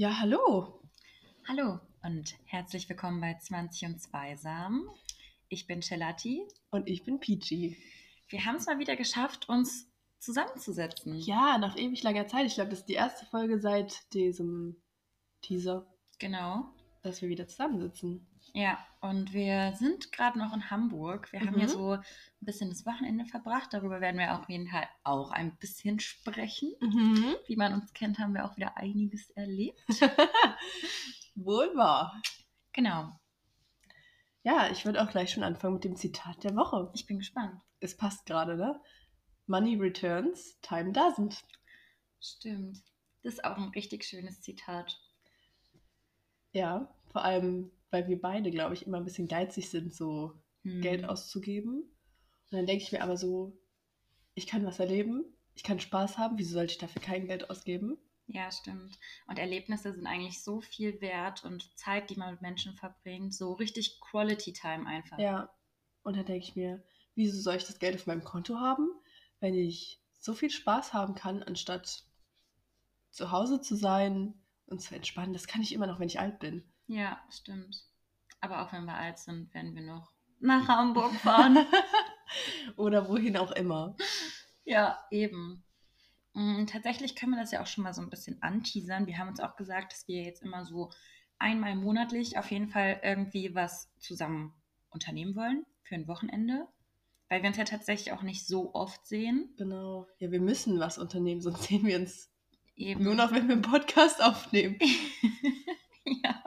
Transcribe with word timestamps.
Ja, 0.00 0.20
hallo. 0.20 0.80
Hallo 1.48 1.80
und 2.04 2.36
herzlich 2.44 2.88
willkommen 2.88 3.20
bei 3.20 3.36
20 3.36 3.88
und 3.88 4.00
2 4.00 4.36
Samen. 4.36 4.88
Ich 5.48 5.66
bin 5.66 5.82
Celati. 5.82 6.46
Und 6.70 6.88
ich 6.88 7.02
bin 7.02 7.18
Peachy. 7.18 7.76
Wir 8.28 8.44
haben 8.44 8.54
es 8.54 8.66
mal 8.66 8.78
wieder 8.78 8.94
geschafft, 8.94 9.48
uns 9.48 9.90
zusammenzusetzen. 10.20 11.16
Ja, 11.16 11.58
nach 11.58 11.76
ewig 11.76 12.04
langer 12.04 12.28
Zeit. 12.28 12.46
Ich 12.46 12.54
glaube, 12.54 12.70
das 12.70 12.78
ist 12.78 12.88
die 12.88 12.94
erste 12.94 13.26
Folge 13.26 13.58
seit 13.58 14.14
diesem 14.14 14.80
Teaser, 15.42 15.92
Genau. 16.20 16.72
dass 17.02 17.20
wir 17.20 17.28
wieder 17.28 17.48
zusammensitzen. 17.48 18.24
Ja, 18.54 18.78
und 19.00 19.32
wir 19.32 19.74
sind 19.76 20.10
gerade 20.10 20.38
noch 20.38 20.52
in 20.52 20.70
Hamburg. 20.70 21.30
Wir 21.32 21.40
haben 21.40 21.54
Mhm. 21.54 21.60
ja 21.60 21.68
so 21.68 21.92
ein 21.92 22.02
bisschen 22.40 22.70
das 22.70 22.84
Wochenende 22.86 23.24
verbracht. 23.26 23.72
Darüber 23.72 24.00
werden 24.00 24.18
wir 24.18 24.38
auf 24.38 24.48
jeden 24.48 24.68
Fall 24.68 24.88
auch 25.04 25.30
ein 25.30 25.56
bisschen 25.58 26.00
sprechen. 26.00 26.72
Mhm. 26.80 27.36
Wie 27.46 27.56
man 27.56 27.74
uns 27.74 27.92
kennt, 27.92 28.18
haben 28.18 28.34
wir 28.34 28.44
auch 28.44 28.56
wieder 28.56 28.76
einiges 28.76 29.30
erlebt. 29.30 29.78
Wohl 31.34 31.74
wahr. 31.76 32.20
Genau. 32.72 33.12
Ja, 34.42 34.70
ich 34.70 34.84
würde 34.84 35.02
auch 35.02 35.10
gleich 35.10 35.30
schon 35.30 35.42
anfangen 35.44 35.74
mit 35.74 35.84
dem 35.84 35.96
Zitat 35.96 36.42
der 36.42 36.56
Woche. 36.56 36.90
Ich 36.94 37.06
bin 37.06 37.18
gespannt. 37.18 37.60
Es 37.80 37.96
passt 37.96 38.26
gerade, 38.26 38.56
ne? 38.56 38.80
Money 39.46 39.76
returns, 39.76 40.58
time 40.62 40.90
doesn't. 40.92 41.42
Stimmt. 42.20 42.78
Das 43.22 43.34
ist 43.34 43.44
auch 43.44 43.56
ein 43.56 43.68
richtig 43.70 44.04
schönes 44.04 44.40
Zitat. 44.40 44.98
Ja, 46.52 46.92
vor 47.12 47.22
allem, 47.24 47.70
weil 47.90 48.08
wir 48.08 48.20
beide, 48.20 48.50
glaube 48.50 48.74
ich, 48.74 48.86
immer 48.86 48.98
ein 48.98 49.04
bisschen 49.04 49.28
geizig 49.28 49.70
sind, 49.70 49.94
so 49.94 50.34
Hm. 50.62 50.80
Geld 50.80 51.04
auszugeben. 51.04 51.82
Und 52.50 52.56
dann 52.56 52.66
denke 52.66 52.82
ich 52.82 52.92
mir 52.92 53.02
aber 53.02 53.16
so, 53.16 53.58
ich 54.34 54.46
kann 54.46 54.64
was 54.64 54.78
erleben, 54.78 55.24
ich 55.54 55.62
kann 55.62 55.80
Spaß 55.80 56.18
haben, 56.18 56.38
wieso 56.38 56.54
sollte 56.54 56.72
ich 56.72 56.78
dafür 56.78 57.02
kein 57.02 57.26
Geld 57.26 57.50
ausgeben? 57.50 57.98
Ja, 58.26 58.50
stimmt. 58.52 58.98
Und 59.26 59.38
Erlebnisse 59.38 59.92
sind 59.92 60.06
eigentlich 60.06 60.42
so 60.42 60.60
viel 60.60 61.00
wert 61.00 61.44
und 61.44 61.76
Zeit, 61.78 62.10
die 62.10 62.16
man 62.16 62.32
mit 62.32 62.42
Menschen 62.42 62.74
verbringt, 62.74 63.34
so 63.34 63.54
richtig 63.54 64.00
Quality 64.00 64.52
Time 64.52 64.86
einfach. 64.86 65.18
Ja. 65.18 65.50
Und 66.02 66.16
dann 66.16 66.26
denke 66.26 66.44
ich 66.44 66.54
mir, 66.54 66.84
wieso 67.14 67.40
soll 67.40 67.56
ich 67.56 67.64
das 67.64 67.78
Geld 67.78 67.96
auf 67.96 68.06
meinem 68.06 68.24
Konto 68.24 68.56
haben, 68.56 68.88
wenn 69.40 69.54
ich 69.54 70.00
so 70.20 70.34
viel 70.34 70.50
Spaß 70.50 70.92
haben 70.92 71.14
kann, 71.14 71.42
anstatt 71.42 72.04
zu 73.10 73.30
Hause 73.30 73.60
zu 73.60 73.76
sein 73.76 74.34
und 74.66 74.80
zu 74.80 74.94
entspannen? 74.94 75.32
Das 75.32 75.46
kann 75.46 75.62
ich 75.62 75.72
immer 75.72 75.86
noch, 75.86 75.98
wenn 75.98 76.08
ich 76.08 76.20
alt 76.20 76.38
bin. 76.38 76.70
Ja, 76.88 77.20
stimmt. 77.30 77.84
Aber 78.40 78.62
auch 78.62 78.72
wenn 78.72 78.84
wir 78.84 78.94
alt 78.94 79.18
sind, 79.18 79.52
werden 79.54 79.74
wir 79.74 79.82
noch 79.82 80.12
nach 80.40 80.68
Hamburg 80.68 81.12
fahren. 81.14 81.58
Oder 82.76 83.08
wohin 83.08 83.36
auch 83.36 83.52
immer. 83.52 83.96
ja, 84.64 84.98
eben. 85.10 85.64
Mm, 86.34 86.66
Tatsächlich 86.66 87.16
können 87.16 87.32
wir 87.32 87.40
das 87.40 87.52
ja 87.52 87.62
auch 87.62 87.66
schon 87.66 87.84
mal 87.84 87.94
so 87.94 88.02
ein 88.02 88.10
bisschen 88.10 88.42
anteasern. 88.42 89.06
Wir 89.06 89.18
haben 89.18 89.28
uns 89.28 89.40
auch 89.40 89.56
gesagt, 89.56 89.92
dass 89.92 90.08
wir 90.08 90.22
jetzt 90.22 90.42
immer 90.42 90.64
so 90.64 90.90
einmal 91.38 91.74
monatlich 91.76 92.38
auf 92.38 92.50
jeden 92.50 92.68
Fall 92.68 93.00
irgendwie 93.02 93.54
was 93.54 93.90
zusammen 93.98 94.54
unternehmen 94.90 95.36
wollen 95.36 95.64
für 95.82 95.94
ein 95.94 96.08
Wochenende. 96.08 96.66
Weil 97.28 97.42
wir 97.42 97.48
uns 97.48 97.58
ja 97.58 97.64
tatsächlich 97.64 98.12
auch 98.12 98.22
nicht 98.22 98.46
so 98.46 98.72
oft 98.74 99.06
sehen. 99.06 99.52
Genau. 99.58 100.06
Ja, 100.18 100.30
wir 100.30 100.40
müssen 100.40 100.80
was 100.80 100.96
unternehmen, 100.96 101.42
sonst 101.42 101.64
sehen 101.64 101.84
wir 101.84 101.98
uns 101.98 102.30
Eben. 102.76 103.04
nur 103.04 103.14
noch, 103.14 103.32
wenn 103.32 103.48
wir 103.48 103.54
einen 103.56 103.62
Podcast 103.62 104.22
aufnehmen. 104.22 104.78
ja. 106.04 106.37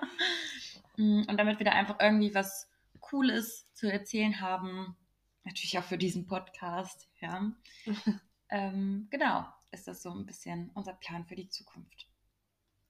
Mm, 1.01 1.23
Und 1.27 1.37
damit 1.37 1.59
wir 1.59 1.65
da 1.65 1.71
einfach 1.71 1.99
irgendwie 1.99 2.33
was 2.35 2.69
Cooles 2.99 3.71
zu 3.73 3.91
erzählen 3.91 4.39
haben, 4.39 4.95
natürlich 5.43 5.77
auch 5.79 5.83
für 5.83 5.97
diesen 5.97 6.27
Podcast, 6.27 7.09
ja. 7.19 7.51
ähm, 8.49 9.07
genau, 9.09 9.45
ist 9.71 9.87
das 9.87 10.03
so 10.03 10.11
ein 10.11 10.25
bisschen 10.25 10.69
unser 10.75 10.93
Plan 10.93 11.25
für 11.25 11.35
die 11.35 11.49
Zukunft. 11.49 12.07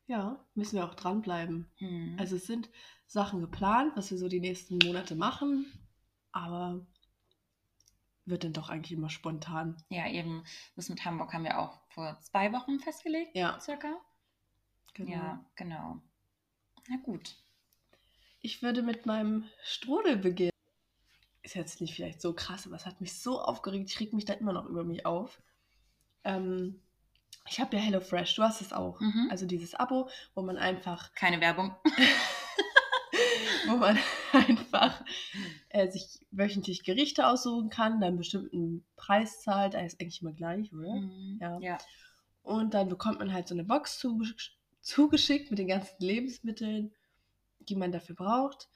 Ja, 0.08 0.44
müssen 0.56 0.76
wir 0.76 0.86
auch 0.86 0.96
dranbleiben. 0.96 1.72
Hm. 1.78 2.18
Also 2.20 2.36
es 2.36 2.46
sind 2.46 2.70
Sachen 3.08 3.40
geplant, 3.40 3.94
was 3.96 4.12
wir 4.12 4.18
so 4.18 4.28
die 4.28 4.42
nächsten 4.42 4.78
Monate 4.84 5.16
machen, 5.16 5.66
aber 6.34 6.86
wird 8.26 8.44
dann 8.44 8.54
doch 8.54 8.70
eigentlich 8.70 8.92
immer 8.92 9.10
spontan. 9.10 9.82
ja, 9.90 10.08
eben, 10.10 10.44
das 10.76 10.90
mit 10.90 11.04
Hamburg 11.06 11.34
haben 11.34 11.44
wir 11.44 11.60
auch 11.60 11.82
vor 11.90 12.20
zwei 12.22 12.52
Wochen 12.54 12.80
festgelegt, 12.80 13.36
Ja. 13.36 13.60
circa. 13.60 13.94
Genau. 14.94 15.12
Ja, 15.12 15.46
genau. 15.56 16.02
Na 16.90 16.98
gut. 16.98 17.38
Ich 18.42 18.62
würde 18.62 18.82
mit 18.82 19.06
meinem 19.06 19.46
Strudel 19.64 20.18
beginnen. 20.18 20.52
Ist 21.44 21.56
jetzt 21.56 21.82
nicht 21.82 21.96
vielleicht 21.96 22.22
so 22.22 22.34
krass, 22.34 22.66
aber 22.68 22.76
es 22.76 22.86
hat 22.86 23.02
mich 23.02 23.20
so 23.20 23.42
aufgeregt. 23.42 23.90
Ich 23.90 24.00
reg 24.00 24.14
mich 24.14 24.26
da 24.26 24.34
immer 24.34 24.54
noch 24.54 24.66
über 24.66 24.84
mich 24.84 25.06
auf. 25.06 25.42
Ähm, 26.24 26.82
ich 27.50 27.60
habe 27.60 27.76
ja 27.76 27.82
HelloFresh, 27.82 28.36
du 28.36 28.44
hast 28.44 28.62
es 28.62 28.74
auch. 28.74 29.00
Mhm. 29.00 29.28
Also 29.30 29.46
dieses 29.46 29.74
Abo, 29.76 30.10
wo 30.36 30.42
man 30.42 30.58
einfach, 30.58 31.14
Keine 31.16 31.42
Werbung. 31.42 31.76
wo 33.68 33.78
man 33.78 33.98
einfach 34.34 35.04
äh, 35.70 35.90
sich 35.90 36.26
wöchentlich 36.32 36.84
Gerichte 36.84 37.28
aussuchen 37.28 37.70
kann, 37.70 37.94
dann 37.94 38.10
einen 38.10 38.18
bestimmten 38.18 38.86
Preis 38.96 39.42
zahlt. 39.42 39.74
Der 39.74 39.86
ist 39.86 40.00
eigentlich 40.00 40.22
immer 40.22 40.34
gleich, 40.34 40.72
oder? 40.74 40.96
Mhm. 40.96 41.38
Ja. 41.42 41.60
ja. 41.60 41.78
Und 42.44 42.74
dann 42.74 42.90
bekommt 42.90 43.20
man 43.20 43.34
halt 43.34 43.48
so 43.48 43.56
eine 43.56 43.64
Box 43.64 44.00
zugesch 44.00 44.58
zugeschickt 44.82 45.52
mit 45.52 45.60
den 45.60 45.68
ganzen 45.68 45.96
Lebensmitteln, 46.00 46.92
die 47.72 47.78
man 47.78 47.92
dafür 47.92 48.16
braucht. 48.16 48.70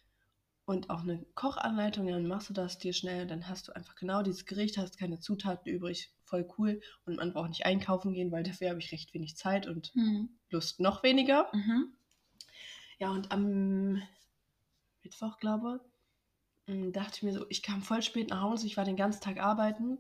Und 0.66 0.90
auch 0.90 1.02
eine 1.02 1.24
Kochanleitung. 1.36 2.08
Dann 2.08 2.26
machst 2.28 2.50
du 2.50 2.54
das 2.54 2.80
dir 2.80 2.94
schnell. 2.94 3.28
Dann 3.28 3.48
hast 3.48 3.68
du 3.68 3.76
einfach 3.76 3.96
genau 3.96 4.24
dieses 4.24 4.46
Gericht, 4.46 4.78
hast 4.78 4.98
keine 4.98 5.20
Zutaten 5.20 5.72
übrig. 5.72 6.12
Voll 6.24 6.48
cool. 6.58 6.82
Und 7.06 7.18
man 7.18 7.34
braucht 7.34 7.50
nicht 7.50 7.66
einkaufen 7.68 8.14
gehen, 8.14 8.32
weil 8.32 8.44
dafür 8.44 8.70
habe 8.72 8.80
ich 8.80 8.92
recht 8.92 9.14
wenig 9.14 9.38
Zeit 9.38 9.68
und 9.68 9.96
Mhm. 9.96 10.30
Lust 10.50 10.80
noch 10.80 11.04
weniger. 11.04 11.50
Mhm. 11.54 11.94
Ja, 12.98 13.12
und 13.12 13.32
am 13.32 14.02
Mittwoch, 15.04 15.38
glaube 15.38 15.82
ich, 16.68 16.74
m, 16.74 16.92
dachte 16.94 17.18
ich 17.18 17.24
mir 17.24 17.34
so, 17.34 17.46
ich 17.50 17.62
kam 17.62 17.82
voll 17.84 18.02
spät 18.02 18.30
nach 18.30 18.42
Hause. 18.42 18.66
Ich 18.66 18.78
war 18.78 18.86
den 18.86 18.96
ganzen 18.96 19.22
Tag 19.22 19.40
arbeiten 19.40 20.00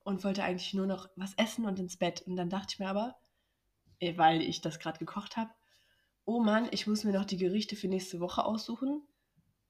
und 0.00 0.24
wollte 0.24 0.44
eigentlich 0.44 0.74
nur 0.74 0.86
noch 0.86 1.08
was 1.16 1.34
essen 1.34 1.64
und 1.64 1.78
ins 1.78 1.96
Bett. 1.96 2.22
Und 2.22 2.36
dann 2.36 2.50
dachte 2.50 2.74
ich 2.74 2.78
mir 2.78 2.88
aber, 2.88 3.16
eh, 4.00 4.16
weil 4.18 4.42
ich 4.42 4.60
das 4.60 4.78
gerade 4.80 4.98
gekocht 4.98 5.36
habe, 5.36 5.50
oh 6.28 6.40
Mann, 6.40 6.68
ich 6.72 6.86
muss 6.86 7.04
mir 7.04 7.12
noch 7.12 7.24
die 7.24 7.38
Gerichte 7.38 7.74
für 7.74 7.88
nächste 7.88 8.20
Woche 8.20 8.44
aussuchen, 8.44 9.02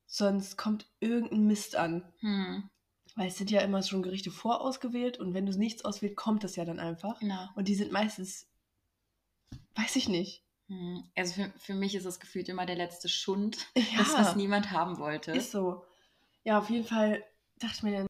sonst 0.07 0.57
kommt 0.57 0.91
irgendein 0.99 1.47
Mist 1.47 1.77
an. 1.77 2.13
Mhm. 2.21 2.69
Weil 3.15 3.29
es 3.29 3.39
sind 3.39 3.51
ja 3.51 3.61
immer 3.61 3.83
schon 3.83 4.03
Gerichte 4.03 4.31
vorausgewählt 4.33 5.19
und 5.19 5.35
wenn 5.35 5.47
du 5.47 5.57
nichts 5.57 5.85
auswählst, 5.85 6.17
kommt 6.17 6.43
das 6.45 6.57
ja 6.57 6.65
dann 6.65 6.81
einfach. 6.81 7.21
Genau. 7.21 7.49
Und 7.55 7.69
die 7.69 7.75
sind 7.77 7.93
meistens, 7.93 8.49
weiß 9.77 9.97
ich 9.97 10.09
nicht. 10.09 10.45
Hm, 10.67 11.05
Also 11.17 11.35
für, 11.35 11.53
für 11.59 11.75
mich 11.75 11.95
ist 11.95 12.05
es 12.05 12.19
gefühlt 12.21 12.49
immer 12.49 12.67
der 12.67 12.77
letzte 12.77 13.09
Schund, 13.09 13.57
Ja. 13.77 13.83
das, 13.99 14.15
was 14.15 14.37
niemand 14.37 14.73
haben 14.73 14.99
wollte. 14.99 15.33
Ist 15.33 15.53
so. 15.53 15.85
Ja, 16.45 16.59
auf 16.59 16.71
jeden 16.71 16.87
Fall 16.87 17.25
dachte 17.59 17.75
ich 17.77 17.83
mir 17.85 17.93
dann, 17.99 18.07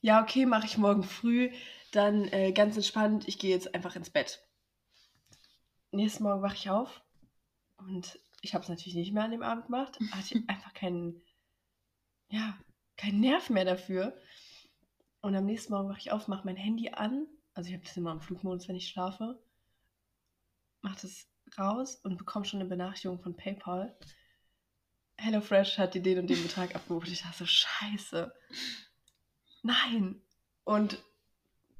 ja, 0.00 0.22
okay, 0.22 0.46
mache 0.46 0.66
ich 0.66 0.78
morgen 0.78 1.02
früh. 1.02 1.50
Dann 1.90 2.28
äh, 2.28 2.52
ganz 2.52 2.76
entspannt, 2.76 3.26
ich 3.26 3.38
gehe 3.38 3.50
jetzt 3.50 3.74
einfach 3.74 3.96
ins 3.96 4.10
Bett. 4.10 4.44
Nächsten 5.96 6.24
Morgen 6.24 6.42
wache 6.42 6.56
ich 6.56 6.70
auf 6.70 7.02
und 7.76 8.18
ich 8.42 8.54
habe 8.54 8.62
es 8.62 8.68
natürlich 8.68 8.94
nicht 8.94 9.12
mehr 9.12 9.24
an 9.24 9.30
dem 9.30 9.42
Abend 9.42 9.66
gemacht. 9.66 9.98
Hatte 10.10 10.42
einfach 10.48 10.74
keinen, 10.74 11.22
ja, 12.28 12.58
keinen 12.96 13.20
Nerv 13.20 13.48
mehr 13.48 13.64
dafür. 13.64 14.16
Und 15.20 15.34
am 15.36 15.46
nächsten 15.46 15.72
Morgen 15.72 15.88
wache 15.88 16.00
ich 16.00 16.10
auf, 16.10 16.28
mache 16.28 16.44
mein 16.44 16.56
Handy 16.56 16.90
an. 16.90 17.26
Also 17.54 17.68
ich 17.68 17.74
habe 17.74 17.84
das 17.84 17.96
immer 17.96 18.10
am 18.10 18.20
Flugmodus, 18.20 18.68
wenn 18.68 18.76
ich 18.76 18.88
schlafe. 18.88 19.40
Mache 20.82 21.02
das 21.02 21.28
raus 21.56 21.96
und 22.02 22.18
bekomme 22.18 22.44
schon 22.44 22.60
eine 22.60 22.68
Benachrichtigung 22.68 23.20
von 23.20 23.36
PayPal. 23.36 23.96
HelloFresh 25.16 25.78
hat 25.78 25.94
dir 25.94 26.02
den 26.02 26.18
und 26.18 26.26
den 26.28 26.42
Betrag 26.42 26.74
abgebucht. 26.74 27.08
Ich 27.08 27.22
dachte 27.22 27.38
so, 27.38 27.46
scheiße. 27.46 28.34
Nein. 29.62 30.20
Und 30.64 31.02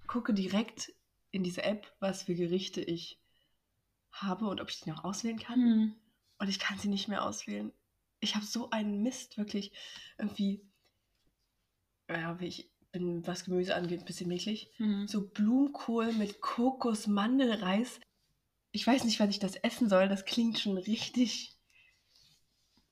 gucke 0.07 0.33
direkt 0.33 0.93
in 1.33 1.43
diese 1.43 1.65
App, 1.65 1.93
was 1.99 2.23
für 2.23 2.35
Gerichte 2.35 2.81
ich 2.81 3.21
habe 4.14 4.46
und 4.46 4.61
ob 4.61 4.70
ich 4.70 4.81
die 4.81 4.90
noch 4.90 5.05
auswählen 5.05 5.38
kann. 5.38 5.61
Hm. 5.61 5.94
Und 6.38 6.49
ich 6.49 6.58
kann 6.58 6.78
sie 6.78 6.88
nicht 6.88 7.08
mehr 7.08 7.25
auswählen. 7.25 7.72
Ich 8.20 8.34
habe 8.34 8.44
so 8.44 8.70
einen 8.70 9.02
Mist, 9.02 9.37
wirklich. 9.38 9.72
Irgendwie, 10.19 10.62
ja, 12.08 12.38
wie 12.40 12.46
ich 12.46 12.70
bin, 12.93 13.26
was 13.26 13.44
Gemüse 13.44 13.75
angeht, 13.75 14.00
ein 14.00 14.06
bisschen 14.06 14.28
mäklig. 14.28 14.70
Hm. 14.76 15.06
So 15.06 15.26
Blumenkohl 15.26 16.12
mit 16.12 16.40
Kokos-Mandelreis. 16.40 18.00
Ich 18.72 18.87
weiß 18.87 19.05
nicht, 19.05 19.20
wann 19.20 19.31
ich 19.31 19.38
das 19.38 19.56
essen 19.56 19.88
soll. 19.88 20.08
Das 20.08 20.25
klingt 20.25 20.58
schon 20.58 20.78
richtig. 20.78 21.56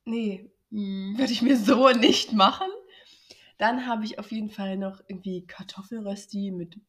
Nee, 0.05 0.51
Hm. 0.71 1.17
würde 1.17 1.31
ich 1.31 1.41
mir 1.41 1.57
so 1.57 1.89
nicht 1.89 2.33
machen. 2.33 2.67
Dann 3.57 3.85
habe 3.85 4.03
ich 4.05 4.19
auf 4.19 4.31
jeden 4.31 4.49
Fall 4.49 4.77
noch 4.77 5.01
irgendwie 5.07 5.45
Kartoffelrösti 5.45 6.51
mit 6.51 6.79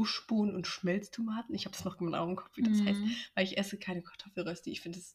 Buschbohnen 0.00 0.54
und 0.54 0.66
Schmelztomaten. 0.66 1.54
Ich 1.54 1.66
habe 1.66 1.76
es 1.76 1.84
noch 1.84 1.98
genau 1.98 2.26
im 2.26 2.34
Kopf, 2.34 2.56
wie 2.56 2.62
das 2.62 2.80
heißt, 2.80 3.02
Hm. 3.02 3.14
weil 3.34 3.44
ich 3.44 3.58
esse 3.58 3.78
keine 3.78 4.00
Kartoffelrösti. 4.00 4.70
Ich 4.70 4.80
finde 4.80 4.98
es, 4.98 5.14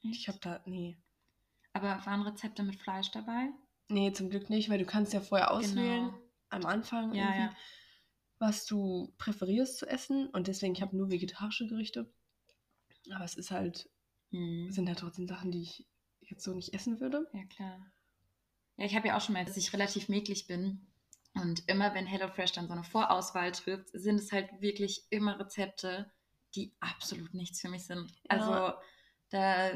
ich 0.00 0.28
habe 0.28 0.38
da, 0.40 0.62
nee. 0.64 0.96
Aber 1.74 2.00
waren 2.06 2.22
Rezepte 2.22 2.62
mit 2.62 2.80
Fleisch 2.80 3.10
dabei? 3.10 3.50
Nee, 3.88 4.10
zum 4.14 4.30
Glück 4.30 4.48
nicht, 4.48 4.70
weil 4.70 4.78
du 4.78 4.86
kannst 4.86 5.12
ja 5.12 5.20
vorher 5.20 5.50
auswählen, 5.50 6.06
Genau. 6.06 6.18
am 6.48 6.64
Anfang 6.64 7.12
Ja, 7.12 7.34
ja. 7.36 7.56
was 8.38 8.64
du 8.64 9.12
präferierst 9.18 9.76
zu 9.76 9.86
essen. 9.86 10.28
Und 10.28 10.46
deswegen, 10.48 10.72
ich 10.72 10.80
habe 10.80 10.96
nur 10.96 11.10
vegetarische 11.10 11.66
Gerichte. 11.66 12.10
Aber 13.10 13.26
es 13.26 13.34
ist 13.34 13.50
halt, 13.50 13.90
Mhm. 14.30 14.70
sind 14.70 14.88
halt 14.88 15.00
trotzdem 15.00 15.28
Sachen, 15.28 15.50
die 15.50 15.60
ich 15.60 15.86
jetzt 16.22 16.44
so 16.44 16.54
nicht 16.54 16.72
essen 16.72 16.98
würde. 16.98 17.28
Ja, 17.34 17.44
klar. 17.44 17.92
Ja, 18.78 18.86
ich 18.86 18.96
habe 18.96 19.08
ja 19.08 19.18
auch 19.18 19.20
schon 19.20 19.34
mal, 19.34 19.44
dass 19.44 19.58
ich 19.58 19.74
relativ 19.74 20.08
mäglich 20.08 20.46
bin. 20.46 20.86
Und 21.34 21.68
immer 21.68 21.94
wenn 21.94 22.06
HelloFresh 22.06 22.52
dann 22.52 22.66
so 22.66 22.72
eine 22.72 22.84
Vorauswahl 22.84 23.52
trifft, 23.52 23.90
sind 23.92 24.16
es 24.16 24.32
halt 24.32 24.48
wirklich 24.60 25.06
immer 25.10 25.38
Rezepte, 25.38 26.10
die 26.54 26.72
absolut 26.80 27.34
nichts 27.34 27.60
für 27.60 27.68
mich 27.68 27.86
sind. 27.86 28.10
Ja. 28.30 28.30
Also 28.30 28.78
da, 29.30 29.70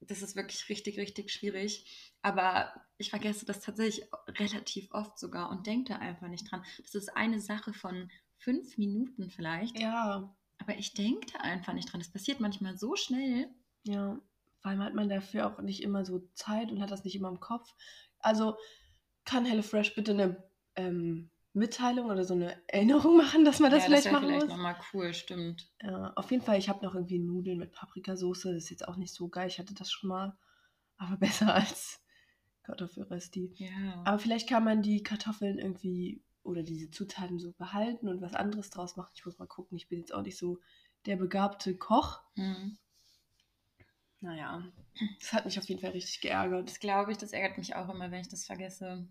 das 0.00 0.22
ist 0.22 0.36
wirklich 0.36 0.68
richtig, 0.68 0.98
richtig 0.98 1.30
schwierig. 1.30 2.12
Aber 2.22 2.72
ich 2.98 3.10
vergesse 3.10 3.46
das 3.46 3.60
tatsächlich 3.60 4.06
relativ 4.28 4.92
oft 4.92 5.18
sogar 5.18 5.50
und 5.50 5.66
denke 5.66 5.92
da 5.92 5.98
einfach 5.98 6.28
nicht 6.28 6.50
dran. 6.50 6.64
Das 6.82 6.94
ist 6.94 7.16
eine 7.16 7.40
Sache 7.40 7.72
von 7.72 8.10
fünf 8.38 8.76
Minuten 8.76 9.30
vielleicht. 9.30 9.78
Ja, 9.78 10.34
Aber 10.58 10.76
ich 10.76 10.94
denke 10.94 11.26
da 11.32 11.38
einfach 11.40 11.72
nicht 11.72 11.90
dran. 11.90 12.00
Das 12.00 12.10
passiert 12.10 12.40
manchmal 12.40 12.76
so 12.76 12.96
schnell. 12.96 13.48
ja. 13.84 14.18
Vor 14.60 14.70
allem 14.70 14.82
hat 14.84 14.94
man 14.94 15.08
dafür 15.08 15.48
auch 15.48 15.60
nicht 15.60 15.82
immer 15.82 16.04
so 16.04 16.20
Zeit 16.34 16.70
und 16.70 16.80
hat 16.80 16.92
das 16.92 17.02
nicht 17.02 17.16
immer 17.16 17.28
im 17.28 17.40
Kopf. 17.40 17.74
Also 18.20 18.56
kann 19.24 19.44
HelloFresh 19.44 19.94
bitte 19.94 20.12
eine 20.12 20.42
ähm, 20.76 21.30
Mitteilung 21.54 22.10
oder 22.10 22.24
so 22.24 22.34
eine 22.34 22.56
Erinnerung 22.68 23.16
machen, 23.18 23.44
dass 23.44 23.60
man 23.60 23.70
das 23.70 23.82
ja, 23.82 23.86
vielleicht 23.86 24.06
das 24.06 24.12
machen 24.12 24.26
vielleicht 24.26 24.46
muss? 24.46 24.56
nochmal 24.56 24.76
cool, 24.92 25.12
stimmt. 25.14 25.70
Ja, 25.82 26.12
auf 26.16 26.30
jeden 26.30 26.42
Fall, 26.42 26.58
ich 26.58 26.68
habe 26.68 26.84
noch 26.84 26.94
irgendwie 26.94 27.18
Nudeln 27.18 27.58
mit 27.58 27.72
Paprikasauce. 27.72 28.42
Das 28.42 28.54
ist 28.54 28.70
jetzt 28.70 28.88
auch 28.88 28.96
nicht 28.96 29.12
so 29.14 29.28
geil. 29.28 29.48
Ich 29.48 29.58
hatte 29.58 29.74
das 29.74 29.90
schon 29.90 30.08
mal. 30.08 30.36
Aber 30.96 31.16
besser 31.18 31.54
als 31.54 32.00
Kartoffelrösti. 32.62 33.52
Ja. 33.56 34.02
Aber 34.04 34.18
vielleicht 34.18 34.48
kann 34.48 34.64
man 34.64 34.82
die 34.82 35.02
Kartoffeln 35.02 35.58
irgendwie 35.58 36.22
oder 36.44 36.62
diese 36.62 36.90
Zutaten 36.90 37.38
so 37.38 37.52
behalten 37.52 38.08
und 38.08 38.20
was 38.20 38.34
anderes 38.34 38.70
draus 38.70 38.96
machen. 38.96 39.12
Ich 39.14 39.24
muss 39.24 39.38
mal 39.38 39.46
gucken. 39.46 39.76
Ich 39.76 39.88
bin 39.88 40.00
jetzt 40.00 40.12
auch 40.12 40.22
nicht 40.22 40.38
so 40.38 40.58
der 41.06 41.16
begabte 41.16 41.76
Koch. 41.76 42.20
Hm. 42.34 42.78
Naja, 44.22 44.62
das 45.20 45.32
hat 45.34 45.44
mich 45.44 45.58
auf 45.58 45.68
jeden 45.68 45.80
Fall 45.80 45.90
richtig 45.90 46.20
geärgert. 46.22 46.68
Das 46.68 46.80
glaube 46.80 47.12
ich, 47.12 47.18
das 47.18 47.32
ärgert 47.32 47.58
mich 47.58 47.74
auch 47.76 47.88
immer, 47.90 48.10
wenn 48.10 48.20
ich 48.20 48.28
das 48.28 48.46
vergesse. 48.46 49.06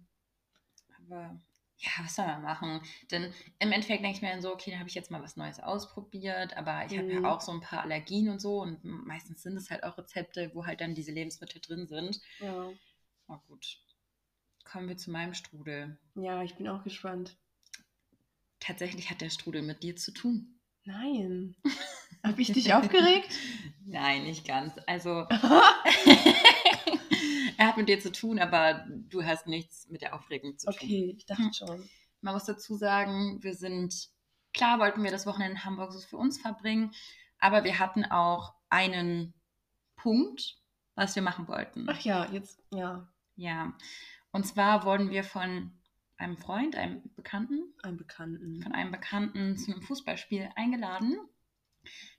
Aber 1.07 1.37
ja, 1.79 1.89
was 2.03 2.15
soll 2.15 2.27
man 2.27 2.43
machen? 2.43 2.81
Denn 3.09 3.33
im 3.59 3.71
Endeffekt 3.71 4.03
denke 4.03 4.15
ich 4.17 4.21
mir 4.21 4.29
dann 4.31 4.41
so, 4.41 4.53
okay, 4.53 4.69
dann 4.71 4.79
habe 4.79 4.89
ich 4.89 4.95
jetzt 4.95 5.09
mal 5.11 5.21
was 5.23 5.35
Neues 5.35 5.59
ausprobiert, 5.59 6.55
aber 6.55 6.85
ich 6.85 6.97
habe 6.97 7.07
Mhm. 7.07 7.23
ja 7.23 7.23
auch 7.25 7.41
so 7.41 7.51
ein 7.51 7.61
paar 7.61 7.81
Allergien 7.81 8.29
und 8.29 8.39
so 8.39 8.61
und 8.61 8.83
meistens 8.83 9.41
sind 9.41 9.57
es 9.57 9.69
halt 9.71 9.83
auch 9.83 9.97
Rezepte, 9.97 10.51
wo 10.53 10.65
halt 10.65 10.81
dann 10.81 10.95
diese 10.95 11.11
Lebensmittel 11.11 11.59
drin 11.61 11.87
sind. 11.87 12.21
Ja. 12.39 12.73
Oh 13.27 13.39
gut. 13.47 13.79
Kommen 14.63 14.89
wir 14.89 14.97
zu 14.97 15.11
meinem 15.11 15.33
Strudel. 15.35 15.99
ja, 16.15 16.41
ich 16.41 16.55
bin 16.55 16.69
auch 16.69 16.83
gespannt. 16.85 17.37
Tatsächlich 18.61 19.09
hat 19.09 19.19
der 19.19 19.29
Strudel 19.29 19.61
mit 19.61 19.83
dir 19.83 19.97
zu 19.97 20.13
tun. 20.13 20.61
Nein. 20.85 21.55
Habe 22.23 22.41
ich 22.41 22.51
dich 22.51 22.73
aufgeregt? 22.73 23.29
Nein, 23.85 24.23
nicht 24.23 24.47
ganz. 24.47 24.73
Also, 24.87 25.09
er 27.57 27.67
hat 27.67 27.77
mit 27.77 27.89
dir 27.89 27.99
zu 27.99 28.11
tun, 28.11 28.39
aber 28.39 28.85
du 29.09 29.23
hast 29.23 29.47
nichts 29.47 29.87
mit 29.89 30.01
der 30.01 30.15
Aufregung 30.15 30.57
zu 30.57 30.67
tun. 30.67 30.75
okay, 30.75 31.15
ich 31.17 31.25
dachte 31.25 31.43
Hm. 31.43 31.53
schon. 31.53 31.89
Man 32.21 32.33
muss 32.33 32.45
dazu 32.45 32.75
sagen, 32.75 33.41
wir 33.41 33.55
sind, 33.55 34.09
klar 34.53 34.79
wollten 34.79 35.03
wir 35.03 35.11
das 35.11 35.25
Wochenende 35.25 35.53
in 35.57 35.65
Hamburg 35.65 35.91
so 35.91 35.99
für 35.99 36.17
uns 36.17 36.39
verbringen, 36.39 36.91
aber 37.39 37.63
wir 37.63 37.79
hatten 37.79 38.05
auch 38.05 38.53
einen 38.69 39.33
Punkt, 39.95 40.57
was 40.95 41.15
wir 41.15 41.23
machen 41.23 41.47
wollten. 41.47 41.87
Ach 41.89 41.99
ja, 42.01 42.27
jetzt, 42.31 42.61
ja, 42.71 43.07
Ja. 43.35 43.73
Und 44.31 44.45
zwar 44.45 44.85
wurden 44.85 45.09
wir 45.09 45.23
von 45.23 45.71
einem 46.17 46.37
Freund, 46.37 46.75
einem 46.75 47.01
Bekannten, 47.15 47.73
einen 47.81 47.97
Bekannten. 47.97 48.61
von 48.61 48.71
einem 48.73 48.91
Bekannten 48.91 49.57
zu 49.57 49.71
einem 49.71 49.81
Fußballspiel 49.81 50.49
eingeladen. 50.55 51.17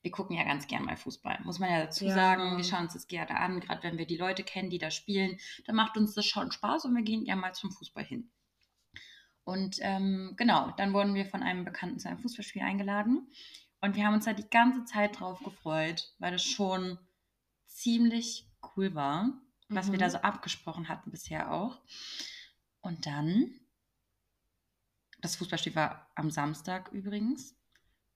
Wir 0.02 0.10
gucken 0.10 0.36
ja 0.36 0.44
ganz 0.44 0.66
gern 0.66 0.84
mal 0.84 0.96
Fußball, 0.96 1.40
muss 1.44 1.58
man 1.58 1.70
ja 1.70 1.84
dazu 1.84 2.04
Ja. 2.06 2.14
sagen. 2.14 2.56
Wir 2.56 2.64
schauen 2.64 2.84
uns 2.84 2.94
das 2.94 3.06
gerne 3.06 3.36
an, 3.38 3.60
gerade 3.60 3.82
wenn 3.84 3.98
wir 3.98 4.06
die 4.06 4.16
Leute 4.16 4.42
kennen, 4.44 4.70
die 4.70 4.78
da 4.78 4.90
spielen. 4.90 5.38
Dann 5.66 5.76
macht 5.76 5.96
uns 5.96 6.14
das 6.14 6.26
schon 6.26 6.50
Spaß 6.52 6.84
und 6.86 6.94
wir 6.96 7.02
gehen 7.02 7.24
ja 7.24 7.36
mal 7.36 7.52
zum 7.54 7.70
Fußball 7.70 8.04
hin. 8.04 8.30
Und 9.44 9.76
ähm, 9.80 10.34
genau, 10.36 10.70
dann 10.76 10.92
wurden 10.92 11.14
wir 11.14 11.26
von 11.26 11.42
einem 11.42 11.64
Bekannten 11.64 11.98
zu 11.98 12.08
einem 12.08 12.18
Fußballspiel 12.18 12.62
eingeladen. 12.62 13.32
Und 13.80 13.96
wir 13.96 14.06
haben 14.06 14.14
uns 14.14 14.24
da 14.24 14.32
die 14.32 14.48
ganze 14.48 14.84
Zeit 14.84 15.18
drauf 15.18 15.40
gefreut, 15.40 16.14
weil 16.18 16.30
das 16.32 16.44
schon 16.44 16.98
ziemlich 17.66 18.48
cool 18.76 18.94
war, 18.94 19.32
was 19.68 19.86
wir 19.88 19.94
Mhm. 19.94 20.00
da 20.00 20.10
so 20.10 20.18
abgesprochen 20.18 20.88
hatten 20.88 21.10
bisher 21.10 21.52
auch. 21.52 21.80
Und 22.80 23.06
dann, 23.06 23.52
das 25.20 25.36
Fußballspiel 25.36 25.74
war 25.74 26.10
am 26.14 26.30
Samstag 26.30 26.92
übrigens. 26.92 27.56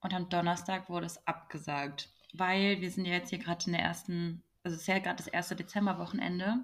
Und 0.06 0.14
am 0.14 0.28
Donnerstag 0.28 0.88
wurde 0.88 1.06
es 1.06 1.26
abgesagt, 1.26 2.10
weil 2.32 2.80
wir 2.80 2.92
sind 2.92 3.06
ja 3.06 3.14
jetzt 3.14 3.30
hier 3.30 3.40
gerade 3.40 3.66
in 3.66 3.72
der 3.72 3.82
ersten, 3.82 4.44
also 4.62 4.76
es 4.76 4.82
ist 4.82 4.86
ja 4.86 5.00
gerade 5.00 5.16
das 5.16 5.26
erste 5.26 5.56
Dezemberwochenende. 5.56 6.58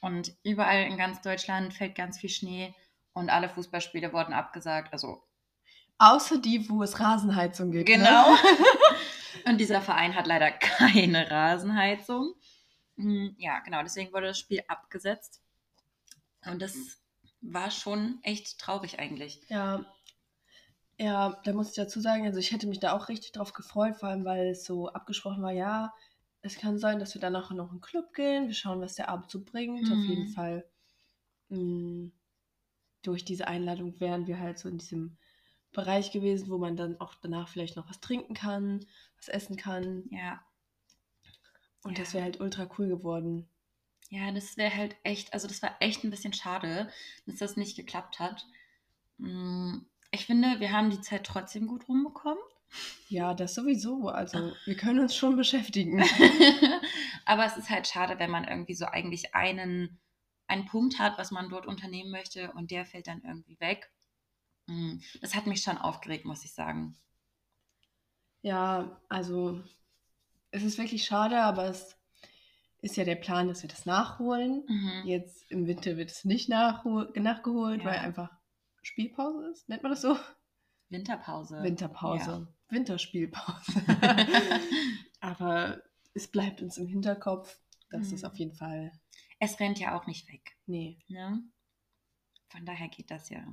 Und 0.00 0.36
überall 0.44 0.84
in 0.84 0.96
ganz 0.96 1.20
Deutschland 1.22 1.74
fällt 1.74 1.96
ganz 1.96 2.20
viel 2.20 2.30
Schnee 2.30 2.72
und 3.14 3.30
alle 3.30 3.48
Fußballspiele 3.48 4.12
wurden 4.12 4.32
abgesagt. 4.32 4.92
Also 4.92 5.24
Außer 5.98 6.38
die, 6.38 6.70
wo 6.70 6.84
es 6.84 7.00
Rasenheizung 7.00 7.72
gibt. 7.72 7.86
Genau. 7.86 8.30
Ne? 8.30 8.38
Und 9.46 9.58
dieser 9.58 9.82
Verein 9.82 10.14
hat 10.14 10.28
leider 10.28 10.52
keine 10.52 11.28
Rasenheizung. 11.28 12.34
Hm, 12.96 13.34
Ja, 13.38 13.58
genau, 13.58 13.82
deswegen 13.82 14.12
wurde 14.12 14.28
das 14.28 14.38
Spiel 14.38 14.62
abgesetzt. 14.68 15.42
Und 16.46 16.62
das 16.62 16.76
war 17.40 17.72
schon 17.72 18.20
echt 18.22 18.60
traurig 18.60 19.00
eigentlich. 19.00 19.40
Ja. 19.48 19.84
Ja, 21.00 21.40
da 21.44 21.52
muss 21.54 21.70
ich 21.70 21.74
dazu 21.76 21.98
sagen, 22.00 22.26
also 22.26 22.38
ich 22.38 22.52
hätte 22.52 22.66
mich 22.68 22.78
da 22.78 22.92
auch 22.92 23.08
richtig 23.08 23.32
drauf 23.32 23.52
gefreut, 23.54 23.96
vor 23.96 24.08
allem 24.10 24.24
weil 24.24 24.48
es 24.50 24.64
so 24.64 24.88
abgesprochen 24.90 25.42
war, 25.42 25.50
ja, 25.52 25.94
es 26.42 26.56
kann 26.58 26.78
sein, 26.78 26.98
dass 26.98 27.14
wir 27.14 27.20
danach 27.20 27.50
noch 27.52 27.70
in 27.72 27.78
den 27.78 27.80
Club 27.80 28.12
gehen, 28.14 28.46
wir 28.48 28.54
schauen, 28.54 28.80
was 28.80 28.94
der 28.96 29.08
Abend 29.08 29.30
so 29.30 29.42
bringt. 29.44 29.90
Auf 29.92 29.98
Mhm. 29.98 30.08
jeden 30.08 30.26
Fall 30.26 30.64
mh, 31.50 32.10
durch 33.02 33.24
diese 33.24 33.48
Einladung 33.48 34.00
wären 34.00 34.26
wir 34.28 34.40
halt 34.40 34.58
so 34.58 34.68
in 34.68 34.78
diesem 34.78 35.18
Bereich 35.72 36.12
gewesen, 36.12 36.50
wo 36.50 36.58
man 36.58 36.76
dann 36.76 37.00
auch 37.00 37.14
danach 37.16 37.48
vielleicht 37.48 37.76
noch 37.76 37.88
was 37.90 38.00
trinken 38.00 38.34
kann, 38.34 38.86
was 39.18 39.28
essen 39.28 39.56
kann. 39.56 40.04
Ja, 40.10 40.40
Und 41.82 41.98
Ja. 41.98 42.02
das 42.02 42.14
wäre 42.14 42.24
halt 42.24 42.40
ultra 42.40 42.66
cool 42.78 42.88
geworden. 42.88 43.46
ja, 44.10 44.30
das 44.32 44.56
wäre 44.56 44.74
halt 44.76 44.96
echt, 45.04 45.32
also 45.34 45.46
das 45.48 45.62
war 45.62 45.76
echt 45.80 46.04
ein 46.04 46.10
bisschen 46.10 46.32
schade, 46.32 46.90
dass 47.26 47.36
das 47.36 47.56
nicht 47.56 47.76
geklappt 47.76 48.18
hat. 48.18 48.46
Hm, 49.18 49.86
Ich 50.10 50.26
finde, 50.26 50.60
wir 50.60 50.72
haben 50.72 50.90
die 50.90 51.00
Zeit 51.00 51.24
trotzdem 51.24 51.66
gut 51.66 51.88
rumbekommen. 51.88 52.42
Ja, 53.08 53.34
das 53.34 53.54
sowieso. 53.54 54.08
Also 54.08 54.52
wir 54.64 54.76
können 54.76 55.00
uns 55.00 55.14
schon 55.16 55.36
beschäftigen. 55.36 56.02
Aber 57.24 57.44
es 57.44 57.56
ist 57.56 57.70
halt 57.70 57.86
schade, 57.88 58.18
wenn 58.18 58.30
man 58.30 58.44
irgendwie 58.44 58.74
so 58.74 58.86
eigentlich 58.86 59.34
einen, 59.34 60.00
einen 60.46 60.66
Punkt 60.66 60.98
hat, 60.98 61.18
was 61.18 61.30
man 61.30 61.48
dort 61.48 61.66
unternehmen 61.66 62.10
möchte 62.10 62.52
und 62.52 62.70
der 62.70 62.84
fällt 62.84 63.06
dann 63.08 63.22
irgendwie 63.24 63.58
weg. 63.60 63.90
Mm, 64.66 64.98
Das 65.20 65.34
hat 65.34 65.46
mich 65.46 65.62
schon 65.62 65.78
aufgeregt, 65.78 66.24
muss 66.24 66.44
ich 66.44 66.52
sagen. 66.54 66.96
Ja, 68.42 69.00
also 69.08 69.62
es 70.50 70.62
ist 70.62 70.78
wirklich 70.78 71.04
schade, 71.04 71.40
aber 71.42 71.64
es 71.66 71.96
ist 72.80 72.96
ja 72.96 73.04
der 73.04 73.16
Plan, 73.16 73.48
dass 73.48 73.62
wir 73.62 73.68
das 73.68 73.84
nachholen. 73.86 74.64
Mhm. 74.66 75.02
Jetzt 75.04 75.50
im 75.50 75.66
Winter 75.66 75.96
wird 75.96 76.10
es 76.10 76.24
nicht 76.24 76.48
nachgeholt, 76.48 77.14
Ja. 77.82 77.84
weil 77.84 77.98
einfach 77.98 78.30
Spielpause 78.82 79.48
ist. 79.50 79.68
Nennt 79.68 79.82
man 79.82 79.90
das 79.92 80.02
so? 80.02 80.16
Winterpause. 80.88 81.62
Winterpause. 81.62 82.48
Winterspielpause. 82.68 83.72
aber 85.20 85.82
es 86.14 86.28
bleibt 86.28 86.62
uns 86.62 86.78
im 86.78 86.86
Hinterkopf, 86.86 87.58
dass 87.90 88.08
Mhm. 88.08 88.14
es 88.14 88.24
auf 88.24 88.36
jeden 88.36 88.54
Fall. 88.54 88.92
Es 89.38 89.58
rennt 89.60 89.78
ja 89.78 89.98
auch 89.98 90.06
nicht 90.06 90.28
weg. 90.28 90.56
Nee, 90.66 90.98
Ne? 91.08 91.42
Von 92.48 92.66
daher 92.66 92.88
geht 92.88 93.10
das 93.12 93.28
ja. 93.30 93.44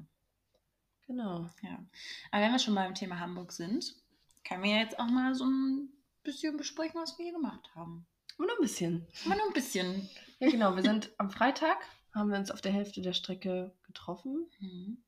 genau. 1.06 1.48
ja. 1.62 1.86
Aber 2.32 2.42
wenn 2.44 2.52
wir 2.52 2.58
schon 2.60 2.74
beim 2.76 2.96
Thema 2.96 3.20
Hamburg 3.20 3.52
sind, 3.52 3.96
können 4.44 4.64
wir 4.64 4.76
jetzt 4.78 4.98
auch 5.00 5.08
mal 5.08 5.36
so 5.36 5.46
ein 5.46 5.90
bisschen 6.24 6.58
besprechen, 6.58 7.00
was 7.00 7.18
wir 7.18 7.26
hier 7.26 7.34
gemacht 7.36 7.70
haben. 7.76 8.08
Und 8.38 8.48
nur 8.48 8.56
ein 8.58 8.62
bisschen. 8.62 9.06
Mal 9.26 9.38
nur 9.38 9.48
ein 9.48 9.54
bisschen. 9.54 10.10
Ja, 10.40 10.50
genau. 10.50 10.76
Wir 10.76 10.82
sind 10.84 11.12
am 11.20 11.30
Freitag, 11.30 11.78
haben 12.14 12.32
wir 12.32 12.38
uns 12.40 12.50
auf 12.52 12.62
der 12.62 12.72
Hälfte 12.72 13.02
der 13.02 13.14
Strecke 13.14 13.76
getroffen. 13.84 14.48
Mhm. 14.60 15.04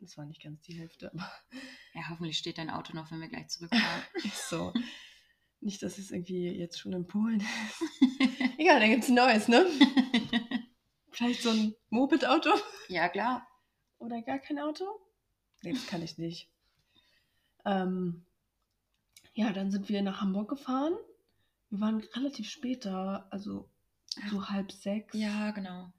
Das 0.00 0.16
war 0.16 0.24
nicht 0.24 0.42
ganz 0.42 0.62
die 0.62 0.78
Hälfte, 0.78 1.12
aber 1.12 1.30
Ja, 1.94 2.08
hoffentlich 2.08 2.38
steht 2.38 2.58
dein 2.58 2.70
Auto 2.70 2.94
noch, 2.94 3.10
wenn 3.10 3.20
wir 3.20 3.28
gleich 3.28 3.48
zurückfahren. 3.48 4.02
so. 4.48 4.72
Nicht, 5.60 5.82
dass 5.82 5.98
es 5.98 6.10
irgendwie 6.10 6.48
jetzt 6.48 6.78
schon 6.78 6.92
in 6.92 7.06
Polen 7.06 7.40
ist. 7.40 8.18
Egal, 8.58 8.80
dann 8.80 8.90
gibt 8.90 9.02
es 9.02 9.10
ein 9.10 9.14
neues, 9.14 9.48
ne? 9.48 9.66
Vielleicht 11.10 11.42
so 11.42 11.50
ein 11.50 11.74
Moped-Auto 11.90 12.50
ja, 12.88 13.08
klar. 13.08 13.46
oder 13.98 14.22
gar 14.22 14.38
kein 14.38 14.58
Auto? 14.58 14.84
Nee, 15.62 15.72
das 15.72 15.86
kann 15.86 16.02
ich 16.02 16.16
nicht. 16.16 16.50
Ähm, 17.66 18.24
ja, 19.34 19.52
dann 19.52 19.70
sind 19.70 19.90
wir 19.90 20.00
nach 20.00 20.22
Hamburg 20.22 20.48
gefahren. 20.48 20.94
Wir 21.68 21.80
waren 21.80 22.00
relativ 22.00 22.48
spät 22.48 22.86
da, 22.86 23.28
also 23.30 23.68
so 24.30 24.48
halb 24.48 24.72
sechs. 24.72 25.14
Ja, 25.14 25.50
genau. 25.50 25.92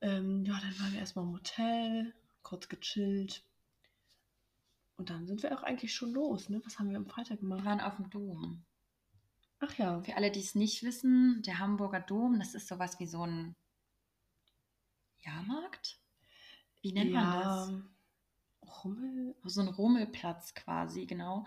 Ähm, 0.00 0.44
ja, 0.44 0.60
dann 0.60 0.78
waren 0.78 0.92
wir 0.92 1.00
erstmal 1.00 1.24
im 1.24 1.32
Hotel, 1.32 2.14
kurz 2.44 2.68
gechillt. 2.68 3.44
Und 4.96 5.10
dann 5.10 5.26
sind 5.26 5.42
wir 5.42 5.56
auch 5.58 5.64
eigentlich 5.64 5.92
schon 5.92 6.12
los, 6.12 6.48
ne? 6.48 6.60
Was 6.64 6.78
haben 6.78 6.90
wir 6.90 6.96
am 6.96 7.06
Freitag 7.06 7.42
Wir 7.42 7.48
gemacht? 7.48 7.64
waren 7.64 7.80
auf 7.80 7.96
dem 7.96 8.10
Dom. 8.10 8.64
Ach 9.58 9.74
ja. 9.76 10.00
Für 10.02 10.16
alle, 10.16 10.30
die 10.30 10.40
es 10.40 10.54
nicht 10.54 10.82
wissen, 10.84 11.42
der 11.42 11.58
Hamburger 11.58 12.00
Dom, 12.00 12.38
das 12.38 12.54
ist 12.54 12.68
sowas 12.68 13.00
wie 13.00 13.06
so 13.06 13.26
ein 13.26 13.56
Jahrmarkt? 15.18 15.98
Wie 16.82 16.92
nennt 16.92 17.12
man 17.12 17.32
das? 17.32 17.72
Rummel. 18.84 19.34
So 19.44 19.60
ein 19.62 19.68
Rummelplatz 19.68 20.54
quasi, 20.54 21.06
genau. 21.06 21.44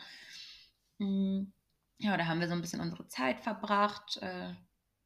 Mm, 0.98 1.44
Ja, 2.00 2.18
da 2.18 2.26
haben 2.26 2.40
wir 2.40 2.48
so 2.48 2.54
ein 2.54 2.62
bisschen 2.62 2.82
unsere 2.82 3.08
Zeit 3.08 3.40
verbracht, 3.40 4.18
äh, 4.22 4.54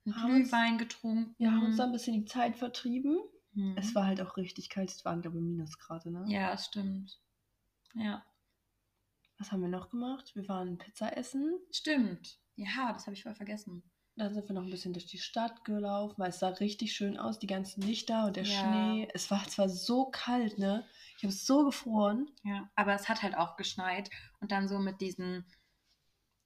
einen 0.05 0.13
Glühwein 0.25 0.77
getrunken. 0.77 1.36
Ja, 1.38 1.51
haben 1.51 1.65
uns 1.65 1.77
da 1.77 1.83
ein 1.86 1.91
bisschen 1.91 2.13
die 2.13 2.25
Zeit 2.25 2.55
vertrieben. 2.57 3.17
Mhm. 3.53 3.77
Es 3.77 3.93
war 3.96 4.05
halt 4.05 4.22
auch 4.22 4.38
richtig 4.38 4.70
kalt. 4.70 4.89
Es 4.91 5.05
waren, 5.05 5.22
glaube 5.22 5.38
ich, 5.38 5.43
Minusgrade, 5.43 6.12
ne? 6.12 6.25
Ja, 6.27 6.53
es 6.53 6.65
stimmt. 6.65 7.20
Ja, 7.93 8.24
Was 9.38 9.51
haben 9.51 9.62
wir 9.62 9.70
noch 9.70 9.89
gemacht? 9.89 10.36
Wir 10.36 10.48
waren 10.48 10.77
Pizza 10.77 11.17
essen. 11.17 11.60
stimmt. 11.72 12.38
Ja, 12.55 12.93
das 12.93 13.08
habe 13.08 13.15
ich 13.15 13.24
voll 13.24 13.34
vergessen. 13.34 13.81
Dann 14.15 14.34
sind 14.34 14.48
wir 14.48 14.53
noch 14.53 14.63
ein 14.63 14.70
bisschen 14.70 14.93
durch 14.93 15.08
die 15.08 15.17
Stadt 15.17 15.63
gelaufen, 15.65 16.15
weil 16.17 16.29
es 16.29 16.39
sah 16.39 16.50
richtig 16.50 16.93
schön 16.93 17.17
aus, 17.17 17.39
die 17.39 17.48
ganzen 17.48 17.81
Lichter 17.81 18.27
und 18.27 18.36
der 18.36 18.43
Ja. 18.43 18.51
Schnee. 18.62 19.08
Es 19.13 19.31
war 19.31 19.43
zwar 19.48 19.67
so 19.70 20.05
kalt, 20.12 20.60
ne? 20.60 20.86
Ich 21.17 21.24
habe 21.24 21.34
so 21.34 21.65
gefroren. 21.65 22.29
Ja, 22.43 22.70
aber 22.75 22.93
es 22.93 23.10
hat 23.10 23.24
halt 23.24 23.36
auch 23.36 23.55
geschneit 23.55 24.10
und 24.41 24.51
dann 24.51 24.67
so 24.67 24.77
mit 24.79 25.01
diesen, 25.01 25.46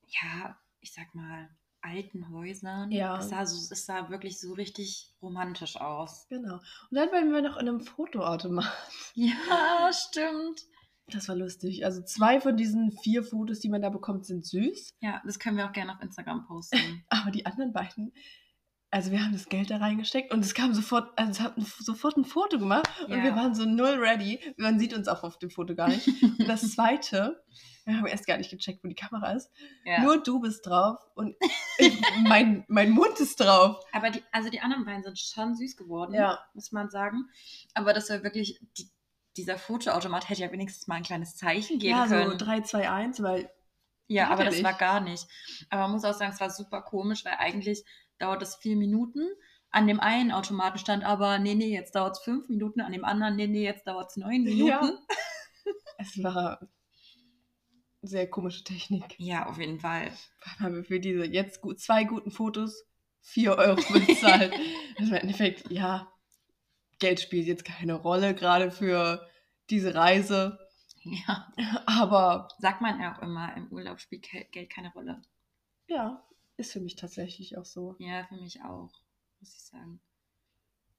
ja, 0.08 0.58
ich 0.80 0.94
sag 0.94 1.14
mal, 1.16 1.50
alten 1.86 2.30
Häusern. 2.32 2.92
Ja. 2.92 3.18
Es 3.20 3.30
sah, 3.30 3.46
so, 3.46 3.58
es 3.72 3.86
sah 3.86 4.10
wirklich 4.10 4.40
so 4.40 4.54
richtig 4.54 5.14
romantisch 5.22 5.78
aus. 5.78 6.28
Genau. 6.30 6.56
Und 6.56 6.64
dann 6.92 7.12
waren 7.12 7.32
wir 7.32 7.42
noch 7.42 7.58
in 7.58 7.70
einem 7.70 7.82
Fotoautomat. 7.82 8.66
Ja, 9.14 9.92
stimmt. 9.94 10.62
Das 11.08 11.30
war 11.30 11.36
lustig. 11.36 11.86
Also 11.86 12.02
zwei 12.02 12.42
von 12.42 12.58
diesen 12.58 12.92
vier 12.92 13.24
Fotos, 13.24 13.60
die 13.60 13.70
man 13.70 13.82
da 13.82 13.90
bekommt, 13.90 14.26
sind 14.26 14.46
süß. 14.46 14.96
Ja, 15.02 15.22
das 15.26 15.40
können 15.40 15.58
wir 15.58 15.68
auch 15.68 15.72
gerne 15.72 15.94
auf 15.94 16.02
Instagram 16.02 16.46
posten. 16.48 17.06
Aber 17.10 17.32
die 17.32 17.46
anderen 17.46 17.72
beiden, 17.72 18.14
also 18.96 19.12
wir 19.12 19.22
haben 19.22 19.34
das 19.34 19.50
Geld 19.50 19.70
da 19.70 19.78
reingesteckt 19.78 20.34
und 20.34 20.40
es 20.40 20.54
kam 20.54 20.74
sofort, 20.74 21.12
also 21.20 21.30
es 21.32 21.40
hat 21.42 21.58
ein- 21.58 21.66
sofort 21.80 22.16
ein 22.16 22.24
Foto 22.24 22.58
gemacht 22.58 22.90
und 23.06 23.12
Ja. 23.18 23.24
wir 23.24 23.36
waren 23.36 23.54
so 23.54 23.66
null 23.66 23.96
ready. 24.00 24.40
Man 24.58 24.80
sieht 24.80 24.94
uns 24.94 25.10
auch 25.10 25.24
auf 25.24 25.38
dem 25.38 25.50
Foto 25.50 25.76
gar 25.76 25.90
nicht. 25.90 26.08
Und 26.40 26.48
das 26.48 26.72
zweite, 26.72 27.44
wir 27.84 27.98
haben 27.98 28.08
erst 28.08 28.26
gar 28.26 28.38
nicht 28.38 28.50
gecheckt, 28.50 28.84
wo 28.84 28.88
die 28.88 28.96
Kamera 28.96 29.34
ist. 29.34 29.52
ja. 29.84 30.02
Nur 30.02 30.24
du 30.24 30.40
bist 30.40 30.66
drauf 30.66 30.98
und 31.14 31.36
ich, 31.78 32.02
mein, 32.24 32.64
mein 32.70 32.92
Mund 32.92 33.20
ist 33.20 33.36
drauf. 33.42 33.84
aber 33.92 34.12
die, 34.12 34.24
also 34.32 34.50
die 34.50 34.62
anderen 34.62 34.86
beiden 34.86 35.04
sind 35.04 35.20
schon 35.20 35.56
süß 35.56 35.76
geworden, 35.76 36.14
Ja. 36.14 36.40
muss 36.54 36.72
man 36.72 36.90
sagen. 36.90 37.26
Aber 37.74 37.92
das 37.92 38.10
war 38.10 38.24
wirklich, 38.24 38.60
die, 38.78 38.90
dieser 39.36 39.58
Fotoautomat 39.58 40.30
hätte 40.30 40.42
ja 40.42 40.52
wenigstens 40.54 40.88
mal 40.88 40.96
ein 40.96 41.04
kleines 41.04 41.36
Zeichen 41.36 41.80
geben 41.80 41.98
Ja, 41.98 42.08
können. 42.08 42.32
so 42.32 42.38
3, 42.38 42.62
2, 42.62 42.90
1, 42.90 43.22
weil 43.22 43.50
Ja, 44.08 44.30
aber 44.30 44.46
er 44.46 44.52
das 44.52 44.64
war 44.64 44.74
gar 44.74 45.02
nicht. 45.02 45.28
Aber 45.70 45.82
man 45.84 45.92
muss 45.92 46.06
auch 46.06 46.14
sagen, 46.14 46.32
es 46.34 46.40
war 46.40 46.50
super 46.50 46.82
komisch, 46.82 47.26
weil 47.26 47.34
eigentlich 47.40 47.84
dauert 48.20 48.42
das 48.42 48.56
vier 48.58 48.76
Minuten. 48.76 49.28
An 49.72 49.88
dem 49.88 50.00
einen 50.00 50.32
Automaten 50.32 50.78
stand 50.78 51.04
aber, 51.04 51.38
nee, 51.38 51.56
nee, 51.56 51.74
jetzt 51.74 51.96
dauert 51.96 52.18
es 52.18 52.24
fünf 52.24 52.48
Minuten. 52.48 52.82
An 52.82 52.94
dem 52.94 53.04
anderen, 53.04 53.36
nee, 53.36 53.48
nee, 53.48 53.64
jetzt 53.64 53.86
dauert 53.86 54.10
es 54.10 54.18
neun 54.18 54.44
Minuten. 54.44 54.68
Ja. 54.68 54.98
es 55.98 56.24
war 56.24 56.60
sehr 58.02 58.30
komische 58.30 58.64
Technik. 58.64 59.16
Ja, 59.18 59.48
auf 59.48 59.58
jeden 59.58 59.80
Fall. 59.80 60.12
Haben 60.60 60.76
wir 60.76 60.84
für 60.84 61.00
diese 61.00 61.26
jetzt 61.26 61.62
gut, 61.62 61.80
zwei 61.80 62.04
guten 62.04 62.32
Fotos 62.32 62.86
4 63.22 63.58
Euro 63.58 63.76
bezahlt. 63.94 64.54
also 64.98 65.12
im 65.16 65.22
Endeffekt, 65.22 65.70
ja, 65.72 66.12
Geld 67.00 67.20
spielt 67.20 67.48
jetzt 67.48 67.66
keine 67.66 67.96
Rolle, 67.96 68.34
gerade 68.36 68.72
für 68.72 69.28
diese 69.70 69.96
Reise. 69.96 70.60
Ja. 71.04 71.52
Aber 71.86 72.48
Sagt 72.60 72.82
man 72.82 73.00
ja 73.02 73.16
auch 73.16 73.22
immer, 73.22 73.56
im 73.58 73.68
Urlaub 73.72 74.00
spielt 74.00 74.28
Geld 74.52 74.70
keine 74.70 74.92
Rolle. 74.94 75.22
ja, 75.88 76.24
ist 76.58 76.72
für 76.74 76.80
mich 76.80 76.96
tatsächlich 76.96 77.58
auch 77.58 77.66
so. 77.66 77.96
Ja, 78.00 78.26
für 78.26 78.36
mich 78.36 78.62
auch, 78.62 78.92
muss 79.40 79.54
ich 79.56 79.64
sagen. 79.64 80.00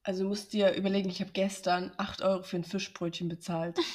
Also 0.02 0.22
du 0.22 0.28
musst 0.28 0.52
dir 0.52 0.74
überlegen, 0.74 1.08
ich 1.10 1.20
habe 1.20 1.32
gestern 1.32 1.92
8 1.96 2.22
Euro 2.22 2.42
für 2.42 2.56
ein 2.56 2.64
Fischbrötchen 2.64 3.28
bezahlt. 3.28 3.78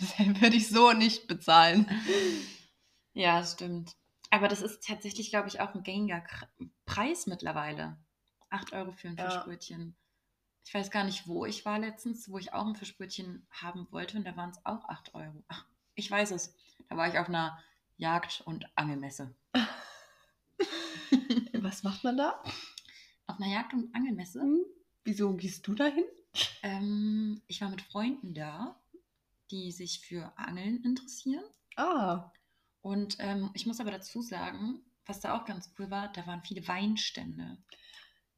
Das 0.00 0.16
würde 0.16 0.54
ich 0.54 0.68
so 0.68 0.92
nicht 0.92 1.26
bezahlen. 1.26 1.90
Ja, 3.14 3.44
stimmt. 3.44 3.96
Aber 4.30 4.46
das 4.46 4.62
ist 4.62 4.86
tatsächlich, 4.86 5.30
glaube 5.30 5.48
ich, 5.48 5.60
auch 5.60 5.74
ein 5.74 5.82
gängiger 5.82 6.22
Preis 6.86 7.26
mittlerweile. 7.26 7.98
Acht 8.48 8.72
Euro 8.72 8.92
für 8.92 9.08
ein 9.08 9.16
Ja. 9.16 9.28
Fischbrötchen. 9.28 9.96
Ich 10.64 10.72
weiß 10.72 10.92
gar 10.92 11.02
nicht, 11.02 11.26
wo 11.26 11.44
ich 11.46 11.64
war 11.64 11.80
letztens, 11.80 12.30
wo 12.30 12.38
ich 12.38 12.52
auch 12.52 12.64
ein 12.66 12.76
Fischbrötchen 12.76 13.44
haben 13.50 13.88
wollte 13.90 14.18
und 14.18 14.24
da 14.24 14.36
waren 14.36 14.50
es 14.50 14.64
auch 14.64 14.84
acht 14.88 15.14
Euro. 15.14 15.42
Ach, 15.48 15.64
ich 15.96 16.08
weiß 16.08 16.30
es. 16.30 16.54
Da 16.88 16.96
war 16.96 17.08
ich 17.08 17.18
auf 17.18 17.28
einer 17.28 17.58
Jagd- 17.96 18.42
und 18.42 18.66
Angelmesse. 18.76 19.34
Was 21.68 21.82
macht 21.82 22.02
man 22.02 22.16
da? 22.16 22.42
Auf 23.26 23.38
einer 23.38 23.52
Jagd- 23.52 23.74
und 23.74 23.94
Angelmesse? 23.94 24.40
Hm? 24.40 24.64
Wieso 25.04 25.34
gehst 25.34 25.66
du 25.66 25.74
dahin? 25.74 26.04
Ähm, 26.62 27.42
ich 27.46 27.60
war 27.60 27.68
mit 27.68 27.82
Freunden 27.82 28.32
da, 28.32 28.80
die 29.50 29.70
sich 29.70 30.00
für 30.00 30.32
Angeln 30.38 30.82
interessieren. 30.82 31.44
Ah, 31.76 32.30
Und 32.80 33.16
ähm, 33.20 33.50
ich 33.52 33.66
muss 33.66 33.80
aber 33.80 33.90
dazu 33.90 34.22
sagen, 34.22 34.80
was 35.04 35.20
da 35.20 35.36
auch 35.36 35.44
ganz 35.44 35.70
cool 35.78 35.90
war, 35.90 36.10
da 36.10 36.26
waren 36.26 36.42
viele 36.42 36.66
Weinstände. 36.66 37.58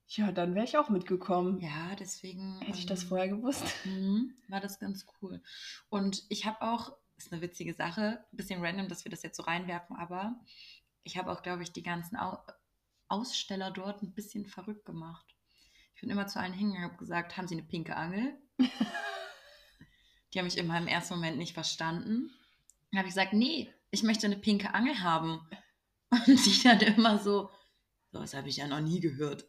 ja, 0.09 0.33
dann 0.33 0.57
wäre 0.57 0.65
ich 0.65 0.77
auch 0.77 0.89
mitgekommen. 0.89 1.61
Ja, 1.61 1.95
deswegen. 1.95 2.59
Hätte 2.63 2.79
ich 2.79 2.87
das 2.87 3.05
ähm, 3.05 3.09
vorher 3.11 3.29
gewusst. 3.29 3.63
mhm, 3.85 4.35
War 4.49 4.61
das 4.61 4.81
ganz 4.81 5.07
cool. 5.23 5.41
Und 5.89 6.25
ich 6.31 6.47
habe 6.47 6.63
auch, 6.63 6.97
ist 7.17 7.33
eine 7.33 7.43
witzige 7.43 7.75
Sache, 7.75 8.25
ein 8.33 8.37
bisschen 8.37 8.61
random, 8.61 8.89
dass 8.89 9.05
wir 9.05 9.11
das 9.13 9.23
jetzt 9.23 9.37
so 9.37 9.45
reinwerfen, 9.45 9.95
aber 9.95 10.35
ich 11.05 11.17
habe 11.17 11.31
auch, 11.31 11.43
glaube 11.43 11.63
ich, 11.63 11.73
die 11.73 11.85
ganzen 11.85 12.17
Au 12.17 12.39
Aussteller 13.11 13.71
dort 13.71 14.03
ein 14.03 14.15
bisschen 14.15 14.47
verrückt 14.47 14.85
gemacht. 14.85 15.27
Ich 15.95 16.01
bin 16.01 16.11
immer 16.11 16.27
zu 16.27 16.41
allen 16.41 16.53
hingegangen 16.53 16.87
und 16.87 16.93
habe 16.93 16.99
gesagt, 16.99 17.37
haben 17.37 17.47
Sie 17.47 17.55
eine 17.55 17.63
pinke 17.65 17.97
Angel? 17.97 18.39
die 20.33 20.39
haben 20.39 20.47
mich 20.47 20.57
immer 20.57 20.79
im 20.79 20.87
ersten 20.87 21.15
Moment 21.15 21.37
nicht 21.37 21.55
verstanden. 21.55 22.31
Dann 22.91 22.99
habe 22.99 23.09
ich 23.09 23.15
gesagt, 23.15 23.33
nee, 23.33 23.73
ich 23.91 24.03
möchte 24.03 24.27
eine 24.27 24.37
pinke 24.37 24.73
Angel 24.75 25.01
haben. 25.03 25.47
Und 26.11 26.47
die 26.47 26.63
dann 26.63 26.81
immer 26.81 27.19
so, 27.19 27.51
"So, 28.13 28.21
das 28.21 28.35
habe 28.35 28.49
ich 28.49 28.57
ja 28.57 28.67
noch 28.67 28.81
nie 28.81 29.01
gehört. 29.01 29.45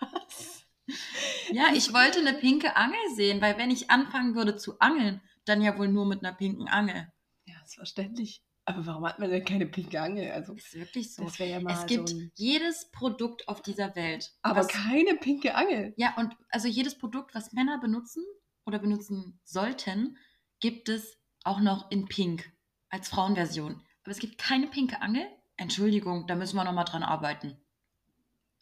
Was? 0.00 0.64
Ja, 1.52 1.72
ich 1.74 1.92
wollte 1.92 2.20
eine 2.20 2.34
pinke 2.34 2.74
Angel 2.76 2.98
sehen, 3.14 3.40
weil 3.40 3.58
wenn 3.58 3.70
ich 3.70 3.90
anfangen 3.90 4.34
würde 4.34 4.56
zu 4.56 4.78
angeln, 4.80 5.20
dann 5.44 5.62
ja 5.62 5.76
wohl 5.78 5.88
nur 5.88 6.06
mit 6.06 6.24
einer 6.24 6.34
pinken 6.34 6.68
Angel. 6.68 7.12
Ja, 7.44 7.54
ist 7.64 7.74
verständlich. 7.74 8.42
Aber 8.64 8.86
warum 8.86 9.06
hat 9.06 9.18
man 9.18 9.30
denn 9.30 9.44
keine 9.44 9.66
pinke 9.66 10.00
Angel? 10.00 10.30
Also, 10.30 10.54
Ist 10.54 10.74
wirklich 10.74 11.14
so. 11.14 11.24
das 11.24 11.38
ja 11.38 11.60
mal 11.60 11.72
Es 11.72 11.86
gibt 11.86 12.08
so 12.08 12.16
ein... 12.16 12.30
jedes 12.34 12.90
Produkt 12.92 13.48
auf 13.48 13.60
dieser 13.60 13.96
Welt. 13.96 14.32
Aber 14.42 14.60
was, 14.60 14.68
keine 14.68 15.14
pinke 15.16 15.54
Angel. 15.54 15.94
ja, 15.96 16.14
und 16.16 16.36
also 16.48 16.68
jedes 16.68 16.96
Produkt, 16.96 17.34
was 17.34 17.52
Männer 17.52 17.80
benutzen 17.80 18.24
oder 18.64 18.78
benutzen 18.78 19.40
sollten, 19.42 20.16
gibt 20.60 20.88
es 20.88 21.18
auch 21.42 21.60
noch 21.60 21.90
in 21.90 22.06
Pink 22.06 22.52
als 22.88 23.08
Frauenversion. 23.08 23.82
Aber 24.02 24.12
es 24.12 24.18
gibt 24.18 24.38
keine 24.38 24.68
pinke 24.68 25.00
Angel. 25.02 25.26
Entschuldigung, 25.56 26.26
da 26.26 26.36
müssen 26.36 26.56
wir 26.56 26.64
noch 26.64 26.72
mal 26.72 26.84
dran 26.84 27.02
arbeiten. 27.02 27.56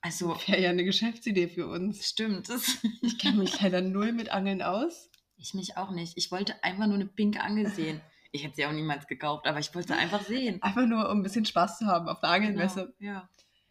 Also, 0.00 0.34
Wäre 0.46 0.62
ja 0.62 0.70
eine 0.70 0.84
Geschäftsidee 0.84 1.48
für 1.48 1.66
uns. 1.66 2.06
stimmt. 2.06 2.48
Das 2.48 2.78
Ich 3.02 3.18
kenne 3.18 3.38
mich 3.38 3.60
leider 3.60 3.82
null 3.82 4.12
mit 4.12 4.30
Angeln 4.30 4.62
aus. 4.62 5.10
Ich 5.36 5.52
mich 5.54 5.76
auch 5.76 5.90
nicht. 5.90 6.16
Ich 6.16 6.30
wollte 6.30 6.62
einfach 6.64 6.86
nur 6.86 6.94
eine 6.94 7.06
pinke 7.06 7.42
Angel 7.42 7.66
sehen. 7.68 8.00
Ich 8.32 8.44
hätte 8.44 8.56
sie 8.56 8.66
auch 8.66 8.72
niemals 8.72 9.06
gekauft, 9.06 9.46
aber 9.46 9.58
ich 9.58 9.74
wollte 9.74 9.96
einfach 9.96 10.22
sehen. 10.22 10.62
Einfach 10.62 10.86
nur, 10.86 11.08
um 11.10 11.18
ein 11.18 11.22
bisschen 11.22 11.44
Spaß 11.44 11.78
zu 11.78 11.86
haben 11.86 12.08
auf 12.08 12.20
der 12.20 12.30
Angelmesse. 12.30 12.94
Genau. 12.98 13.12
Ja, 13.12 13.28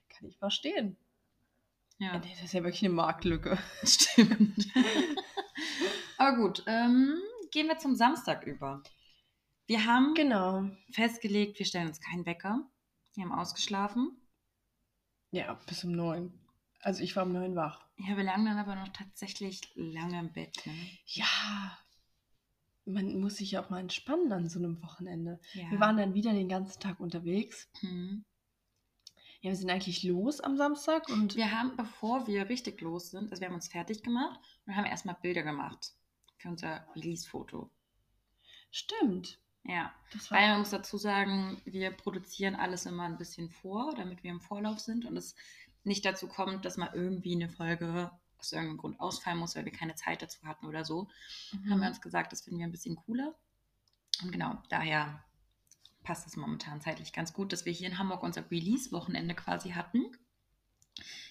Kann 0.10 0.28
ich 0.28 0.38
verstehen. 0.38 0.98
ja. 1.98 2.18
Nee, 2.18 2.30
Das 2.34 2.44
ist 2.44 2.54
ja 2.54 2.64
wirklich 2.64 2.84
eine 2.84 2.94
Marktlücke. 2.94 3.58
Stimmt. 3.84 4.68
Aber 6.18 6.36
gut, 6.38 6.64
ähm, 6.68 7.16
gehen 7.52 7.68
wir 7.68 7.78
zum 7.78 7.96
Samstag 7.96 8.46
über. 8.46 8.84
Wir 9.68 9.86
haben 9.86 10.14
Genau. 10.16 10.70
festgelegt, 10.92 11.60
wir 11.60 11.66
stellen 11.66 11.88
uns 11.88 12.02
keinen 12.02 12.26
Wecker. 12.26 12.62
Wir 13.16 13.24
haben 13.24 13.32
ausgeschlafen. 13.32 14.18
Ja, 15.32 15.54
bis 15.68 15.84
um 15.84 15.92
neun. 15.92 16.34
Also 16.82 17.04
ich 17.04 17.16
war 17.16 17.24
um 17.24 17.32
neun 17.34 17.56
wach. 17.56 17.86
Ja, 17.98 18.18
wir 18.18 18.24
lagen 18.24 18.46
dann 18.46 18.58
aber 18.58 18.76
noch 18.76 18.88
tatsächlich 18.90 19.62
lange 19.76 20.20
im 20.20 20.34
Bett. 20.34 20.66
Ne? 20.66 20.74
Ja. 21.06 21.78
Man 22.90 23.20
muss 23.20 23.38
sich 23.38 23.52
ja 23.52 23.64
auch 23.64 23.70
mal 23.70 23.80
entspannen 23.80 24.32
an 24.32 24.50
so 24.50 24.60
einem 24.60 24.82
Wochenende. 24.82 25.40
Ja. 25.54 25.70
Wir 25.72 25.80
waren 25.80 25.98
dann 25.98 26.14
wieder 26.14 26.34
den 26.34 26.50
ganzen 26.50 26.80
Tag 26.80 27.00
unterwegs. 27.00 27.70
Hm. 27.82 28.26
Ja, 29.42 29.52
wir 29.52 29.56
sind 29.56 29.70
eigentlich 29.70 30.04
los 30.04 30.42
am 30.42 30.58
Samstag 30.58 31.08
und 31.10 31.36
Wir 31.36 31.52
haben, 31.52 31.78
bevor 31.78 32.28
wir 32.28 32.50
richtig 32.50 32.82
los 32.82 33.12
sind, 33.12 33.32
also 33.32 33.40
wir 33.40 33.48
haben 33.48 33.56
uns 33.56 33.70
fertig 33.70 34.04
gemacht 34.04 34.40
und 34.66 34.76
haben 34.76 34.86
erstmal 34.86 35.16
Bilder 35.22 35.44
gemacht 35.44 35.94
für 36.38 36.50
unser 36.50 36.86
Release-Foto. 36.96 37.70
stimmt. 38.72 39.40
Ja. 39.64 39.94
Das 40.14 40.32
war 40.32 40.40
Weil 40.40 40.50
man 40.50 40.60
muss 40.60 40.72
dazu 40.72 40.98
sagen, 40.98 41.62
wir 41.66 41.92
produzieren 41.92 42.56
alles 42.56 42.86
immer 42.86 43.04
ein 43.04 43.18
bisschen 43.18 43.50
vor, 43.50 43.94
damit 43.96 44.24
wir 44.24 44.32
im 44.32 44.42
Vorlauf 44.42 44.80
sind 44.80 45.06
und 45.06 45.16
es 45.16 45.36
nicht 45.84 46.06
dazu 46.06 46.28
kommt, 46.28 46.66
dass 46.66 46.78
mal 46.78 46.92
irgendwie 46.94 47.36
eine 47.36 47.50
Folge 47.50 48.12
aus 48.40 48.52
irgendeinem 48.52 48.78
Grund 48.78 49.00
ausfallen 49.00 49.38
muss, 49.38 49.56
weil 49.56 49.66
wir 49.66 49.72
keine 49.72 49.96
Zeit 49.96 50.22
dazu 50.22 50.46
hatten 50.46 50.66
oder 50.66 50.86
so. 50.86 51.08
Mhm. 51.52 51.72
Haben 51.72 51.82
wir 51.82 51.88
uns 51.88 52.02
gesagt, 52.02 52.32
das 52.32 52.42
finden 52.42 52.60
wir 52.60 52.68
ein 52.68 52.72
bisschen 52.72 52.96
cooler. 52.96 53.36
Und 54.22 54.32
genau, 54.32 54.62
daher 54.70 55.24
passt 56.04 56.28
es 56.28 56.36
momentan 56.36 56.82
zeitlich 56.82 57.14
ganz 57.14 57.34
gut, 57.34 57.54
dass 57.54 57.66
wir 57.66 57.74
hier 57.74 57.88
in 57.88 57.98
Hamburg 57.98 58.24
unser 58.24 58.50
Release-Wochenende 58.50 59.36
quasi 59.36 59.72
hatten. 59.72 60.06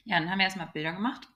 Ja, 0.05 0.19
dann 0.19 0.31
haben 0.31 0.39
wir 0.39 0.45
erstmal 0.45 0.69
Bilder 0.69 0.93
gemacht. 0.93 1.29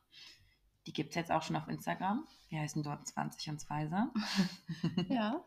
Die 0.86 0.92
gibt 0.92 1.10
es 1.10 1.16
jetzt 1.16 1.30
auch 1.30 1.42
schon 1.42 1.56
auf 1.56 1.68
Instagram. 1.68 2.26
Wir 2.48 2.60
heißen 2.60 2.82
dort 2.82 3.06
20 3.06 3.50
und 3.50 3.60
Zweise. 3.60 4.10
Ja. 5.08 5.44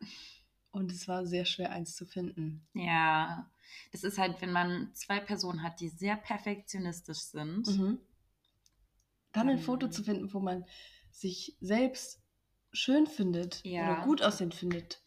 Und 0.72 0.92
es 0.92 1.08
war 1.08 1.26
sehr 1.26 1.46
schwer, 1.46 1.72
eins 1.72 1.96
zu 1.96 2.06
finden. 2.06 2.68
Ja, 2.74 3.50
das 3.94 4.04
ist 4.04 4.18
halt, 4.18 4.42
wenn 4.42 4.52
man 4.52 4.94
zwei 4.94 5.22
Personen 5.22 5.64
hat, 5.64 5.80
die 5.80 5.88
sehr 5.88 6.18
perfektionistisch 6.18 7.20
sind. 7.20 7.68
Mhm. 7.68 8.00
Dann 9.36 9.50
ein 9.50 9.60
Foto 9.60 9.88
zu 9.90 10.04
finden, 10.04 10.34
wo 10.34 10.40
man 10.40 10.66
sich 11.12 11.56
selbst 11.62 12.22
schön 12.72 13.08
findet 13.08 13.64
Ja. 13.64 13.84
oder 13.94 14.04
gut 14.06 14.22
aussehen 14.22 14.52
findet, 14.52 15.02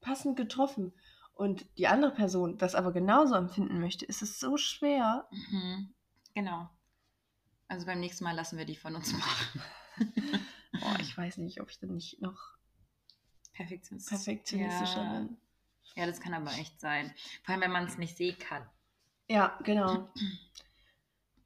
passend 0.00 0.36
getroffen 0.36 0.92
und 1.34 1.66
die 1.78 1.86
andere 1.86 2.12
Person 2.12 2.58
das 2.58 2.74
aber 2.74 2.92
genauso 2.92 3.34
empfinden 3.34 3.80
möchte, 3.80 4.04
ist 4.04 4.22
es 4.22 4.38
so 4.40 4.56
schwer. 4.56 5.28
Mhm. 5.30 5.94
Genau. 6.34 6.68
Also 7.68 7.86
beim 7.86 8.00
nächsten 8.00 8.24
Mal 8.24 8.34
lassen 8.34 8.58
wir 8.58 8.64
die 8.64 8.76
von 8.76 8.94
uns 8.96 9.12
machen. 9.12 9.62
Oh, 10.80 10.96
ich 11.00 11.16
weiß 11.16 11.36
nicht, 11.36 11.60
ob 11.60 11.68
ich 11.70 11.78
dann 11.78 11.94
nicht 11.94 12.22
noch 12.22 12.56
Perfektionistisch. 13.52 14.16
perfektionistischer 14.16 15.04
ja. 15.04 15.18
bin. 15.18 15.36
Ja, 15.94 16.06
das 16.06 16.18
kann 16.18 16.32
aber 16.32 16.50
echt 16.54 16.80
sein. 16.80 17.14
Vor 17.44 17.52
allem, 17.52 17.60
wenn 17.60 17.70
man 17.70 17.84
es 17.84 17.98
nicht 17.98 18.16
sehen 18.16 18.38
kann. 18.38 18.66
Ja, 19.28 19.58
genau. 19.62 20.10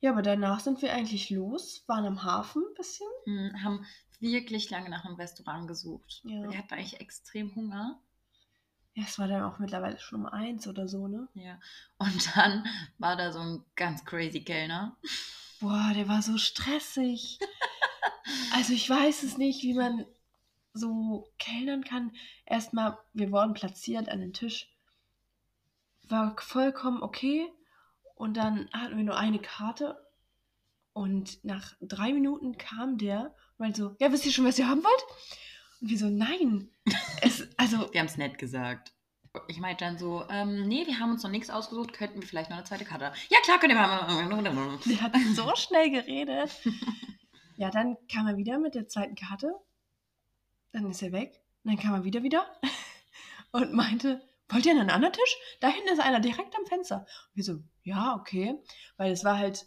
Ja, 0.01 0.13
aber 0.13 0.23
danach 0.23 0.61
sind 0.61 0.83
wir 0.83 0.93
eigentlich 0.93 1.31
los, 1.31 1.85
waren 1.87 2.07
am 2.07 2.23
Hafen 2.23 2.63
ein 2.63 2.75
bisschen. 2.75 3.09
Hm, 3.25 3.63
haben 3.63 3.87
wirklich 4.21 4.71
lange 4.71 4.91
nach 4.91 5.05
einem 5.05 5.17
Restaurant 5.17 5.69
gesucht. 5.69 6.23
Ja. 6.25 6.51
Wir 6.51 6.59
hatten 6.59 6.75
eigentlich 6.75 7.01
extrem 7.01 7.55
Hunger. 7.55 8.01
Ja, 8.95 9.05
es 9.05 9.19
war 9.19 9.29
dann 9.29 9.43
auch 9.43 9.59
mittlerweile 9.59 9.99
schon 9.99 10.21
um 10.21 10.27
eins 10.27 10.67
oder 10.67 10.89
so, 10.89 11.07
ne? 11.07 11.29
Ja. 11.35 11.61
Und 11.99 12.35
dann 12.37 12.67
war 12.99 13.17
da 13.17 13.31
so 13.31 13.41
ein 13.41 13.65
ganz 13.75 14.05
crazy 14.05 14.43
Kellner. 14.43 14.97
Boah, 15.61 15.93
der 15.95 16.09
war 16.09 16.23
so 16.23 16.39
stressig. 16.39 17.39
also 18.55 18.73
ich 18.73 18.89
weiß 18.89 19.23
es 19.23 19.37
nicht, 19.37 19.63
wie 19.63 19.75
man 19.75 20.07
so 20.73 21.31
kellnern 21.39 21.85
kann. 21.85 22.13
Erstmal, 22.45 22.99
wir 23.13 23.31
wurden 23.33 23.55
platziert 23.55 24.09
an 24.09 24.21
den 24.21 24.33
Tisch. 24.33 24.71
War 26.09 26.37
vollkommen 26.39 27.03
okay. 27.03 27.51
Und 28.17 28.37
dann 28.37 28.69
hatten 28.73 28.97
wir 28.97 29.05
nur 29.05 29.17
eine 29.17 29.39
Karte. 29.39 29.97
Und 30.93 31.45
nach 31.45 31.75
drei 31.81 32.13
Minuten 32.13 32.57
kam 32.57 32.99
der 32.99 33.27
und 33.27 33.59
meinte 33.59 33.83
so, 33.83 33.97
ja, 34.01 34.11
wisst 34.11 34.27
ihr 34.27 34.33
schon, 34.33 34.47
was 34.47 34.59
ihr 34.59 34.69
haben 34.69 34.83
wollt? 34.83 35.05
Und 35.81 35.91
wir 35.91 35.99
so, 35.99 36.09
nein. 36.11 36.71
Es, 37.23 37.49
also, 37.57 37.93
Wir 37.93 38.01
haben 38.01 38.07
es 38.07 38.17
nett 38.17 38.39
gesagt. 38.39 38.93
Ich 39.49 39.59
meinte 39.59 39.85
dann 39.85 39.99
so, 39.99 40.25
ähm, 40.31 40.67
nee, 40.67 40.87
wir 40.87 40.99
haben 40.99 41.11
uns 41.11 41.23
noch 41.23 41.31
nichts 41.31 41.51
ausgesucht, 41.51 41.93
könnten 41.93 42.21
wir 42.21 42.29
vielleicht 42.29 42.49
noch 42.51 42.57
eine 42.57 42.67
zweite 42.67 42.85
Karte. 42.85 43.13
Ja, 43.29 43.39
klar, 43.43 43.59
könnt 43.59 43.73
ihr 43.73 43.79
mal. 43.79 44.79
Der 44.87 45.01
hat 45.03 45.15
so 45.35 45.55
schnell 45.55 45.91
geredet. 45.91 46.51
Ja, 47.59 47.71
dann 47.71 47.97
kam 48.13 48.27
er 48.27 48.37
wieder 48.37 48.59
mit 48.59 48.75
der 48.75 48.87
zweiten 48.87 49.15
Karte. 49.15 49.51
Dann 50.73 50.91
ist 50.91 51.03
er 51.03 51.13
weg. 51.13 51.41
Und 51.65 51.73
dann 51.73 51.83
kam 51.83 51.95
er 51.95 52.05
wieder 52.05 52.23
wieder 52.23 52.47
und 53.51 53.73
meinte, 53.73 54.21
wollt 54.51 54.67
ihr 54.67 54.73
an 54.73 54.81
einen 54.81 54.91
anderen 54.91 55.15
Tisch? 55.15 55.37
Da 55.61 55.69
hinten 55.69 55.89
ist 55.89 56.01
einer 56.01 56.21
direkt 56.21 56.55
am 56.55 56.67
Fenster. 56.67 56.99
Und 56.99 57.37
wir 57.37 57.45
so, 57.45 57.63
ja, 57.87 58.17
okay. 58.17 58.55
Weil 58.97 59.13
es 59.13 59.25
war 59.25 59.39
halt 59.39 59.67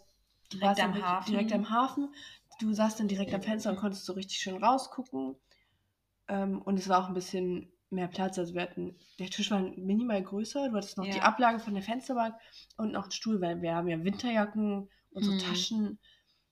Direkt 0.54 0.80
am 0.82 1.02
Hafen. 1.02 1.32
direkt 1.32 1.54
am 1.54 1.70
Hafen. 1.70 2.14
Du 2.60 2.74
saßt 2.74 3.00
dann 3.00 3.08
direkt 3.08 3.34
am 3.34 3.42
Fenster 3.42 3.70
und 3.72 3.78
konntest 3.78 4.06
so 4.06 4.14
richtig 4.14 4.38
schön 4.40 4.62
rausgucken. 4.64 5.36
Ähm, 6.28 6.62
und 6.62 6.78
es 6.78 6.90
war 6.90 7.04
auch 7.04 7.08
ein 7.08 7.14
bisschen 7.14 7.72
mehr 7.90 8.08
Platz. 8.08 8.38
Also 8.38 8.54
wir 8.54 8.62
hatten, 8.62 8.96
der 9.20 9.30
Tisch 9.30 9.50
war 9.52 9.62
minimal 9.62 10.22
größer. 10.22 10.70
Du 10.70 10.76
hattest 10.76 10.98
noch 10.98 11.06
Ja. 11.06 11.14
die 11.14 11.22
Ablage 11.22 11.60
von 11.60 11.74
der 11.74 11.84
Fensterbank 11.84 12.36
und 12.78 12.92
noch 12.92 13.04
einen 13.04 13.12
Stuhl, 13.12 13.39
weil 13.41 13.62
wir 13.62 13.74
haben 13.76 13.88
ja 13.88 14.04
Winterjacken 14.04 14.89
und 15.12 15.24
so 15.24 15.32
Mhm. 15.32 15.38
Taschen. 15.39 16.00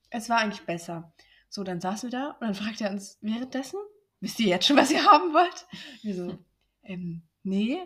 Es 0.10 0.30
war 0.30 0.38
eigentlich 0.40 0.66
besser. 0.66 1.14
So, 1.50 1.64
dann 1.64 1.82
saßen 1.82 2.12
wir 2.12 2.18
da 2.20 2.30
und 2.32 2.42
dann 2.42 2.56
fragte 2.56 2.86
er 2.86 2.92
uns 2.92 3.18
währenddessen, 3.22 3.80
wisst 4.20 4.40
ihr 4.40 4.48
jetzt 4.48 4.66
schon, 4.68 4.78
was 4.78 4.92
ihr 4.92 5.04
haben 5.04 5.34
wollt? 5.34 5.66
Wir 6.02 6.16
so, 6.16 6.38
ähm, 6.84 7.24
nee. 7.44 7.80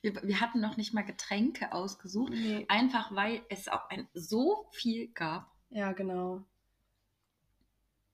Wir, 0.00 0.14
wir 0.22 0.40
hatten 0.40 0.60
noch 0.60 0.76
nicht 0.76 0.94
mal 0.94 1.02
Getränke 1.04 1.72
ausgesucht, 1.72 2.32
Nee. 2.32 2.66
einfach 2.68 3.14
weil 3.14 3.42
es 3.48 3.68
auch 3.68 3.88
ein, 3.90 4.08
so 4.14 4.66
viel 4.72 5.08
gab. 5.08 5.50
Ja, 5.70 5.92
genau. 5.92 6.44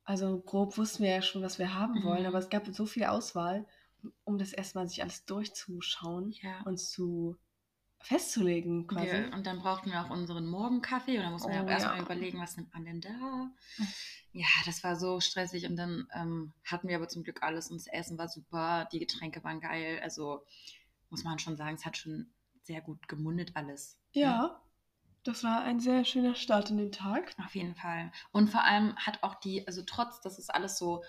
Also 0.05 0.41
grob 0.41 0.79
wussten 0.79 1.03
wir 1.03 1.11
ja 1.11 1.23
schon, 1.23 1.43
was 1.43 1.59
wir 1.59 1.75
haben 1.75 2.03
wollen, 2.03 2.21
Mhm. 2.23 2.27
aber 2.29 2.39
es 2.39 2.49
gab 2.49 2.67
so 2.69 2.87
viel 2.87 3.05
Auswahl, 3.05 3.67
um 4.25 4.39
das 4.39 4.53
erstmal 4.53 4.89
sich 4.89 5.03
alles 5.03 5.25
durchzuschauen 5.27 6.31
Ja. 6.43 6.63
und 6.63 6.79
zu 6.79 7.37
festzulegen 8.01 8.87
quasi. 8.87 9.07
Wir, 9.07 9.33
und 9.33 9.47
dann 9.47 9.59
brauchten 9.59 9.91
wir 9.91 10.03
auch 10.03 10.11
unseren 10.11 10.47
Morgenkaffee 10.47 11.19
und 11.19 11.25
dann 11.25 11.33
mussten 11.33 11.51
wir 11.53 11.61
Oh, 11.61 11.65
auch 11.65 11.71
erstmal 11.71 11.97
ja. 11.97 12.03
überlegen, 12.03 12.41
was 12.41 12.57
nimmt 12.57 12.73
man 12.73 12.85
denn 12.85 13.01
da? 13.01 13.51
Ja, 14.33 14.47
das 14.67 14.85
war 14.85 14.97
so 14.97 15.21
stressig 15.21 15.67
und 15.67 15.77
dann 15.77 16.07
ähm, 16.15 16.53
hatten 16.65 16.89
wir 16.89 16.97
aber 16.97 17.09
zum 17.09 17.25
Glück 17.25 17.43
alles 17.43 17.71
und 17.71 17.77
das 17.77 17.87
Essen 17.87 18.19
war 18.19 18.29
super, 18.29 18.89
die 18.93 18.99
Getränke 18.99 19.43
waren 19.43 19.61
geil. 19.61 20.01
Also 20.03 20.45
muss 21.11 21.25
man 21.25 21.39
schon 21.39 21.57
sagen, 21.57 21.75
es 21.75 21.87
hat 21.87 21.97
schon 21.97 22.31
sehr 22.63 22.81
gut 22.81 23.09
gemundet 23.09 23.53
alles. 23.55 23.99
Ja, 24.13 24.61
das 25.25 25.45
war 25.45 25.63
ein 25.63 25.81
sehr 25.81 26.05
schöner 26.05 26.35
Start 26.35 26.71
in 26.71 26.79
den 26.79 26.93
Tag. 26.93 27.35
Auf 27.45 27.55
jeden 27.55 27.75
Fall. 27.75 28.13
Und 28.33 28.49
vor 28.49 28.65
allem 28.65 28.97
hat 28.97 29.23
auch 29.23 29.35
die, 29.35 29.67
also 29.67 29.83
trotz, 29.85 30.21
dass 30.21 30.39
es 30.39 30.49
alles 30.49 30.79
so 30.79 31.03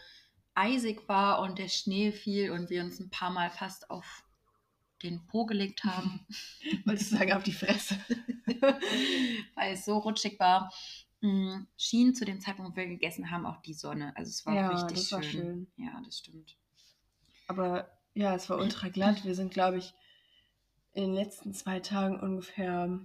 eisig 0.56 1.08
war 1.08 1.40
und 1.42 1.60
der 1.60 1.70
Schnee 1.70 2.12
fiel 2.12 2.52
und 2.52 2.70
wir 2.70 2.84
uns 2.84 3.00
ein 3.00 3.10
paar 3.10 3.30
Mal 3.30 3.50
fast 3.50 3.90
auf 3.90 4.24
den 5.04 5.26
Po 5.28 5.46
gelegt 5.46 5.84
haben, 5.84 6.26
Wolltest 6.86 7.12
du 7.12 7.18
sagen, 7.18 7.34
auf 7.34 7.44
die 7.44 7.54
Fresse. 7.54 7.96
weil 9.56 9.74
es 9.74 9.86
so 9.86 9.98
rutschig 9.98 10.40
war, 10.40 10.72
mh, 11.22 11.66
schien 11.78 12.16
zu 12.16 12.26
dem 12.26 12.40
Zeitpunkt, 12.42 12.72
wo 12.72 12.76
wir 12.76 12.88
gegessen 12.88 13.32
haben, 13.32 13.46
auch 13.46 13.62
die 13.62 13.74
Sonne. 13.74 14.14
Also 14.16 14.30
es 14.30 14.46
war 14.46 14.56
Ja, 14.56 14.70
richtig 14.70 15.00
das 15.00 15.12
war 15.12 15.24
schön. 15.24 15.32
schön. 15.32 15.86
Ja, 15.86 16.02
das 16.06 16.20
stimmt. 16.20 16.56
Aber 17.48 17.90
ja, 18.14 18.36
es 18.36 18.50
war 18.50 18.58
ultra 18.58 18.90
glatt. 18.90 19.24
Wir 19.26 19.36
sind, 19.36 19.54
glaube 19.54 19.78
ich, 19.78 19.94
in 20.94 21.04
den 21.04 21.14
letzten 21.14 21.54
zwei 21.54 21.80
Tagen 21.80 22.20
ungefähr 22.20 23.00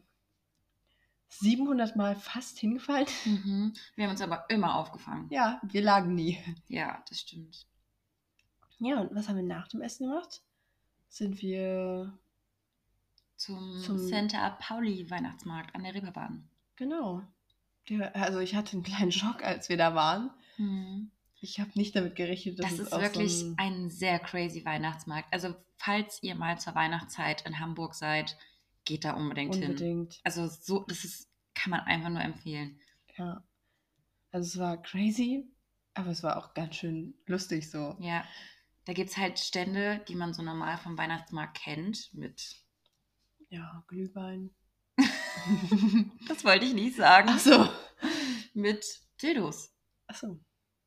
700 1.29 1.97
Mal 1.97 2.15
fast 2.17 2.59
hingefallen. 2.59 3.07
Mhm. 3.25 3.73
Wir 3.97 4.05
haben 4.05 4.13
uns 4.13 4.21
aber 4.21 4.45
immer 4.49 4.77
aufgefangen. 4.77 5.29
Ja, 5.31 5.61
wir 5.65 5.83
lagen 5.83 6.15
nie. 6.15 6.39
Ja, 6.69 7.03
das 7.09 7.21
stimmt. 7.21 7.67
Ja, 8.79 9.01
und 9.01 9.15
was 9.15 9.29
haben 9.29 9.37
wir 9.37 9.43
nach 9.43 9.69
dem 9.69 9.83
Essen 9.83 10.09
gemacht? 10.09 10.43
Sind 11.09 11.41
wir, 11.43 12.19
Zum, 13.37 13.79
Zum- 13.81 13.99
Santa 13.99 14.51
Pauli 14.61 15.09
Weihnachtsmarkt 15.11 15.75
an 15.75 15.85
der 15.85 15.95
Reeperbahn. 15.95 16.49
genau. 16.77 17.23
Also 18.15 18.39
ich 18.39 18.55
hatte 18.55 18.73
einen 18.73 18.83
kleinen 18.83 19.13
Schock, 19.13 19.45
als 19.45 19.69
wir 19.69 19.77
da 19.77 19.95
waren. 19.95 20.31
Mhm. 20.57 21.11
Ich 21.41 21.61
habe 21.61 21.71
nicht 21.75 21.95
damit 21.95 22.17
gerechnet, 22.17 22.59
dass 22.59 22.71
Das 22.71 22.79
es 22.79 22.93
ist 22.93 22.99
wirklich 22.99 23.39
so 23.41 23.47
ein, 23.59 23.75
ein 23.85 23.91
sehr 23.91 24.19
crazy 24.19 24.65
Weihnachtsmarkt. 24.65 25.31
Also, 25.31 25.55
falls 25.77 26.23
ihr 26.23 26.35
mal 26.35 26.59
zur 26.59 26.75
Weihnachtszeit 26.75 27.43
in 27.47 27.61
Hamburg 27.61 27.95
seid, 27.95 28.39
geht 28.87 29.05
da 29.05 29.13
unbedingt, 29.13 29.55
hin. 29.57 29.65
unbedingt. 29.65 30.19
Also, 30.25 30.47
so, 30.49 30.85
das 30.89 31.05
ist, 31.05 31.29
kann 31.55 31.73
man 31.73 31.81
einfach 31.81 32.09
nur 32.09 32.23
empfehlen. 32.23 32.81
Ja. 33.19 33.45
Also 34.33 34.47
es 34.47 34.59
war 34.59 34.81
crazy, 34.81 35.47
aber 35.93 36.09
es 36.11 36.23
war 36.23 36.39
auch 36.39 36.55
ganz 36.55 36.77
schön 36.77 37.13
lustig 37.27 37.71
so. 37.71 37.95
Ja, 38.01 38.25
da 38.85 38.93
gibt 38.93 39.11
es 39.11 39.17
halt 39.17 39.39
Stände, 39.39 40.05
die 40.09 40.15
man 40.15 40.35
so 40.35 40.43
normal 40.43 40.77
vom 40.79 40.99
Weihnachtsmarkt 40.99 41.59
kennt, 41.59 42.11
mit. 42.13 42.63
Ja, 43.49 43.85
Glühwein. 43.89 44.55
Das 46.27 46.43
wollte 46.45 46.65
ich 46.65 46.73
nicht 46.73 46.97
sagen. 46.97 47.29
Ach 47.31 47.39
so. 47.39 47.69
Mit 48.55 48.87
Dildos 49.21 49.75
Ach 50.07 50.15
so. 50.15 50.41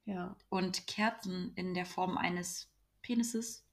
Ja. 0.05 0.36
und 0.49 0.88
Kerzen 0.88 1.53
in 1.55 1.73
der 1.73 1.86
Form 1.86 2.17
eines 2.17 2.71
Penises 3.01 3.67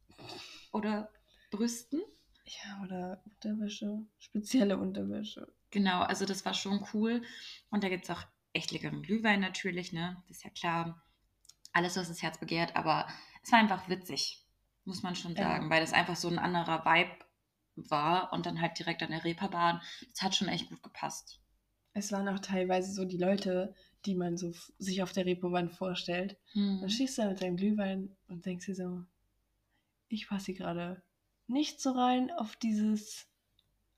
oder 0.73 1.11
Brüsten. 1.51 2.03
Ja, 2.45 2.83
oder 2.83 3.23
Unterwäsche. 3.25 4.05
Spezielle 4.19 4.77
Unterwäsche. 4.77 5.53
Genau, 5.71 6.03
also 6.03 6.27
das 6.27 6.45
war 6.45 6.55
schon 6.55 6.87
cool. 6.93 7.23
Und 7.71 7.83
da 7.83 7.89
gibt 7.89 8.05
es 8.05 8.11
auch 8.11 8.23
echt 8.53 8.71
leckeren 8.71 9.03
Glühwein 9.03 9.41
natürlich, 9.41 9.93
ne? 9.93 10.23
Das 10.29 10.39
ist 10.39 10.45
ja 10.45 10.51
klar. 10.51 11.03
Alles, 11.73 11.97
was 11.97 12.09
das 12.09 12.23
Herz 12.23 12.39
begehrt, 12.39 12.77
aber 12.77 13.09
es 13.45 13.53
war 13.53 13.59
einfach 13.61 13.89
witzig, 13.89 14.45
muss 14.85 15.03
man 15.03 15.15
schon 15.15 15.35
Ja. 15.37 15.43
sagen, 15.43 15.71
weil 15.71 15.81
das 15.81 15.93
einfach 15.93 16.17
so 16.17 16.29
ein 16.29 16.39
anderer 16.39 16.85
Vibe 16.85 17.13
war 17.77 18.33
und 18.33 18.47
dann 18.47 18.61
halt 18.61 18.79
direkt 18.79 19.03
an 19.03 19.11
der 19.11 19.25
Reeperbahn. 19.25 19.81
Das 20.11 20.23
hat 20.23 20.35
schon 20.35 20.49
echt 20.49 20.69
gut 20.69 20.83
gepasst. 20.83 21.41
Es 21.93 22.11
waren 22.13 22.29
auch 22.29 22.41
teilweise 22.41 22.93
so 22.93 23.05
die 23.05 23.19
Leute, 23.19 23.75
die 24.05 24.15
man 24.15 24.37
so 24.37 24.53
sich 24.79 25.03
auf 25.03 25.13
der 25.13 25.27
Reeperbahn 25.27 25.71
vorstellt. 25.71 26.37
Dann 26.55 26.81
Hm. 26.81 26.89
stehst 26.89 27.19
du 27.19 27.23
da 27.23 27.29
mit 27.29 27.41
deinem 27.41 27.57
Glühwein 27.57 28.17
und 28.29 28.45
denkst 28.47 28.67
dir 28.67 28.75
so, 28.75 29.05
ich 30.09 30.29
passe 30.29 30.47
hier 30.47 30.57
gerade 30.57 31.03
nicht 31.47 31.81
so 31.81 31.93
rein 31.93 32.31
auf 32.33 32.57
dieses 32.57 33.27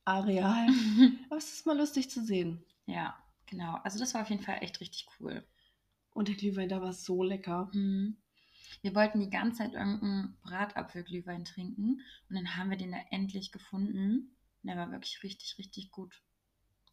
Areal. 0.05 0.67
Aber 1.29 1.37
es 1.37 1.53
ist 1.53 1.67
mal 1.67 1.77
lustig 1.77 2.11
zu 2.11 2.25
sehen. 2.25 2.65
ja, 2.87 3.17
genau. 3.47 3.75
Also 3.85 3.99
das 3.99 4.15
war 4.15 4.23
auf 4.23 4.31
jeden 4.31 4.43
Fall 4.43 4.59
echt 4.63 4.81
richtig 4.81 5.07
cool. 5.21 5.47
Und 6.13 6.29
der 6.29 6.35
Glühwein 6.35 6.69
da 6.69 6.81
war 6.81 6.93
so 6.93 7.23
lecker. 7.23 7.69
Hm. 7.73 8.17
Wir 8.83 8.95
wollten 8.95 9.21
die 9.21 9.31
ganze 9.31 9.59
Zeit 9.59 9.73
irgendeinen 9.75 10.37
Bratapfelglühwein 10.43 11.45
trinken 11.45 12.01
und 12.29 12.37
dann 12.37 12.57
haben 12.57 12.71
wir 12.71 12.77
den 12.77 12.93
da 12.93 12.99
endlich 13.11 13.53
gefunden. 13.53 14.37
Der 14.63 14.77
war 14.77 14.91
wirklich 14.91 15.23
richtig, 15.23 15.57
richtig 15.59 15.91
gut. 15.91 16.23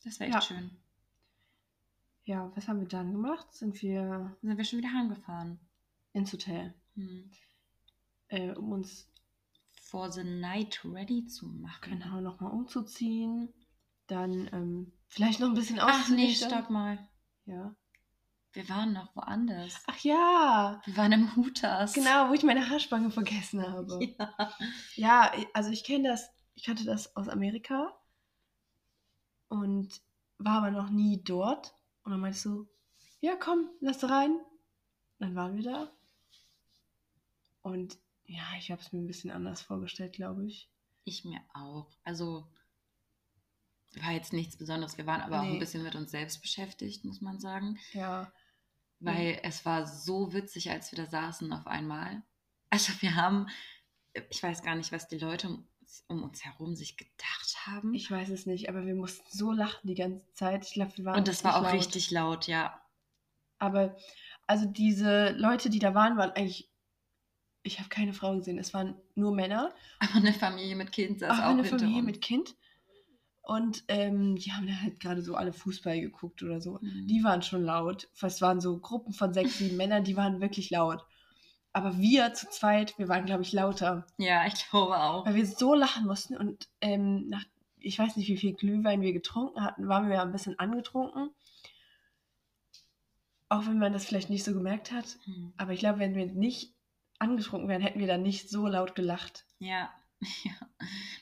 Das 0.04 0.20
war 0.20 0.28
echt 0.28 0.36
Ja. 0.36 0.42
schön. 0.42 0.72
Ja, 2.26 2.52
was 2.56 2.68
haben 2.68 2.80
wir 2.80 2.88
dann 2.88 3.12
gemacht? 3.12 3.52
Sind 3.54 3.82
wir 3.82 4.38
sind 4.42 4.58
wir 4.58 4.64
schon 4.64 4.80
wieder 4.80 4.94
heimgefahren. 4.94 5.60
ins 6.14 6.32
Hotel, 6.32 6.74
Hm. 6.96 7.32
äh, 8.28 8.52
um 8.52 8.72
uns 8.72 9.10
For 9.82 10.12
the 10.12 10.24
night 10.24 10.80
ready 10.86 11.26
zu 11.26 11.48
machen. 11.48 12.00
genau 12.00 12.22
nochmal 12.22 12.52
umzuziehen. 12.52 13.52
Dann 14.08 14.48
ähm, 14.54 14.94
vielleicht 15.08 15.40
noch 15.40 15.48
ein 15.50 15.54
bisschen 15.56 15.80
Ach 15.80 16.08
nee, 16.10 16.34
stopp 16.36 16.70
mal. 16.70 17.00
Ja. 17.46 17.76
Wir 18.54 18.70
waren 18.70 18.94
noch 18.94 19.16
woanders. 19.16 19.82
Ach 19.88 19.98
ja, 20.00 20.80
Wir 20.86 20.98
waren 20.98 21.12
im 21.12 21.36
Hutas. 21.36 21.94
genau, 21.94 22.30
wo 22.30 22.34
ich 22.34 22.44
meine 22.44 22.70
Haarspange 22.70 23.10
vergessen 23.12 23.62
habe. 23.68 24.00
Ja. 24.18 24.54
Ja, 24.96 25.32
also 25.54 25.72
ich 25.72 25.84
kenne 25.84 26.10
das, 26.10 26.30
ich 26.56 26.64
kannte 26.64 26.86
das 26.86 27.16
aus 27.16 27.28
Amerika 27.30 27.92
und 29.48 30.02
war 30.38 30.58
aber 30.60 30.72
noch 30.72 30.90
nie 30.90 31.24
dort. 31.24 31.74
Und 32.04 32.12
dann 32.12 32.20
meinte 32.20 32.36
ich 32.38 32.42
so, 32.44 32.68
ja 33.22 33.36
komm, 33.36 33.70
lass 33.80 34.04
rein. 34.08 34.40
Dann 35.20 35.36
waren 35.36 35.56
wir 35.56 35.64
da. 35.64 35.92
Und 37.62 37.98
ja, 38.26 38.44
ich 38.60 38.72
habe 38.72 38.82
es 38.82 38.92
mir 38.92 39.00
ein 39.00 39.08
bisschen 39.08 39.32
anders 39.32 39.62
vorgestellt, 39.62 40.14
glaube 40.14 40.46
ich. 40.46 40.70
Ich 41.06 41.26
mir 41.26 41.40
auch. 41.54 41.88
Also 42.04 42.48
war 44.02 44.12
jetzt 44.12 44.34
nichts 44.34 44.58
Besonderes. 44.58 44.98
Wir 44.98 45.06
waren 45.06 45.22
aber 45.22 45.40
auch 45.40 45.44
Nee. 45.44 45.54
ein 45.54 45.60
bisschen 45.60 45.84
mit 45.84 45.96
uns 45.96 46.12
selbst 46.12 46.42
beschäftigt, 46.42 47.06
muss 47.06 47.22
man 47.22 47.40
sagen. 47.40 47.78
Ja, 47.94 48.32
Weil 49.06 49.40
es 49.44 49.66
war 49.66 49.86
so 49.86 50.34
witzig, 50.34 50.72
als 50.72 50.92
wir 50.92 50.98
da 51.04 51.10
saßen 51.10 51.52
auf 51.54 51.68
einmal. 51.68 52.24
Also 52.70 52.94
wir 53.02 53.16
haben, 53.16 53.48
ich 54.30 54.42
weiß 54.42 54.64
gar 54.64 54.76
nicht, 54.76 54.92
was 54.92 55.08
die 55.08 55.18
Leute 55.18 55.48
um, 55.50 55.68
um 56.08 56.24
uns 56.24 56.44
herum 56.44 56.76
sich 56.76 56.98
gedacht 56.98 57.58
haben. 57.66 57.94
ich 57.94 58.10
weiß 58.10 58.30
es 58.30 58.46
nicht, 58.46 58.70
aber 58.70 58.86
wir 58.86 58.96
mussten 58.96 59.26
so 59.30 59.52
lachen 59.52 59.88
die 59.88 59.96
ganze 59.96 60.26
Zeit. 60.34 60.66
Ich 60.66 60.74
glaube, 60.74 60.98
wir 60.98 61.06
waren 61.06 61.18
Und 61.20 61.28
das 61.28 61.44
war 61.44 61.58
auch 61.58 61.64
laut. 61.64 61.74
richtig 61.74 62.12
laut, 62.12 62.48
ja. 62.48 62.82
Aber 63.60 63.96
also 64.48 64.66
diese 64.66 65.30
Leute, 65.32 65.70
die 65.70 65.80
da 65.80 65.94
waren, 65.94 66.18
waren 66.18 66.32
eigentlich, 66.32 66.70
ich 67.64 67.80
habe 67.80 67.90
keine 67.90 68.14
Frau 68.14 68.36
gesehen. 68.36 68.58
Es 68.58 68.74
waren 68.74 68.96
nur 69.16 69.34
Männer. 69.34 69.74
Aber 70.00 70.16
eine 70.16 70.34
Familie 70.34 70.76
mit 70.76 70.92
Kind 70.92 71.20
saß 71.20 71.40
auch 71.40 71.44
auch 71.46 71.50
eine 71.50 71.64
Familie 71.64 72.00
uns. 72.00 72.06
mit 72.06 72.22
Kind. 72.22 72.56
Und 73.44 73.84
ähm, 73.90 74.38
die 74.38 74.54
haben 74.54 74.68
da 74.68 74.74
halt 74.74 75.02
gerade 75.02 75.22
so 75.22 75.36
alle 75.36 75.52
Fußball 75.52 76.00
geguckt 76.00 76.42
oder 76.44 76.62
so. 76.62 76.80
Mhm. 76.82 77.08
Die 77.08 77.24
waren 77.26 77.42
schon 77.42 77.64
laut. 77.64 78.08
Es 78.22 78.42
waren 78.42 78.62
so 78.62 78.80
Gruppen 78.80 79.14
von 79.14 79.34
sechs, 79.34 79.58
sieben 79.58 79.76
Männern, 79.76 80.06
die 80.06 80.16
waren 80.16 80.40
wirklich 80.40 80.70
laut. 80.70 81.06
Aber 81.74 81.98
wir 81.98 82.34
zu 82.34 82.50
zweit, 82.50 82.98
wir 82.98 83.10
waren, 83.10 83.26
glaube 83.26 83.42
ich, 83.42 83.52
lauter. 83.52 84.08
Ja, 84.18 84.48
ich 84.48 84.70
glaube 84.70 84.98
auch. 84.98 85.26
Weil 85.26 85.36
wir 85.36 85.46
so 85.46 85.74
lachen 85.74 86.06
mussten. 86.06 86.38
Und 86.38 86.70
ähm, 86.80 87.28
nach, 87.28 87.44
ich 87.80 88.00
weiß 88.00 88.16
nicht, 88.16 88.30
wie 88.30 88.38
viel 88.38 88.54
Glühwein 88.54 89.02
wir 89.02 89.12
getrunken 89.12 89.62
hatten, 89.62 89.90
waren 89.90 90.10
wir 90.10 90.22
ein 90.22 90.32
bisschen 90.32 90.58
angetrunken. 90.58 91.30
Auch 93.50 93.66
wenn 93.66 93.78
man 93.78 93.92
das 93.92 94.06
vielleicht 94.06 94.30
nicht 94.30 94.46
so 94.46 94.54
gemerkt 94.54 94.94
hat. 94.94 95.18
Hm. 95.26 95.54
Aber 95.58 95.74
ich 95.74 95.80
glaube, 95.82 96.00
wenn 96.00 96.16
wir 96.16 96.28
nicht 96.28 96.74
angetrunken 97.20 97.68
wären, 97.68 97.82
hätten 97.82 98.00
wir 98.00 98.08
dann 98.08 98.24
nicht 98.24 98.50
so 98.50 98.68
laut 98.68 98.96
gelacht. 98.96 99.46
Ja, 99.60 99.90
ja. 100.44 100.54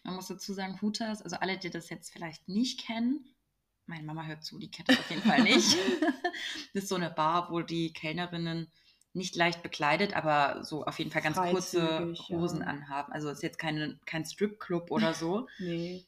Man 0.03 0.15
muss 0.15 0.27
dazu 0.27 0.53
sagen, 0.53 0.81
Hutas, 0.81 1.21
also 1.21 1.37
alle, 1.37 1.57
die 1.57 1.69
das 1.69 1.89
jetzt 1.89 2.11
vielleicht 2.11 2.47
nicht 2.47 2.85
kennen, 2.85 3.25
meine 3.85 4.03
Mama 4.03 4.23
hört 4.23 4.43
zu, 4.43 4.57
die 4.57 4.71
kennt 4.71 4.89
das 4.89 4.99
auf 4.99 5.09
jeden 5.09 5.21
Fall 5.23 5.43
nicht. 5.43 5.75
das 6.73 6.83
ist 6.83 6.89
so 6.89 6.95
eine 6.95 7.09
Bar, 7.09 7.51
wo 7.51 7.61
die 7.61 7.93
Kellnerinnen 7.93 8.71
nicht 9.13 9.35
leicht 9.35 9.61
bekleidet, 9.61 10.15
aber 10.15 10.63
so 10.63 10.85
auf 10.85 10.97
jeden 10.97 11.11
Fall 11.11 11.21
ganz 11.21 11.37
kurze 11.37 11.85
Freizügig, 11.85 12.29
ja. 12.29 12.37
Hosen 12.37 12.61
anhaben. 12.61 13.11
Also 13.11 13.29
es 13.29 13.39
ist 13.39 13.43
jetzt 13.43 13.59
keine, 13.59 13.99
kein 14.05 14.25
Stripclub 14.25 14.89
oder 14.89 15.13
so, 15.13 15.47
Nee. 15.59 16.05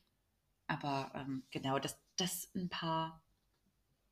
aber 0.67 1.11
ähm, 1.13 1.43
genau, 1.51 1.79
dass, 1.79 1.99
dass 2.15 2.49
ein 2.55 2.69
paar 2.69 3.21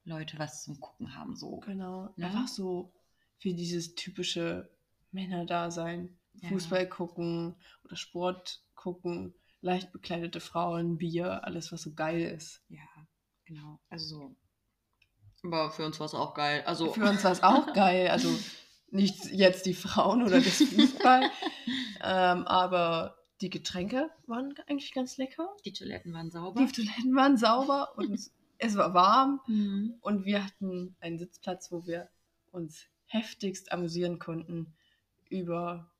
Leute 0.03 0.37
was 0.39 0.63
zum 0.63 0.79
Gucken 0.79 1.15
haben. 1.15 1.35
So. 1.35 1.57
Genau. 1.61 2.09
Ne? 2.17 2.25
Einfach 2.25 2.47
so 2.47 2.91
für 3.37 3.53
dieses 3.53 3.95
typische 3.95 4.69
Männerdasein. 5.11 6.17
Ja. 6.33 6.49
Fußball 6.49 6.87
gucken 6.87 7.55
oder 7.83 7.95
Sport 7.95 8.63
gucken, 8.75 9.35
leicht 9.61 9.91
bekleidete 9.91 10.39
Frauen, 10.39 10.97
Bier, 10.97 11.43
alles, 11.43 11.71
was 11.71 11.83
so 11.83 11.93
geil 11.93 12.21
ist. 12.21 12.63
Ja, 12.69 12.79
genau. 13.45 13.79
Also 13.89 14.05
so. 14.05 14.35
Aber 15.43 15.71
für 15.71 15.85
uns 15.85 15.99
war 15.99 16.05
es 16.05 16.13
auch 16.13 16.33
geil. 16.33 16.63
Also 16.65 16.93
Für 16.93 17.09
uns 17.09 17.23
war 17.23 17.31
es 17.31 17.43
auch 17.43 17.73
geil. 17.73 18.09
Also 18.09 18.29
nicht 18.89 19.25
jetzt 19.31 19.65
die 19.65 19.73
Frauen 19.73 20.21
oder 20.23 20.39
das 20.39 20.57
Fußball, 20.57 21.23
ähm, 22.01 22.45
aber 22.45 23.17
die 23.41 23.49
Getränke 23.49 24.11
waren 24.27 24.53
eigentlich 24.67 24.93
ganz 24.93 25.17
lecker. 25.17 25.49
die 25.65 25.73
Toiletten 25.73 26.13
waren 26.13 26.29
sauber. 26.29 26.59
Die 26.63 26.71
Toiletten 26.71 27.15
waren 27.15 27.37
sauber 27.37 27.93
und 27.97 28.19
es 28.57 28.75
war 28.75 28.93
warm. 28.93 29.41
Mhm. 29.47 29.95
Und 30.01 30.25
wir 30.25 30.43
hatten 30.43 30.95
einen 30.99 31.17
Sitzplatz, 31.17 31.71
wo 31.71 31.85
wir 31.85 32.09
uns 32.51 32.85
heftigst 33.05 33.71
amüsieren 33.71 34.19
konnten 34.19 34.75
über 35.29 35.91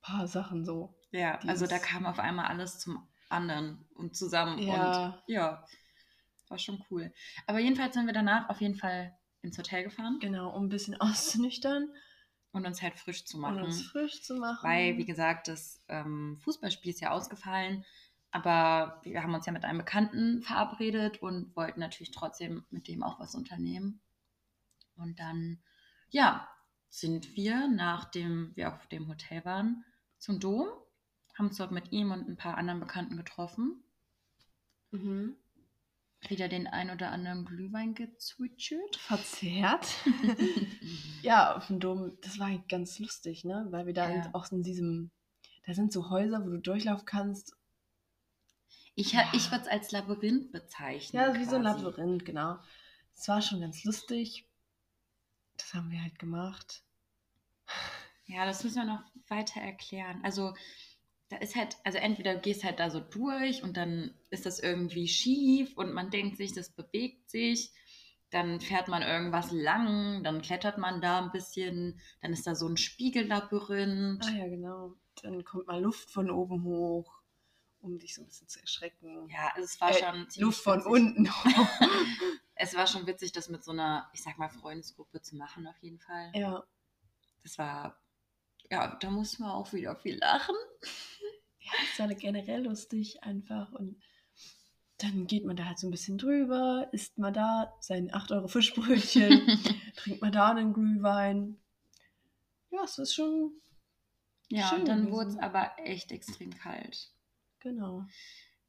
paar 0.00 0.26
Sachen 0.26 0.64
so. 0.64 0.94
Ja, 1.12 1.38
also 1.46 1.66
da 1.66 1.78
kam 1.78 2.06
auf 2.06 2.18
einmal 2.18 2.46
alles 2.46 2.78
zum 2.78 3.06
anderen 3.28 3.84
und 3.94 4.16
zusammen. 4.16 4.58
Ja. 4.58 5.06
Und 5.06 5.22
ja, 5.26 5.64
war 6.48 6.58
schon 6.58 6.84
cool. 6.90 7.12
Aber 7.46 7.58
jedenfalls 7.60 7.94
sind 7.94 8.06
wir 8.06 8.12
danach 8.12 8.48
auf 8.48 8.60
jeden 8.60 8.74
Fall 8.76 9.16
ins 9.42 9.56
Hotel 9.56 9.84
gefahren 9.84 10.18
Genau, 10.20 10.54
um 10.54 10.66
ein 10.66 10.68
bisschen 10.68 10.96
auszunüchtern 11.00 11.88
und 12.52 12.66
uns 12.66 12.82
halt 12.82 12.98
frisch 12.98 13.24
zu 13.24 13.36
und 13.36 13.42
machen. 13.42 13.62
uns 13.62 13.82
frisch 13.82 14.22
zu 14.22 14.34
machen. 14.34 14.68
Weil, 14.68 14.98
wie 14.98 15.04
gesagt, 15.04 15.48
das 15.48 15.82
ähm, 15.88 16.38
Fußballspiel 16.42 16.90
ist 16.90 17.00
ja 17.00 17.10
ausgefallen. 17.10 17.84
Aber 18.32 19.00
wir 19.02 19.22
haben 19.22 19.34
uns 19.34 19.46
ja 19.46 19.52
mit 19.52 19.64
einem 19.64 19.78
Bekannten 19.78 20.42
verabredet 20.42 21.20
und 21.20 21.54
wollten 21.56 21.80
natürlich 21.80 22.12
trotzdem 22.12 22.64
mit 22.70 22.86
dem 22.86 23.02
auch 23.02 23.18
was 23.18 23.34
unternehmen. 23.34 24.00
Und 24.96 25.18
dann, 25.18 25.60
ja, 26.10 26.48
sind 26.88 27.34
wir, 27.34 27.68
nachdem 27.68 28.52
wir 28.54 28.72
auf 28.72 28.86
dem 28.88 29.08
Hotel 29.08 29.44
waren, 29.44 29.84
zum 30.20 30.38
Dom, 30.38 30.68
haben 31.36 31.48
uns 31.48 31.56
dort 31.56 31.72
mit 31.72 31.90
ihm 31.90 32.12
und 32.12 32.28
ein 32.28 32.36
paar 32.36 32.56
anderen 32.56 32.78
Bekannten 32.80 33.16
getroffen. 33.16 33.82
Mhm. 34.92 35.36
Wieder 36.28 36.48
den 36.48 36.66
ein 36.66 36.90
oder 36.90 37.10
anderen 37.10 37.46
Glühwein 37.46 37.94
gezwitschert. 37.94 38.96
Verzerrt. 38.96 39.86
ja, 41.22 41.56
auf 41.56 41.68
dem 41.68 41.80
Dom, 41.80 42.18
das 42.20 42.38
war 42.38 42.48
halt 42.48 42.68
ganz 42.68 42.98
lustig, 42.98 43.44
ne? 43.44 43.66
Weil 43.70 43.86
wir 43.86 43.94
da 43.94 44.08
Ja. 44.10 44.26
in, 44.26 44.34
auch 44.34 44.52
in 44.52 44.62
diesem, 44.62 45.10
da 45.66 45.72
sind 45.72 45.92
so 45.92 46.10
Häuser, 46.10 46.44
wo 46.44 46.50
du 46.50 46.58
durchlaufen 46.58 47.06
kannst. 47.06 47.56
Ich, 48.94 49.12
Ja. 49.12 49.22
ich 49.32 49.50
würde 49.50 49.62
es 49.64 49.68
als 49.68 49.92
Labyrinth 49.92 50.52
bezeichnen. 50.52 51.22
Ja, 51.22 51.34
wie 51.38 51.44
so 51.46 51.56
ein 51.56 51.62
quasi. 51.62 51.84
Labyrinth, 51.84 52.24
genau. 52.26 52.58
Es 53.16 53.26
war 53.28 53.40
schon 53.40 53.60
ganz 53.62 53.82
lustig. 53.84 54.46
Das 55.56 55.72
haben 55.72 55.90
wir 55.90 56.02
halt 56.02 56.18
gemacht. 56.18 56.82
Ja, 58.30 58.44
das 58.46 58.62
müssen 58.64 58.76
wir 58.76 58.84
noch 58.84 59.02
weiter 59.28 59.60
erklären. 59.60 60.20
Also, 60.24 60.54
da 61.28 61.36
ist 61.38 61.54
halt, 61.56 61.76
also 61.84 61.98
entweder 61.98 62.34
du 62.34 62.40
gehst 62.40 62.64
halt 62.64 62.80
da 62.80 62.90
so 62.90 63.00
durch 63.00 63.62
und 63.62 63.76
dann 63.76 64.14
ist 64.30 64.46
das 64.46 64.58
irgendwie 64.58 65.08
schief 65.08 65.76
und 65.76 65.92
man 65.92 66.10
denkt 66.10 66.36
sich, 66.36 66.52
das 66.52 66.70
bewegt 66.70 67.30
sich. 67.30 67.72
Dann 68.30 68.60
fährt 68.60 68.88
man 68.88 69.02
irgendwas 69.02 69.50
lang, 69.50 70.22
dann 70.22 70.40
klettert 70.42 70.78
man 70.78 71.00
da 71.00 71.18
ein 71.20 71.32
bisschen, 71.32 72.00
dann 72.20 72.32
ist 72.32 72.46
da 72.46 72.54
so 72.54 72.68
ein 72.68 72.76
Spiegellabyrinth. 72.76 74.24
Ah 74.24 74.30
ja, 74.30 74.48
genau. 74.48 74.94
Dann 75.22 75.44
kommt 75.44 75.66
mal 75.66 75.80
Luft 75.82 76.10
von 76.10 76.30
oben 76.30 76.62
hoch, 76.64 77.12
um 77.80 77.98
dich 77.98 78.14
so 78.14 78.22
ein 78.22 78.26
bisschen 78.26 78.48
zu 78.48 78.60
erschrecken. 78.60 79.28
Ja, 79.30 79.48
also 79.54 79.64
es 79.64 79.80
war 79.80 79.90
Äh, 79.90 79.94
schon 79.94 80.28
ziemlich 80.30 80.36
Luft 80.40 80.62
von 80.62 80.78
witzig. 80.78 80.92
unten. 80.92 81.28
Es 82.54 82.74
war 82.76 82.86
schon 82.86 83.06
witzig, 83.06 83.32
das 83.32 83.48
mit 83.48 83.64
so 83.64 83.70
einer, 83.72 84.10
ich 84.12 84.22
sag 84.22 84.36
mal, 84.38 84.50
Freundesgruppe 84.50 85.22
zu 85.22 85.34
machen, 85.36 85.66
auf 85.66 85.78
jeden 85.80 85.98
Fall. 85.98 86.30
ja. 86.34 86.62
Das 87.42 87.56
war, 87.58 87.98
ja, 88.70 88.96
da 88.96 89.10
mussten 89.10 89.42
wir 89.42 89.54
auch 89.54 89.72
wieder 89.72 89.96
viel 89.96 90.18
lachen. 90.18 90.54
ja, 91.58 91.72
es 91.92 91.98
war 91.98 92.08
generell 92.14 92.64
lustig 92.64 93.22
einfach. 93.22 93.72
Und 93.72 94.00
dann 94.98 95.26
geht 95.26 95.44
man 95.44 95.56
da 95.56 95.64
halt 95.64 95.78
so 95.78 95.88
ein 95.88 95.90
bisschen 95.90 96.18
drüber, 96.18 96.88
isst 96.92 97.18
mal 97.18 97.32
da 97.32 97.74
sein 97.80 98.12
8 98.12 98.32
Euro 98.32 98.48
Fischbrötchen, 98.48 99.58
trinkt 99.96 100.20
mal 100.20 100.30
da 100.30 100.50
einen 100.50 100.72
Glühwein. 100.72 101.58
Ja, 102.70 102.84
es 102.84 102.98
ist 102.98 103.14
schon, 103.14 103.52
Ja, 104.48 104.68
Schön 104.68 104.80
und 104.80 104.88
dann 104.88 105.10
wurde 105.10 105.30
es 105.30 105.38
aber 105.38 105.72
echt 105.78 106.12
extrem 106.12 106.50
kalt. 106.54 107.12
genau. 107.60 108.06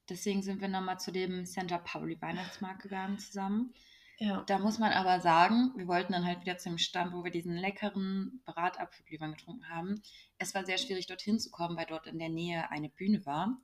Deswegen 0.10 0.42
sind 0.42 0.60
wir 0.60 0.68
nochmal 0.68 1.00
zu 1.00 1.12
dem 1.12 1.46
Sandra 1.46 1.78
Pauli 1.78 2.20
Weihnachtsmarkt 2.22 2.82
gegangen 2.82 3.20
zusammen. 3.20 3.74
Ja, 4.22 4.44
Da 4.44 4.60
muss 4.60 4.78
man 4.78 4.92
aber 4.94 5.20
sagen, 5.20 5.74
wir 5.76 5.88
wollten 5.88 6.14
dann 6.14 6.28
halt 6.28 6.42
wieder 6.42 6.56
zu 6.56 6.70
dem 6.70 6.78
Stand, 6.78 7.12
wo 7.12 7.24
wir 7.24 7.32
diesen 7.32 7.56
leckeren 7.58 8.40
Bratapfelglühwein 8.46 9.32
getrunken 9.32 9.68
haben. 9.68 10.00
Es 10.38 10.54
war 10.54 10.64
sehr 10.64 10.78
schwierig, 10.78 11.08
dorthin 11.08 11.40
zu 11.40 11.50
kommen, 11.50 11.76
weil 11.76 11.88
dort 11.88 12.06
in 12.06 12.20
der 12.20 12.30
Nähe 12.30 12.70
eine 12.70 12.90
Bühne 12.90 13.26
war, 13.26 13.60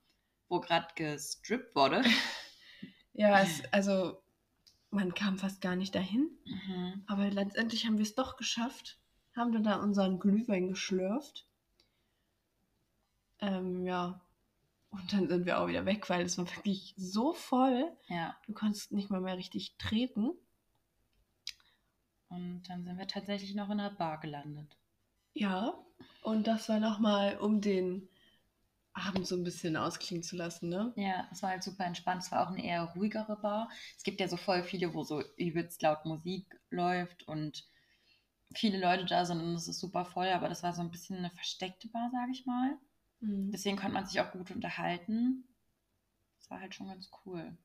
wo 0.49 0.59
gerade 0.59 0.87
gestrippt 0.95 1.75
wurde. 1.75 2.03
ja 3.13 3.39
es, 3.39 3.71
also 3.71 4.19
man 4.89 5.13
kam 5.13 5.37
fast 5.37 5.61
gar 5.61 5.75
nicht 5.75 5.93
dahin. 5.93 6.27
Mhm. 6.45 7.03
Aber 7.05 7.29
letztendlich 7.29 7.85
haben 7.85 7.99
wir 7.99 8.03
es 8.03 8.15
doch 8.15 8.35
geschafft. 8.35 8.97
Haben 9.35 9.51
dann 9.51 9.63
da 9.63 9.75
unseren 9.75 10.17
Glühwein 10.17 10.69
geschlürft. 10.69 11.45
Ähm, 13.41 13.85
ja. 13.85 14.19
Und 14.89 15.13
dann 15.13 15.27
sind 15.27 15.45
wir 15.45 15.59
auch 15.59 15.67
wieder 15.67 15.85
weg, 15.85 16.09
weil 16.09 16.25
es 16.25 16.39
war 16.39 16.47
wirklich 16.55 16.95
so 16.97 17.33
voll. 17.33 17.95
Ja. 18.07 18.35
Du 18.47 18.53
konntest 18.53 18.91
nicht 18.91 19.11
mal 19.11 19.21
mehr 19.21 19.37
richtig 19.37 19.77
treten. 19.77 20.31
Und 22.29 22.63
dann 22.69 22.83
sind 22.83 22.97
wir 22.97 23.07
tatsächlich 23.07 23.55
noch 23.55 23.69
in 23.69 23.77
der 23.77 23.91
Bar 23.91 24.19
gelandet. 24.19 24.75
Ja. 25.33 25.73
Und 26.21 26.47
das 26.47 26.67
war 26.69 26.79
nochmal, 26.79 27.37
um 27.37 27.61
den 27.61 28.09
Abend 28.93 29.27
so 29.27 29.35
ein 29.35 29.43
bisschen 29.43 29.77
ausklingen 29.77 30.23
zu 30.23 30.35
lassen, 30.35 30.69
ne? 30.69 30.91
Ja, 30.95 31.27
es 31.31 31.43
war 31.43 31.51
halt 31.51 31.63
super 31.63 31.85
entspannt. 31.85 32.23
Es 32.23 32.31
war 32.31 32.45
auch 32.45 32.51
eine 32.51 32.63
eher 32.63 32.83
ruhigere 32.95 33.37
Bar. 33.37 33.69
Es 33.95 34.03
gibt 34.03 34.19
ja 34.19 34.27
so 34.27 34.37
voll 34.37 34.63
viele, 34.63 34.93
wo 34.93 35.03
so 35.03 35.23
übelst 35.37 35.81
laut 35.81 36.05
Musik 36.05 36.59
läuft 36.69 37.27
und 37.27 37.67
viele 38.55 38.79
Leute 38.79 39.05
da 39.05 39.25
sind 39.25 39.39
und 39.41 39.53
es 39.53 39.67
ist 39.67 39.79
super 39.79 40.05
voll, 40.05 40.29
aber 40.29 40.49
das 40.49 40.63
war 40.63 40.73
so 40.73 40.81
ein 40.81 40.91
bisschen 40.91 41.17
eine 41.17 41.29
versteckte 41.31 41.89
Bar, 41.89 42.09
sage 42.11 42.31
ich 42.31 42.45
mal. 42.45 42.77
Mhm. 43.19 43.51
Deswegen 43.51 43.77
konnte 43.77 43.93
man 43.93 44.05
sich 44.05 44.19
auch 44.19 44.31
gut 44.31 44.51
unterhalten. 44.51 45.43
Das 46.39 46.49
war 46.49 46.59
halt 46.59 46.73
schon 46.73 46.87
ganz 46.87 47.09
cool. 47.25 47.57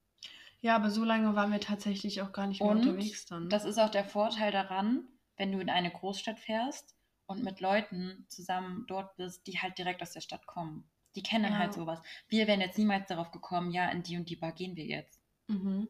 Ja, 0.63 0.77
aber 0.77 0.91
so 0.91 1.05
lange 1.05 1.35
waren 1.35 1.53
wir 1.53 1.61
tatsächlich 1.61 2.23
auch 2.23 2.33
gar 2.33 2.47
nicht 2.47 2.61
mehr 2.61 2.71
Und 2.71 2.87
unterwegs 2.87 3.27
dann. 3.27 3.51
Das 3.51 3.65
ist 3.65 3.79
auch 3.79 3.91
der 3.91 4.05
Vorteil 4.05 4.53
daran, 4.53 5.07
wenn 5.37 5.53
du 5.53 5.59
in 5.59 5.69
eine 5.69 5.91
Großstadt 5.91 6.39
fährst 6.39 6.95
und 7.27 7.43
mit 7.43 7.61
Leuten 7.61 8.25
zusammen 8.29 8.85
dort 8.87 9.15
bist, 9.17 9.47
die 9.47 9.59
halt 9.59 9.77
direkt 9.77 10.03
aus 10.03 10.13
der 10.13 10.21
Stadt 10.21 10.47
kommen. 10.47 10.85
Die 11.17 11.23
kennen 11.23 11.53
Ja. 11.53 11.59
halt 11.59 11.75
sowas. 11.75 12.01
Wir 12.29 12.47
wären 12.47 12.61
jetzt 12.61 12.79
niemals 12.79 13.09
darauf 13.09 13.33
gekommen, 13.33 13.71
ja, 13.73 13.89
in 13.91 14.03
die 14.03 14.17
und 14.17 14.31
die 14.31 14.37
Bar 14.37 14.53
gehen 14.53 14.77
wir 14.77 14.85
jetzt. 14.87 15.21
Mhm. 15.49 15.89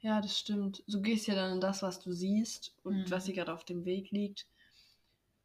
Ja, 0.00 0.20
das 0.20 0.38
stimmt. 0.38 0.84
Du 0.86 1.00
gehst 1.00 1.26
ja 1.26 1.34
dann 1.34 1.54
in 1.54 1.60
das, 1.60 1.82
was 1.82 1.98
du 1.98 2.12
siehst 2.12 2.76
und 2.84 3.06
Mhm. 3.06 3.10
was 3.10 3.24
dir 3.24 3.32
gerade 3.34 3.52
auf 3.52 3.64
dem 3.64 3.84
Weg 3.84 4.10
liegt. 4.10 4.46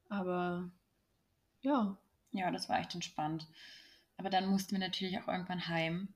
Aber 0.10 0.70
ja, 1.62 1.98
Ja, 2.36 2.50
das 2.52 2.68
war 2.68 2.80
echt 2.80 2.94
entspannt. 2.96 3.48
Aber 4.18 4.30
dann 4.32 4.48
mussten 4.50 4.72
wir 4.72 4.80
natürlich 4.80 5.20
auch 5.22 5.28
irgendwann 5.28 5.68
heim. 5.68 6.08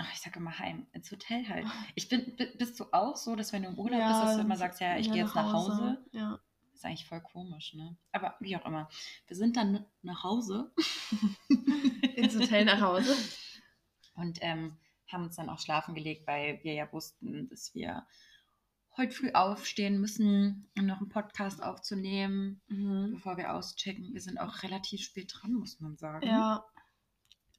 Ach, 0.00 0.12
ich 0.12 0.20
sage 0.20 0.38
immer 0.38 0.56
heim, 0.58 0.86
ins 0.92 1.10
Hotel 1.10 1.48
halt. 1.48 1.66
Ich 1.96 2.08
bin, 2.08 2.36
bi- 2.36 2.54
bist 2.56 2.78
du 2.78 2.84
auch 2.92 3.16
so, 3.16 3.34
dass 3.34 3.52
wenn 3.52 3.62
du 3.64 3.68
im 3.70 3.78
Urlaub 3.78 3.98
bist, 4.00 4.22
dass 4.22 4.36
du 4.36 4.42
immer 4.42 4.56
sagst, 4.56 4.80
ja, 4.80 4.96
ich 4.96 5.10
gehe 5.10 5.24
jetzt 5.24 5.34
nach 5.34 5.52
Hause? 5.52 5.98
Ja. 6.12 6.38
ist 6.72 6.84
eigentlich 6.84 7.06
voll 7.06 7.20
komisch, 7.20 7.74
ne? 7.74 7.96
Aber 8.12 8.36
wie 8.40 8.56
auch 8.56 8.64
immer. 8.64 8.88
Wir 9.26 9.36
sind 9.36 9.56
dann 9.56 9.84
nach 10.02 10.22
Hause 10.22 10.72
Ins 12.16 12.36
Hotel 12.38 12.64
nach 12.64 12.80
Hause. 12.80 13.14
und 14.14 14.38
ähm, 14.42 14.76
haben 15.08 15.24
uns 15.24 15.36
dann 15.36 15.48
auch 15.48 15.58
schlafen 15.58 15.94
gelegt, 15.94 16.26
weil 16.26 16.60
wir 16.62 16.74
ja 16.74 16.92
wussten, 16.92 17.48
dass 17.48 17.74
wir 17.74 18.06
heute 18.96 19.12
früh 19.14 19.30
aufstehen 19.32 20.00
müssen, 20.00 20.68
um 20.76 20.86
noch 20.86 20.98
einen 20.98 21.08
Podcast 21.08 21.62
aufzunehmen, 21.62 22.60
Mhm. 22.68 23.12
bevor 23.14 23.36
wir 23.36 23.54
auschecken. 23.54 24.12
Wir 24.12 24.20
sind 24.20 24.38
auch 24.38 24.62
relativ 24.62 25.02
spät 25.02 25.32
dran, 25.34 25.54
muss 25.54 25.80
man 25.80 25.96
sagen. 25.96 26.26
Ja. 26.26 26.64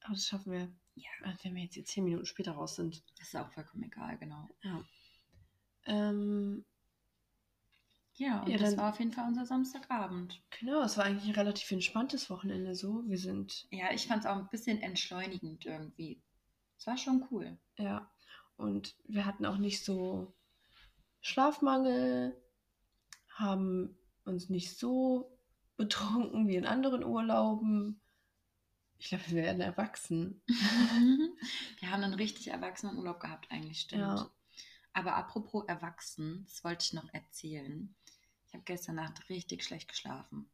Aber 0.04 0.14
das 0.14 0.26
schaffen 0.26 0.52
wir. 0.52 0.72
Ja. 1.02 1.34
Wenn 1.42 1.54
wir 1.54 1.62
jetzt 1.62 1.74
hier 1.74 1.84
zehn 1.84 2.04
Minuten 2.04 2.26
später 2.26 2.52
raus 2.52 2.76
sind. 2.76 3.02
Das 3.18 3.28
ist 3.28 3.36
auch 3.36 3.50
vollkommen 3.52 3.84
egal, 3.84 4.18
genau. 4.18 4.48
Ja. 4.62 4.84
Ähm, 5.86 6.64
Ja, 8.14 8.42
und 8.42 8.48
Ja, 8.50 8.58
das 8.58 8.76
war 8.76 8.90
auf 8.90 8.98
jeden 8.98 9.12
Fall 9.12 9.26
unser 9.26 9.46
Samstagabend. 9.46 10.42
genau, 10.58 10.82
es 10.82 10.96
war 10.98 11.04
eigentlich 11.04 11.26
ein 11.28 11.34
relativ 11.34 11.70
entspanntes 11.70 12.28
Wochenende 12.30 12.74
so. 12.74 13.02
Wir 13.06 13.18
sind, 13.18 13.66
Ja, 13.70 13.92
ich 13.92 14.06
fand 14.06 14.24
es 14.24 14.30
auch 14.30 14.36
ein 14.36 14.48
bisschen 14.50 14.80
entschleunigend 14.82 15.64
irgendwie. 15.64 16.22
Es 16.78 16.86
war 16.86 16.96
schon 16.96 17.26
cool. 17.30 17.58
ja, 17.78 18.10
und 18.56 18.94
wir 19.08 19.24
hatten 19.24 19.46
auch 19.46 19.56
nicht 19.56 19.84
so 19.84 20.34
Schlafmangel, 21.22 22.36
haben 23.30 23.96
uns 24.24 24.50
nicht 24.50 24.76
so 24.78 25.38
betrunken 25.76 26.46
wie 26.46 26.56
in 26.56 26.66
anderen 26.66 27.04
Urlauben. 27.04 28.00
Ich 29.00 29.08
glaube, 29.08 29.24
wir 29.28 29.42
werden 29.42 29.62
erwachsen. 29.62 30.42
Wir 31.80 31.90
haben 31.90 32.04
einen 32.04 32.12
richtig 32.12 32.48
erwachsenen 32.48 32.98
Urlaub 32.98 33.18
gehabt, 33.18 33.50
eigentlich, 33.50 33.80
stimmt. 33.80 34.02
Ja. 34.02 34.30
Aber 34.92 35.16
apropos 35.16 35.64
erwachsen, 35.66 36.44
das 36.44 36.62
wollte 36.64 36.84
ich 36.84 36.92
noch 36.92 37.08
erzählen. 37.14 37.94
Ich 38.46 38.52
habe 38.52 38.64
gestern 38.64 38.96
Nacht 38.96 39.26
richtig 39.30 39.64
schlecht 39.64 39.88
geschlafen. 39.88 40.50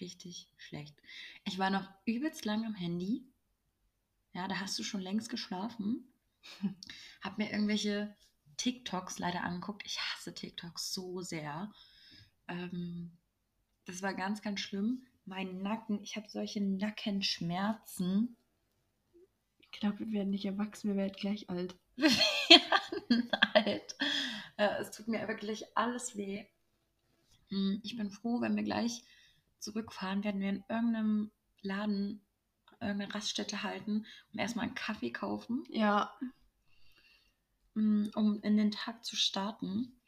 Richtig 0.00 0.48
schlecht. 0.56 0.96
Ich 1.46 1.58
war 1.58 1.70
noch 1.70 1.90
übelst 2.04 2.44
lang 2.44 2.64
am 2.64 2.76
Handy. 2.76 3.26
Ja, 4.34 4.46
da 4.46 4.60
hast 4.60 4.78
du 4.78 4.84
schon 4.84 5.00
längst 5.00 5.30
geschlafen. 5.30 6.06
Hab 7.22 7.38
mir 7.38 7.50
irgendwelche 7.50 8.16
TikToks 8.56 9.18
leider 9.18 9.42
angeguckt. 9.42 9.82
Ich 9.84 9.98
hasse 9.98 10.32
TikToks 10.32 10.94
so 10.94 11.22
sehr. 11.22 11.72
Ähm, 12.46 13.18
das 13.84 14.00
war 14.00 14.14
ganz, 14.14 14.42
ganz 14.42 14.60
schlimm. 14.60 15.08
Mein 15.26 15.62
Nacken, 15.62 16.02
ich 16.02 16.16
habe 16.16 16.28
solche 16.28 16.60
Nackenschmerzen. 16.60 18.36
Ich 19.58 19.70
glaube, 19.70 20.00
wir 20.00 20.12
werden 20.12 20.30
nicht 20.30 20.44
erwachsen, 20.44 20.88
wir 20.90 20.96
werden 20.96 21.16
gleich 21.18 21.48
alt. 21.50 21.76
Wir 21.96 22.10
werden 22.50 23.30
alt. 23.54 23.96
Äh, 24.56 24.80
es 24.80 24.90
tut 24.90 25.08
mir 25.08 25.26
wirklich 25.28 25.64
alles 25.76 26.16
weh. 26.16 26.44
Hm, 27.48 27.80
Ich 27.82 27.96
bin 27.96 28.10
froh, 28.10 28.40
wenn 28.40 28.56
wir 28.56 28.62
gleich 28.64 29.02
zurückfahren, 29.60 30.24
werden 30.24 30.40
wir 30.40 30.50
in 30.50 30.64
irgendeinem 30.68 31.30
Laden, 31.62 32.20
irgendeine 32.80 33.14
Raststätte 33.14 33.62
halten 33.62 34.06
und 34.32 34.38
erstmal 34.38 34.66
einen 34.66 34.74
Kaffee 34.74 35.10
kaufen, 35.10 35.64
Ja, 35.70 36.12
hm, 37.74 38.10
um 38.14 38.40
in 38.42 38.56
den 38.56 38.70
Tag 38.72 39.04
zu 39.04 39.16
starten. 39.16 40.00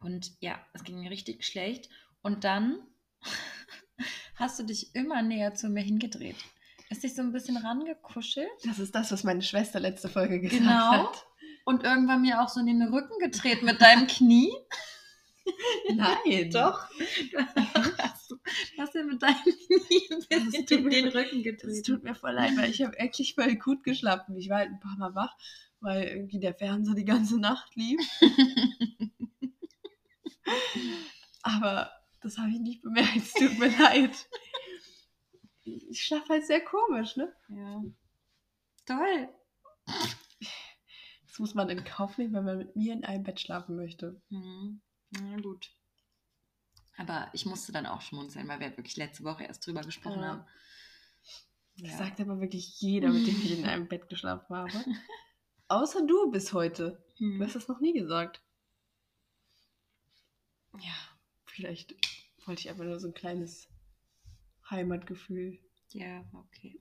Und 0.00 0.32
ja, 0.40 0.64
es 0.74 0.84
ging 0.84 1.00
mir 1.00 1.10
richtig 1.10 1.44
schlecht. 1.44 1.88
Und 2.22 2.44
dann 2.44 2.86
hast 4.34 4.58
du 4.58 4.64
dich 4.64 4.94
immer 4.94 5.22
näher 5.22 5.54
zu 5.54 5.68
mir 5.68 5.82
hingedreht. 5.82 6.36
Hast 6.90 7.02
dich 7.02 7.14
so 7.14 7.22
ein 7.22 7.32
bisschen 7.32 7.56
rangekuschelt. 7.58 8.48
das 8.64 8.78
ist 8.78 8.94
das, 8.94 9.12
was 9.12 9.22
meine 9.24 9.42
Schwester 9.42 9.78
letzte 9.80 10.08
Folge 10.08 10.40
gesagt 10.40 10.62
Genau. 10.62 10.92
hat. 11.10 11.26
Und 11.64 11.84
irgendwann 11.84 12.22
mir 12.22 12.40
auch 12.40 12.48
so 12.48 12.60
in 12.60 12.66
den 12.66 12.82
Rücken 12.82 13.18
gedreht 13.20 13.62
mit 13.62 13.80
deinem 13.82 14.06
Knie. 14.06 14.50
Nein. 15.94 16.50
Doch. 16.50 16.88
hast, 17.98 18.30
du, 18.30 18.36
hast 18.78 18.94
du 18.94 19.04
mit 19.04 19.22
deinem 19.22 19.36
Knie 19.42 20.08
ein 20.10 20.20
bisschen 20.28 20.66
in 20.78 20.84
mir- 20.84 20.90
den 21.02 21.08
Rücken 21.08 21.38
Es 21.38 21.42
gedreht. 21.44 21.84
tut 21.86 22.02
mir 22.04 22.14
voll 22.14 22.32
leid, 22.32 22.52
weil 22.56 22.70
ich 22.70 22.80
habe 22.82 22.96
wirklich 22.98 23.34
voll 23.34 23.54
gut 23.56 23.84
geschlafen. 23.84 24.36
Ich 24.38 24.48
war 24.48 24.58
halt 24.58 24.70
ein 24.70 24.80
paar 24.80 24.96
Mal 24.96 25.14
wach, 25.14 25.36
weil 25.80 26.04
irgendwie 26.04 26.40
der 26.40 26.54
Fernseher 26.54 26.94
die 26.94 27.04
ganze 27.04 27.38
Nacht 27.38 27.76
lief. 27.76 28.00
Aber 31.42 31.90
das 32.20 32.38
habe 32.38 32.50
ich 32.50 32.60
nicht 32.60 32.82
bemerkt. 32.82 33.10
Es 33.16 33.32
tut 33.34 33.58
mir 33.58 33.68
leid. 33.78 34.28
Ich 35.64 36.02
schlafe 36.04 36.28
halt 36.30 36.46
sehr 36.46 36.64
komisch, 36.64 37.16
ne? 37.16 37.32
ja. 37.48 37.82
Toll. 38.86 39.28
Das 41.26 41.38
muss 41.38 41.54
man 41.54 41.68
in 41.68 41.84
Kauf 41.84 42.16
nehmen, 42.16 42.32
wenn 42.32 42.44
man 42.44 42.56
mit 42.58 42.74
mir 42.74 42.94
in 42.94 43.04
einem 43.04 43.22
Bett 43.22 43.38
schlafen 43.38 43.76
möchte. 43.76 44.20
Mhm. 44.30 44.80
Na 45.10 45.36
gut. 45.40 45.70
Aber 46.96 47.28
ich 47.34 47.44
musste 47.46 47.70
dann 47.70 47.86
auch 47.86 48.00
schmunzeln, 48.00 48.48
weil 48.48 48.60
wir 48.60 48.70
wirklich 48.76 48.96
letzte 48.96 49.24
Woche 49.24 49.44
erst 49.44 49.66
drüber 49.66 49.82
gesprochen 49.82 50.20
Ja. 50.20 50.28
haben. 50.28 50.44
Das 51.80 51.90
Ja. 51.92 51.98
sagt 51.98 52.20
aber 52.20 52.40
wirklich 52.40 52.80
jeder, 52.80 53.10
mit 53.10 53.26
dem 53.26 53.36
ich 53.36 53.58
in 53.58 53.64
einem 53.66 53.86
Bett 53.88 54.08
geschlafen 54.08 54.56
habe. 54.56 54.72
Außer 55.68 56.06
du 56.06 56.30
bis 56.30 56.52
heute. 56.54 57.04
Du 57.18 57.24
Hm. 57.24 57.42
hast 57.42 57.54
das 57.56 57.68
noch 57.68 57.80
nie 57.80 57.92
gesagt. 57.92 58.40
Ja. 60.80 60.94
Vielleicht 61.58 61.92
wollte 62.46 62.60
ich 62.60 62.70
einfach 62.70 62.84
nur 62.84 63.00
so 63.00 63.08
ein 63.08 63.14
kleines 63.14 63.66
Heimatgefühl. 64.70 65.58
Ja, 65.90 66.24
okay. 66.32 66.80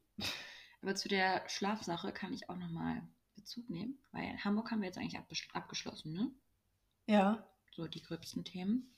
Aber 0.84 0.94
zu 0.94 1.10
der 1.10 1.50
Schlafsache 1.50 2.12
kann 2.12 2.32
ich 2.32 2.48
auch 2.48 2.58
nochmal 2.58 3.02
Bezug 3.36 3.68
nehmen, 3.72 3.98
weil 4.12 4.26
in 4.30 4.44
Hamburg 4.44 4.70
haben 4.70 4.82
wir 4.82 4.86
jetzt 4.88 5.00
eigentlich 5.00 5.20
abgeschlossen, 5.54 6.14
ne? 6.14 6.32
Ja. 7.08 7.44
so 7.72 7.88
die 7.88 8.04
gröbsten 8.04 8.44
Themen. 8.46 8.94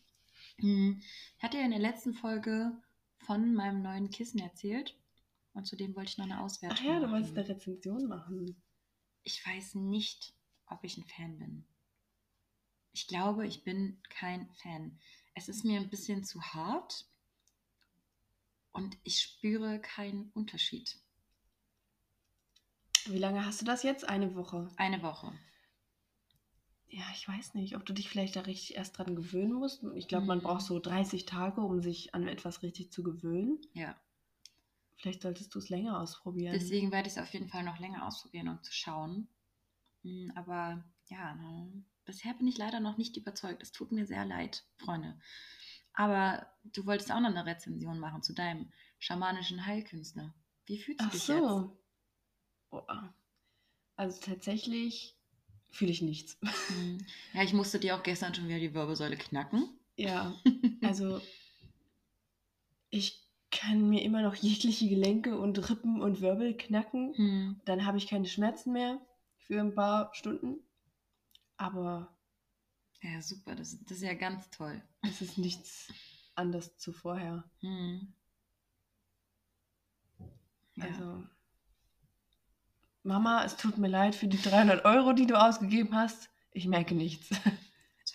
Hm, 0.57 1.01
Ich 1.37 1.43
hatte 1.43 1.57
ja 1.57 1.63
in 1.63 1.71
der 1.71 1.79
letzten 1.79 2.13
Folge 2.13 2.73
von 3.19 3.53
meinem 3.53 3.81
neuen 3.81 4.09
Kissen 4.09 4.39
erzählt 4.41 4.97
und 5.53 5.65
zudem 5.65 5.95
wollte 5.95 6.09
ich 6.11 6.17
noch 6.17 6.25
eine 6.25 6.41
Auswertung 6.41 6.77
Ach 6.81 6.83
ja, 6.85 6.95
du 6.95 7.01
machen. 7.07 7.11
wolltest 7.13 7.37
eine 7.37 7.47
Rezension 7.47 8.07
machen. 8.09 8.61
Ich 9.23 9.45
weiß 9.47 9.75
nicht, 9.75 10.33
ob 10.65 10.83
ich 10.83 10.97
ein 10.97 11.05
Fan 11.05 11.37
bin. 11.37 11.65
Ich 12.91 13.07
glaube, 13.07 13.47
ich 13.47 13.63
bin 13.63 14.01
kein 14.09 14.49
Fan. 14.55 14.99
Es 15.39 15.47
ist 15.47 15.63
mir 15.63 15.79
ein 15.79 15.89
bisschen 15.89 16.25
zu 16.25 16.41
hart 16.41 17.05
und 18.73 18.97
ich 19.03 19.21
spüre 19.21 19.79
keinen 19.79 20.31
Unterschied. 20.33 20.99
Wie 23.05 23.17
lange 23.19 23.45
hast 23.45 23.61
du 23.61 23.65
das 23.65 23.83
jetzt? 23.83 24.03
Eine 24.03 24.35
Woche. 24.35 24.67
Eine 24.75 25.01
Woche. 25.01 25.31
Ja, 26.89 27.05
ich 27.13 27.25
weiß 27.25 27.53
nicht, 27.53 27.77
ob 27.77 27.85
du 27.85 27.93
dich 27.93 28.09
vielleicht 28.09 28.35
da 28.35 28.41
richtig 28.41 28.75
erst 28.75 28.97
dran 28.97 29.15
gewöhnen 29.15 29.53
musst. 29.53 29.81
Ich 29.95 30.09
glaube, 30.09 30.25
man 30.25 30.39
Mhm. 30.39 30.43
braucht 30.43 30.63
so 30.63 30.77
30 30.77 31.25
Tage, 31.25 31.61
um 31.61 31.81
sich 31.81 32.13
an 32.13 32.27
etwas 32.27 32.61
richtig 32.61 32.91
zu 32.91 33.01
gewöhnen. 33.01 33.59
Ja. 33.73 33.95
Vielleicht 34.97 35.21
solltest 35.21 35.55
du 35.55 35.59
es 35.59 35.69
länger 35.69 36.01
ausprobieren. 36.01 36.59
Deswegen 36.59 36.91
werde 36.91 37.07
ich 37.07 37.15
es 37.15 37.21
auf 37.21 37.31
jeden 37.31 37.47
Fall 37.47 37.63
noch 37.63 37.79
länger 37.79 38.05
ausprobieren, 38.05 38.49
um 38.49 38.61
zu 38.61 38.73
schauen. 38.73 39.29
Hm, 40.03 40.31
Aber 40.35 40.83
ja, 41.07 41.35
ne, 41.35 41.71
bisher 42.09 42.33
bin 42.33 42.47
ich 42.47 42.57
leider 42.57 42.79
noch 42.79 42.97
nicht 42.97 43.17
überzeugt. 43.17 43.61
Es 43.61 43.71
tut 43.71 43.91
mir 43.91 44.07
sehr 44.07 44.25
leid, 44.25 44.65
Freunde. 44.77 45.15
Aber 45.93 46.47
du 46.63 46.87
wolltest 46.87 47.11
auch 47.11 47.19
noch 47.19 47.29
eine 47.29 47.45
Rezension 47.45 47.99
machen 47.99 48.23
zu 48.23 48.33
deinem 48.33 48.71
schamanischen 48.97 49.65
Heilkünstler. 49.65 50.33
Wie 50.65 50.79
fühlst 50.79 51.01
du 51.01 51.05
Ach 51.05 51.11
dich 51.11 51.23
so. 51.23 51.77
Boah. 52.71 53.13
Also 53.95 54.19
tatsächlich 54.21 55.15
fühle 55.69 55.91
ich 55.91 56.01
nichts. 56.01 56.37
jetzt? 56.41 56.69
Hm. 56.69 57.05
Ja, 57.33 57.43
ich 57.43 57.53
musste 57.53 57.79
dir 57.79 57.95
auch 57.95 58.03
gestern 58.03 58.33
schon 58.33 58.47
wieder 58.47 58.59
die 58.59 58.73
Wirbelsäule 58.73 59.17
knacken. 59.17 59.69
Ja, 59.95 60.35
also 60.81 61.21
ich 62.89 63.23
kann 63.51 63.87
mir 63.87 64.01
immer 64.03 64.23
noch 64.23 64.35
jegliche 64.35 64.87
Gelenke 64.87 65.37
und 65.37 65.69
Rippen 65.69 66.01
und 66.01 66.21
Wirbel 66.21 66.55
knacken. 66.57 67.13
Hm. 67.15 67.61
Dann 67.65 67.85
habe 67.85 67.97
ich 67.97 68.07
keine 68.07 68.25
Schmerzen 68.25 68.71
mehr 68.73 68.99
für 69.37 69.59
ein 69.59 69.75
paar 69.75 70.11
Stunden. 70.13 70.59
Aber 71.59 72.17
Ja, 73.01 73.21
super, 73.21 73.53
das, 73.53 73.77
das 73.83 73.97
ist 73.97 74.03
ja 74.03 74.13
ganz 74.13 74.49
toll. 74.49 74.81
es 75.01 75.21
ist 75.21 75.37
nichts 75.37 75.91
anders 76.33 76.77
zu 76.77 76.93
vorher. 76.93 77.43
Hm. 77.59 78.13
Ja. 80.75 80.85
Also, 80.85 81.23
Mama, 83.03 83.43
es 83.43 83.57
tut 83.57 83.77
mir 83.77 83.89
leid 83.89 84.15
für 84.15 84.27
die 84.27 84.41
300 84.41 84.85
Euro, 84.85 85.11
die 85.13 85.27
du 85.27 85.35
ausgegeben 85.35 85.95
hast. 85.95 86.29
Ich 86.51 86.65
merke 86.65 86.95
nichts. 86.95 87.29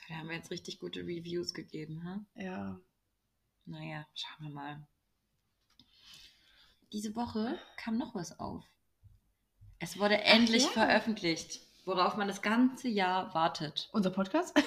Da 0.08 0.16
haben 0.16 0.28
wir 0.28 0.36
jetzt 0.36 0.50
richtig 0.50 0.80
gute 0.80 1.00
Reviews 1.00 1.54
gegeben, 1.54 2.04
ha? 2.04 2.26
ja. 2.34 2.80
Naja, 3.64 4.06
schauen 4.14 4.48
wir 4.48 4.54
mal. 4.54 4.88
Diese 6.92 7.16
Woche 7.16 7.58
kam 7.78 7.96
noch 7.96 8.14
was 8.14 8.38
auf. 8.38 8.64
Es 9.78 9.98
wurde 9.98 10.20
endlich 10.20 10.64
ja. 10.64 10.70
veröffentlicht, 10.70 11.60
worauf 11.84 12.16
man 12.16 12.28
das 12.28 12.42
ganze 12.42 12.88
Jahr 12.88 13.32
wartet. 13.34 13.88
Unser 13.92 14.10
Podcast? 14.10 14.56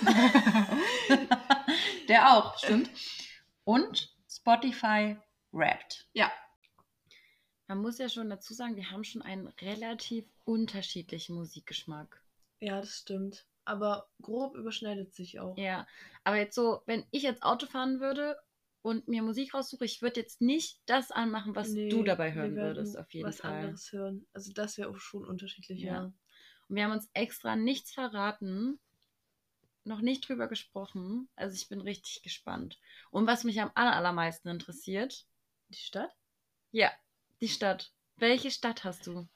Der 2.07 2.33
auch, 2.33 2.57
stimmt. 2.57 2.89
Und 3.63 4.15
Spotify 4.29 5.17
Wrapped. 5.51 6.07
Ja. 6.13 6.31
Man 7.67 7.79
muss 7.79 7.97
ja 7.97 8.07
schon 8.07 8.29
dazu 8.29 8.53
sagen, 8.53 8.75
wir 8.77 8.91
haben 8.91 9.03
schon 9.03 9.21
einen 9.21 9.47
relativ 9.47 10.25
unterschiedlichen 10.45 11.35
Musikgeschmack. 11.35 12.21
ja, 12.59 12.79
das 12.79 12.97
stimmt. 12.99 13.45
Aber 13.65 14.07
grob 14.21 14.55
überschneidet 14.55 15.13
sich 15.13 15.41
auch. 15.41 15.57
Ja, 15.57 15.85
aber 16.23 16.37
jetzt 16.37 16.55
so, 16.55 16.81
wenn 16.85 17.05
ich 17.11 17.23
jetzt 17.23 17.43
Auto 17.43 17.65
fahren 17.65 17.99
würde 17.99 18.37
und 18.81 19.09
mir 19.09 19.21
Musik 19.21 19.53
raussuche, 19.53 19.83
ich 19.83 20.01
würde 20.01 20.21
jetzt 20.21 20.39
nicht 20.39 20.79
das 20.85 21.11
anmachen, 21.11 21.53
was 21.53 21.67
Nee, 21.71 21.89
du 21.89 22.01
dabei 22.03 22.33
hören 22.33 22.55
würdest, 22.55 22.97
auf 22.97 23.13
jeden 23.13 23.27
was 23.27 23.41
Fall. 23.41 23.51
anderes 23.51 23.91
hören. 23.91 24.25
Also 24.31 24.53
das 24.53 24.77
wäre 24.77 24.89
auch 24.89 24.95
schon 24.95 25.25
unterschiedlich, 25.25 25.81
Ja. 25.81 25.93
ja. 26.03 26.13
Und 26.69 26.75
wir 26.75 26.83
haben 26.83 26.91
uns 26.91 27.09
extra 27.13 27.55
nichts 27.55 27.93
verraten, 27.93 28.79
noch 29.83 30.01
nicht 30.01 30.27
drüber 30.27 30.47
gesprochen. 30.47 31.29
Also 31.35 31.55
ich 31.55 31.69
bin 31.69 31.79
richtig 31.81 32.21
gespannt. 32.23 32.77
Und 33.09 33.25
was 33.27 33.43
mich 33.43 33.61
am 33.61 33.71
aller, 33.75 33.95
allermeisten 33.95 34.49
interessiert, 34.49 35.25
Die 35.69 35.75
Stadt? 35.77 36.11
ja, 36.71 36.91
die 37.41 37.47
Stadt. 37.49 37.91
Welche 38.17 38.51
Stadt 38.51 38.83
hast 38.83 39.07
du? 39.07 39.27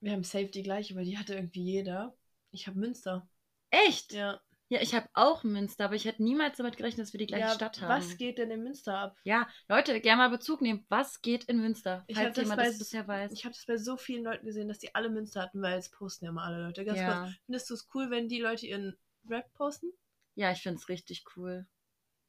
Wir 0.00 0.12
haben 0.12 0.24
safe 0.24 0.46
die 0.46 0.62
gleiche, 0.62 0.94
weil 0.96 1.04
die 1.04 1.18
hatte 1.18 1.34
irgendwie 1.34 1.62
jeder. 1.62 2.16
Ich 2.52 2.66
habe 2.66 2.78
Münster. 2.78 3.28
Echt? 3.70 4.12
Ja. 4.12 4.40
Ja, 4.72 4.80
ich 4.80 4.94
habe 4.94 5.08
auch 5.14 5.42
Münster, 5.42 5.86
aber 5.86 5.96
ich 5.96 6.04
hätte 6.04 6.22
niemals 6.22 6.56
damit 6.58 6.76
gerechnet, 6.76 7.04
dass 7.04 7.12
wir 7.12 7.18
die 7.18 7.26
gleiche 7.26 7.48
ja, 7.48 7.54
Stadt 7.54 7.80
haben. 7.80 7.88
Was 7.88 8.16
geht 8.16 8.38
denn 8.38 8.52
in 8.52 8.62
Münster 8.62 8.96
ab? 8.96 9.16
Ja, 9.24 9.48
Leute, 9.68 10.00
gerne 10.00 10.18
mal 10.22 10.30
Bezug 10.30 10.60
nehmen. 10.60 10.86
Was 10.88 11.22
geht 11.22 11.42
in 11.44 11.60
Münster? 11.60 12.04
Ich 12.06 12.16
Falls 12.16 12.28
hab 12.28 12.34
das 12.44 12.56
bei- 12.56 12.64
das 12.66 12.78
bisher 12.78 13.08
weiß. 13.08 13.32
Ich 13.32 13.44
habe 13.44 13.52
das 13.52 13.66
bei 13.66 13.76
so 13.76 13.96
vielen 13.96 14.22
Leuten 14.22 14.46
gesehen, 14.46 14.68
dass 14.68 14.78
die 14.78 14.94
alle 14.94 15.10
Münster 15.10 15.42
hatten, 15.42 15.60
weil 15.60 15.76
es 15.76 15.90
posten 15.90 16.24
ja 16.26 16.30
mal 16.30 16.44
alle 16.44 16.66
Leute. 16.66 16.84
Ganz 16.84 17.00
Ja. 17.00 17.22
kurz, 17.24 17.34
findest 17.46 17.68
du 17.70 17.74
es 17.74 17.88
cool, 17.94 18.10
wenn 18.10 18.28
die 18.28 18.40
Leute 18.40 18.66
ihren 18.66 18.96
Rap 19.28 19.52
posten? 19.54 19.92
Ja, 20.36 20.52
ich 20.52 20.62
finde 20.62 20.78
es 20.78 20.88
richtig 20.88 21.24
cool. 21.36 21.66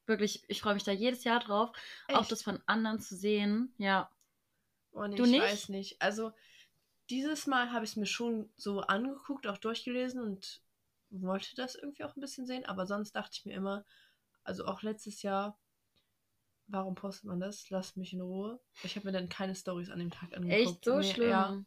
Wirklich, 0.06 0.42
ich 0.48 0.60
freue 0.60 0.74
mich 0.74 0.82
da 0.82 0.90
jedes 0.90 1.22
Jahr 1.22 1.38
drauf, 1.38 1.70
auch 2.08 2.22
Echt? 2.22 2.32
das 2.32 2.42
von 2.42 2.60
anderen 2.66 2.98
zu 2.98 3.14
sehen. 3.14 3.72
Ja. 3.78 4.10
Oh, 4.90 5.06
nee, 5.06 5.14
Du 5.14 5.24
ich 5.24 5.30
nicht? 5.30 5.42
weiß 5.42 5.68
nicht. 5.68 6.02
Also, 6.02 6.32
dieses 7.08 7.46
Mal 7.46 7.70
habe 7.70 7.84
ich 7.84 7.92
es 7.92 7.96
mir 7.96 8.06
schon 8.06 8.50
so 8.56 8.80
angeguckt, 8.80 9.46
auch 9.46 9.58
durchgelesen 9.58 10.20
und 10.20 10.60
wollte 11.12 11.54
das 11.56 11.74
irgendwie 11.74 12.04
auch 12.04 12.16
ein 12.16 12.20
bisschen 12.20 12.46
sehen. 12.46 12.64
Aber 12.66 12.86
sonst 12.86 13.12
dachte 13.12 13.36
ich 13.38 13.44
mir 13.44 13.54
immer, 13.54 13.84
also 14.44 14.66
auch 14.66 14.82
letztes 14.82 15.22
Jahr, 15.22 15.58
warum 16.68 16.94
postet 16.94 17.24
man 17.24 17.40
das? 17.40 17.68
Lasst 17.70 17.96
mich 17.96 18.12
in 18.12 18.20
Ruhe. 18.20 18.60
Ich 18.82 18.96
habe 18.96 19.06
mir 19.06 19.12
dann 19.12 19.28
keine 19.28 19.54
Stories 19.54 19.90
an 19.90 19.98
dem 19.98 20.10
Tag 20.10 20.34
angeguckt. 20.34 20.68
Echt 20.68 20.84
so 20.84 20.98
Nee, 20.98 21.12
schlimm? 21.12 21.30
Ja. 21.30 21.64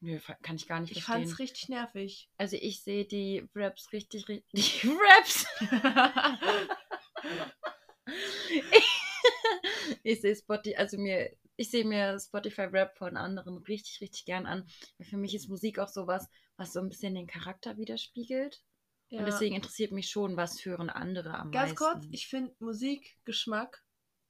Nö, 0.00 0.20
kann 0.42 0.56
ich 0.56 0.68
gar 0.68 0.80
nicht 0.80 0.92
Ich 0.92 1.02
verstehen. 1.02 1.22
fand 1.22 1.32
es 1.32 1.38
richtig 1.40 1.68
nervig. 1.68 2.30
Also 2.36 2.56
ich 2.60 2.82
sehe 2.82 3.04
die 3.04 3.48
Raps 3.54 3.92
richtig, 3.92 4.28
richtig. 4.28 4.52
Die 4.82 4.88
Raps! 4.88 5.46
ich 10.04 10.20
sehe 10.20 10.36
Spotify, 10.36 10.76
also 10.76 10.98
mir, 10.98 11.36
ich 11.56 11.70
sehe 11.70 11.84
mir 11.84 12.18
Spotify 12.20 12.62
Rap 12.62 12.96
von 12.96 13.16
anderen 13.16 13.58
richtig, 13.58 14.00
richtig 14.00 14.24
gern 14.24 14.46
an. 14.46 14.68
Weil 14.98 15.06
für 15.06 15.16
mich 15.16 15.34
ist 15.34 15.48
Musik 15.48 15.80
auch 15.80 15.88
sowas, 15.88 16.28
was 16.58 16.74
so 16.74 16.80
ein 16.80 16.88
bisschen 16.90 17.14
den 17.14 17.26
Charakter 17.26 17.78
widerspiegelt. 17.78 18.62
Ja. 19.08 19.20
Und 19.20 19.26
deswegen 19.26 19.54
interessiert 19.56 19.92
mich 19.92 20.10
schon, 20.10 20.36
was 20.36 20.62
hören 20.66 20.90
andere 20.90 21.32
am 21.38 21.50
Ganz 21.50 21.70
meisten. 21.70 21.76
kurz, 21.76 22.06
ich 22.10 22.28
finde 22.28 22.54
Musikgeschmack 22.58 23.82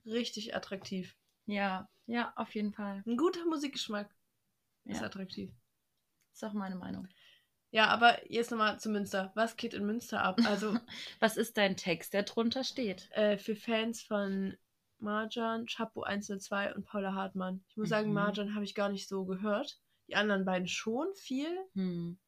richtig 0.06 0.54
attraktiv. 0.54 1.16
Ja, 1.46 1.88
ja, 2.06 2.32
auf 2.36 2.54
jeden 2.54 2.72
Fall. 2.72 3.02
Ein 3.06 3.16
guter 3.16 3.44
Musikgeschmack 3.46 4.14
ist 4.84 5.00
Ja, 5.00 5.06
attraktiv. 5.06 5.50
ist 6.32 6.44
auch 6.44 6.52
meine 6.52 6.76
Meinung. 6.76 7.08
Ja, 7.70 7.88
aber 7.88 8.30
jetzt 8.32 8.50
nochmal 8.50 8.78
zu 8.78 8.88
Münster. 8.88 9.32
Was 9.34 9.56
geht 9.56 9.74
in 9.74 9.84
Münster 9.84 10.22
ab? 10.22 10.38
Also 10.46 10.78
Was 11.20 11.36
ist 11.36 11.56
dein 11.56 11.76
Text, 11.76 12.12
der 12.14 12.22
drunter 12.22 12.62
steht? 12.64 13.10
äh, 13.12 13.36
für 13.36 13.56
Fans 13.56 14.00
von 14.02 14.56
Marjan, 15.00 15.66
Chapo 15.66 16.02
102 16.02 16.74
und 16.74 16.84
Paula 16.86 17.12
Hartmann. 17.14 17.64
Ich 17.68 17.76
muss 17.76 17.88
sagen, 17.90 18.08
Mhm. 18.08 18.14
Marjan 18.14 18.54
habe 18.54 18.64
ich 18.64 18.74
gar 18.74 18.88
nicht 18.88 19.08
so 19.08 19.24
gehört. 19.24 19.80
Die 20.08 20.16
anderen 20.16 20.44
beiden 20.44 20.66
schon 20.68 21.06
viel. 21.14 21.48
Hm. 21.74 22.18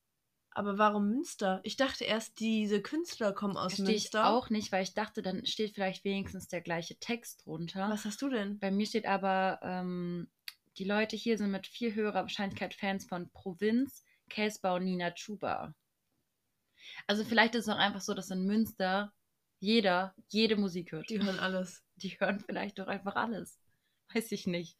Aber 0.53 0.79
warum 0.79 1.09
Münster? 1.09 1.61
Ich 1.63 1.77
dachte 1.77 2.05
erst, 2.05 2.41
diese 2.41 2.83
Künstler 2.83 3.33
kommen 3.33 3.57
aus 3.57 3.75
Verstehe 3.75 3.95
ich 3.95 4.05
Münster. 4.05 4.29
auch 4.29 4.51
nicht, 4.51 4.73
weil 4.73 4.83
ich 4.83 4.95
dachte, 4.95 5.23
dann 5.23 5.47
steht 5.47 5.75
vielleicht 5.75 6.05
wenigstens 6.05 6.49
der 6.49 6.61
gleiche 6.61 6.99
Text 6.99 7.47
drunter. 7.47 7.89
Was 7.89 8.05
hast 8.05 8.21
du 8.21 8.29
denn? 8.29 8.59
Bei 8.59 8.71
mir 8.71 8.87
steht 8.87 9.07
aber, 9.07 9.61
ähm, 9.63 10.29
die 10.77 10.85
Leute 10.85 11.17
hier 11.17 11.39
sind 11.39 11.53
mit 11.53 11.67
viel 11.67 11.95
höherer 11.95 12.23
Wahrscheinlichkeit 12.23 12.75
Fans 12.75 13.07
von 13.07 13.31
Provinz, 13.31 14.05
Casper 14.29 14.75
und 14.75 14.85
Nina 14.85 15.13
Chuba. 15.13 15.75
Also 17.07 17.25
vielleicht 17.25 17.55
ist 17.55 17.67
es 17.67 17.69
auch 17.69 17.79
einfach 17.79 18.01
so, 18.01 18.15
dass 18.15 18.31
in 18.31 18.45
Münster 18.45 19.13
jeder, 19.61 20.15
jede 20.29 20.57
Musik 20.57 20.93
hört. 20.93 21.11
Die 21.11 21.23
hören 21.23 21.39
alles. 21.39 21.85
Die 21.97 22.19
hören 22.19 22.41
vielleicht 22.41 22.79
doch 22.79 22.89
einfach 22.89 23.15
alles. 23.15 23.59
Weiß 24.13 24.33
ich 24.33 24.47
nicht. 24.47 24.77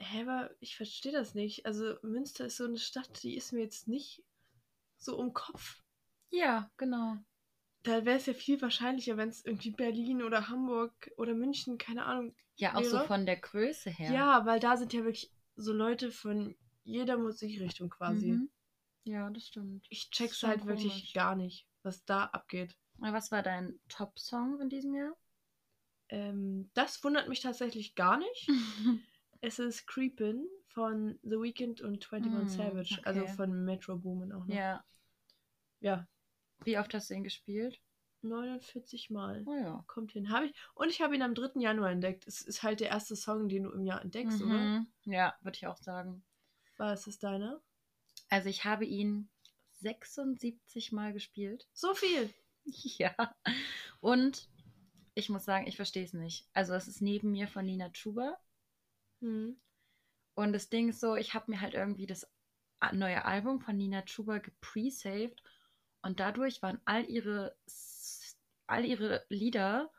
Hä, 0.00 0.22
aber 0.22 0.50
ich 0.60 0.76
verstehe 0.76 1.12
das 1.12 1.34
nicht. 1.34 1.66
Also 1.66 1.96
Münster 2.02 2.46
ist 2.46 2.56
so 2.56 2.64
eine 2.64 2.78
Stadt, 2.78 3.22
die 3.22 3.36
ist 3.36 3.52
mir 3.52 3.60
jetzt 3.60 3.86
nicht 3.86 4.24
so 4.96 5.20
im 5.20 5.34
Kopf. 5.34 5.82
Ja, 6.30 6.70
genau. 6.78 7.16
Da 7.82 8.04
wäre 8.04 8.16
es 8.16 8.26
ja 8.26 8.32
viel 8.32 8.60
wahrscheinlicher, 8.62 9.16
wenn 9.16 9.28
es 9.28 9.44
irgendwie 9.44 9.70
Berlin 9.70 10.22
oder 10.22 10.48
Hamburg 10.48 11.10
oder 11.16 11.34
München, 11.34 11.76
keine 11.78 12.06
Ahnung. 12.06 12.34
Ja, 12.56 12.74
auch 12.74 12.82
so 12.82 12.96
Wäre? 12.96 13.06
von 13.06 13.26
der 13.26 13.36
Größe 13.36 13.90
her. 13.90 14.12
Ja, 14.12 14.46
weil 14.46 14.58
da 14.58 14.76
sind 14.76 14.92
ja 14.92 15.04
wirklich 15.04 15.30
so 15.56 15.72
Leute 15.72 16.10
von 16.10 16.56
jeder 16.84 17.18
Musikrichtung 17.18 17.90
quasi. 17.90 18.32
Mhm. 18.32 18.50
Ja, 19.04 19.28
das 19.30 19.46
stimmt. 19.46 19.86
Ich 19.90 20.10
check's 20.10 20.42
halt 20.42 20.66
wirklich 20.66 20.92
komisch. 20.92 21.12
gar 21.12 21.36
nicht, 21.36 21.66
was 21.82 22.04
da 22.04 22.24
abgeht. 22.24 22.76
Was 22.98 23.30
war 23.30 23.42
dein 23.42 23.80
Top-Song 23.88 24.60
in 24.60 24.68
diesem 24.68 24.94
Jahr? 24.94 25.16
Ähm, 26.08 26.70
das 26.74 27.02
wundert 27.04 27.28
mich 27.28 27.40
tatsächlich 27.40 27.94
gar 27.94 28.16
nicht. 28.18 28.48
Es 29.40 29.58
ist 29.58 29.86
Creepin' 29.86 30.46
von 30.68 31.18
The 31.22 31.36
Weeknd 31.40 31.80
und 31.80 32.12
21 32.12 32.32
Hm, 32.32 32.48
Savage, 32.48 33.00
also 33.04 33.22
okay. 33.22 33.32
von 33.32 33.64
Metro 33.64 33.96
Boomin 33.96 34.32
auch 34.32 34.44
noch. 34.46 34.54
ja. 34.54 34.84
ja, 35.80 36.06
Wie 36.64 36.78
oft 36.78 36.92
hast 36.94 37.10
du 37.10 37.14
ihn 37.14 37.24
gespielt? 37.24 37.80
49 38.22 39.08
Mal. 39.10 39.44
Oh 39.46 39.54
ja. 39.54 39.82
Kommt 39.86 40.12
hin. 40.12 40.30
Habe 40.30 40.46
ich. 40.46 40.54
Und 40.74 40.90
ich 40.90 41.00
habe 41.00 41.14
ihn 41.14 41.22
am 41.22 41.34
3. 41.34 41.58
Januar 41.60 41.90
entdeckt. 41.90 42.26
Es 42.26 42.42
ist 42.42 42.62
halt 42.62 42.80
der 42.80 42.88
erste 42.90 43.16
Song, 43.16 43.48
den 43.48 43.62
du 43.62 43.70
im 43.70 43.84
Jahr 43.86 44.02
entdeckst, 44.02 44.42
oder? 44.42 44.58
Mhm. 44.58 44.86
Ja, 45.04 45.34
würde 45.40 45.56
ich 45.56 45.66
auch 45.66 45.78
sagen. 45.78 46.22
Es 46.78 47.04
das 47.04 47.18
deiner? 47.18 47.62
Also 48.28 48.48
ich 48.48 48.64
habe 48.64 48.84
ihn 48.84 49.30
76 49.80 50.92
Mal 50.92 51.12
gespielt. 51.12 51.66
So 51.72 51.94
viel. 51.94 52.32
Ja. 52.98 53.14
Und 54.00 54.46
ich 55.14 55.30
muss 55.30 55.46
sagen, 55.46 55.66
ich 55.66 55.76
verstehe 55.76 56.04
es 56.04 56.12
nicht. 56.12 56.46
Also 56.52 56.74
es 56.74 56.88
ist 56.88 57.00
neben 57.00 57.32
mir 57.32 57.48
von 57.48 57.64
Nina 57.64 57.88
Chuba. 57.88 58.38
Hm. 59.20 59.60
Und 60.34 60.52
das 60.52 60.68
Ding 60.68 60.88
ist 60.88 61.00
so, 61.00 61.16
ich 61.16 61.34
habe 61.34 61.50
mir 61.50 61.60
halt 61.60 61.74
irgendwie 61.74 62.06
das 62.06 62.26
neue 62.92 63.24
Album 63.24 63.60
von 63.60 63.76
Nina 63.76 64.02
Chuba 64.02 64.38
gepresaved. 64.38 65.42
Und 66.02 66.18
dadurch 66.18 66.62
waren 66.62 66.80
all 66.86 67.04
ihre, 67.04 67.56
all 68.66 68.84
ihre 68.84 69.24
Lieder 69.28 69.90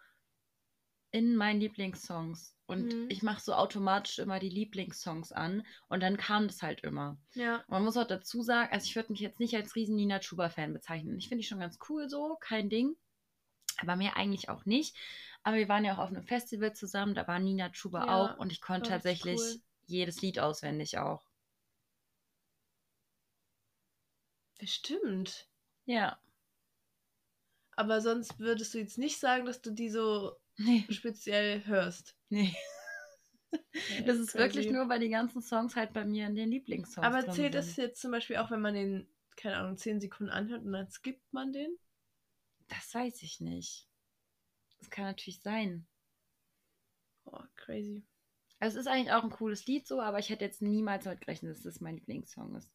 in 1.11 1.36
meinen 1.36 1.59
Lieblingssongs. 1.59 2.57
Und 2.65 2.93
Mhm. 2.93 3.05
ich 3.09 3.22
mache 3.22 3.41
so 3.41 3.53
automatisch 3.53 4.17
immer 4.19 4.39
die 4.39 4.49
Lieblingssongs 4.49 5.32
an. 5.34 5.65
Und 5.89 6.01
dann 6.01 6.17
kam 6.17 6.47
das 6.47 6.63
halt 6.63 6.82
immer. 6.82 7.19
Ja. 7.36 7.63
Man 7.67 7.84
muss 7.84 7.97
auch 7.97 8.07
dazu 8.07 8.41
sagen, 8.41 8.72
also 8.72 8.86
ich 8.86 8.95
würde 8.95 9.11
mich 9.11 9.19
jetzt 9.19 9.39
nicht 9.39 9.55
als 9.55 9.76
riesen 9.76 9.95
Nina 9.97 10.19
Chuba-Fan 10.19 10.74
bezeichnen. 10.74 11.17
Ich 11.17 11.28
finde 11.28 11.41
die 11.41 11.47
schon 11.47 11.59
ganz 11.59 11.78
cool 11.89 12.09
so, 12.09 12.38
kein 12.39 12.69
Ding. 12.69 12.95
Aber 13.82 13.95
mehr 13.95 14.15
eigentlich 14.17 14.49
auch 14.49 14.65
nicht. 14.65 14.95
Aber 15.43 15.57
wir 15.57 15.67
waren 15.69 15.84
ja 15.86 15.93
auch 15.95 15.99
auf 15.99 16.09
einem 16.09 16.23
Festival 16.23 16.73
zusammen, 16.73 17.15
da 17.15 17.27
war 17.27 17.39
Nina 17.39 17.69
Chuba 17.69 18.05
Ja, 18.05 18.34
auch 18.34 18.38
und 18.38 18.51
ich 18.51 18.61
konnte 18.61 18.89
tatsächlich 18.89 19.39
cool. 19.39 19.61
jedes 19.88 20.21
Lied 20.21 20.39
auswendig 20.39 20.97
auch. 20.99 21.23
Das 24.59 24.69
stimmt. 24.73 25.47
Ja. 25.86 26.19
Aber 27.75 28.01
sonst 28.01 28.38
würdest 28.39 28.73
du 28.73 28.77
jetzt 28.79 28.97
nicht 28.97 29.19
sagen, 29.19 29.45
dass 29.45 29.61
du 29.61 29.71
die 29.71 29.89
so 29.89 30.36
Nee. 30.57 30.86
speziell 30.89 31.65
hörst. 31.65 32.15
Nee. 32.29 32.55
Das 34.05 34.17
ist 34.17 34.36
wirklich 34.36 34.69
nur, 34.69 34.88
weil 34.89 34.99
die 34.99 35.09
ganzen 35.09 35.41
Songs 35.41 35.75
halt 35.75 35.91
bei 35.93 36.05
mir 36.05 36.27
in 36.27 36.36
den 36.36 36.49
Lieblingssongs 36.49 37.05
Aber 37.05 37.21
drin 37.21 37.34
zählt 37.34 37.53
sind. 37.53 37.55
das 37.55 37.75
jetzt 37.77 38.01
zum 38.01 38.11
Beispiel 38.11 38.38
auch, 38.38 38.51
wenn 38.51 38.61
man 38.61 38.73
den, 38.75 39.07
keine 39.36 39.57
Ahnung, 39.57 39.77
10 39.77 39.99
Sekunden 39.99 40.32
anhört 40.32 40.63
und 40.63 40.71
dann 40.71 40.89
skippt 40.89 41.34
man 41.34 41.51
den? 41.51 41.77
Das 42.72 42.95
weiß 42.95 43.22
ich 43.24 43.41
nicht. 43.41 43.89
Das 44.80 44.89
kann 44.89 45.03
natürlich 45.05 45.41
sein. 45.41 45.86
Oh, 47.26 47.43
crazy. 47.55 48.01
Also 48.59 48.78
es 48.80 48.86
ist 48.86 48.91
eigentlich 48.91 49.11
auch 49.11 49.24
ein 49.24 49.30
cooles 49.30 49.65
Lied 49.65 49.86
so, 49.88 49.99
aber 49.99 50.19
ich 50.19 50.30
hätte 50.30 50.45
jetzt 50.45 50.61
niemals 50.61 51.03
damit 51.03 51.22
gerechnet, 51.22 51.51
dass 51.55 51.63
das 51.63 51.82
mein 51.82 51.97
Lieblingssong 51.97 52.55
ist. 52.55 52.69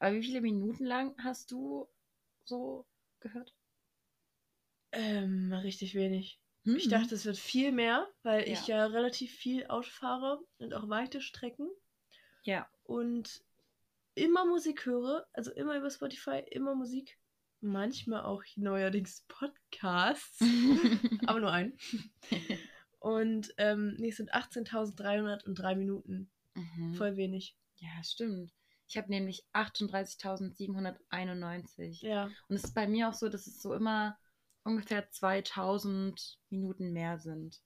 Aber 0.00 0.14
wie 0.16 0.22
viele 0.22 0.40
Minuten 0.40 0.84
lang 0.84 1.14
hast 1.22 1.52
du 1.52 1.88
so 2.44 2.86
gehört? 3.20 3.54
Ähm, 4.92 5.52
richtig 5.52 5.94
wenig. 5.94 6.40
Hm. 6.64 6.76
Ich 6.76 6.88
dachte, 6.88 7.14
es 7.14 7.24
wird 7.24 7.36
viel 7.38 7.70
mehr, 7.70 8.08
weil 8.22 8.48
Ja. 8.48 8.52
ich 8.52 8.66
ja 8.66 8.86
relativ 8.86 9.32
viel 9.32 9.66
Auto 9.68 9.90
fahre 9.90 10.40
und 10.58 10.74
auch 10.74 10.88
weite 10.88 11.20
Strecken 11.20 11.70
Ja. 12.42 12.68
und 12.84 13.44
immer 14.14 14.44
Musik 14.46 14.86
höre, 14.86 15.26
also 15.32 15.52
immer 15.52 15.76
über 15.76 15.90
Spotify, 15.90 16.42
immer 16.50 16.74
Musik. 16.74 17.18
Manchmal 17.60 18.24
auch 18.24 18.42
neuerdings 18.56 19.24
Podcasts, 19.28 20.40
aber 21.26 21.40
nur 21.40 21.52
ein. 21.52 21.76
Und 23.00 23.52
ähm, 23.58 23.94
nee, 23.98 24.08
es 24.10 24.16
sind 24.16 24.32
18.303 24.34 25.74
Minuten. 25.76 26.30
Mhm. 26.54 26.94
Voll 26.94 27.16
wenig. 27.16 27.56
Ja, 27.76 28.02
stimmt. 28.02 28.52
Ich 28.88 28.96
habe 28.96 29.10
nämlich 29.10 29.44
38.791. 29.52 32.04
Ja. 32.04 32.30
Und 32.48 32.56
es 32.56 32.64
ist 32.64 32.74
bei 32.74 32.86
mir 32.86 33.08
auch 33.08 33.14
so, 33.14 33.28
dass 33.28 33.46
es 33.46 33.60
so 33.60 33.74
immer 33.74 34.16
ungefähr 34.64 35.10
2000 35.10 36.38
Minuten 36.50 36.92
mehr 36.92 37.18
sind. 37.18 37.60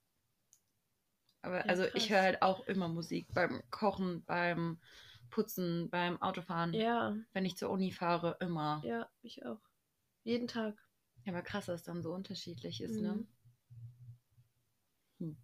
Aber 1.41 1.57
Ja, 1.57 1.63
also 1.65 1.83
ich 1.85 1.91
krass. 1.91 2.09
höre 2.09 2.21
halt 2.21 2.41
auch 2.41 2.65
immer 2.67 2.87
Musik 2.87 3.27
beim 3.33 3.61
Kochen, 3.71 4.23
beim 4.25 4.79
Putzen, 5.31 5.89
beim 5.89 6.21
Autofahren, 6.21 6.73
Ja, 6.73 7.15
wenn 7.33 7.45
ich 7.45 7.55
zur 7.55 7.69
Uni 7.71 7.91
fahre, 7.91 8.37
immer. 8.41 8.81
ja, 8.85 9.09
ich 9.23 9.43
auch. 9.45 9.59
Jeden 10.23 10.47
Tag. 10.47 10.75
Ja, 11.25 11.33
aber 11.33 11.41
krass, 11.41 11.67
dass 11.67 11.81
es 11.81 11.85
dann 11.85 12.01
so 12.01 12.13
unterschiedlich 12.13 12.81
ist, 12.81 12.99
ne? 12.99 13.13
Mhm. 13.13 13.27
Hm. 15.19 15.37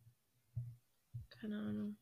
Keine 1.29 1.59
Ahnung. 1.59 1.97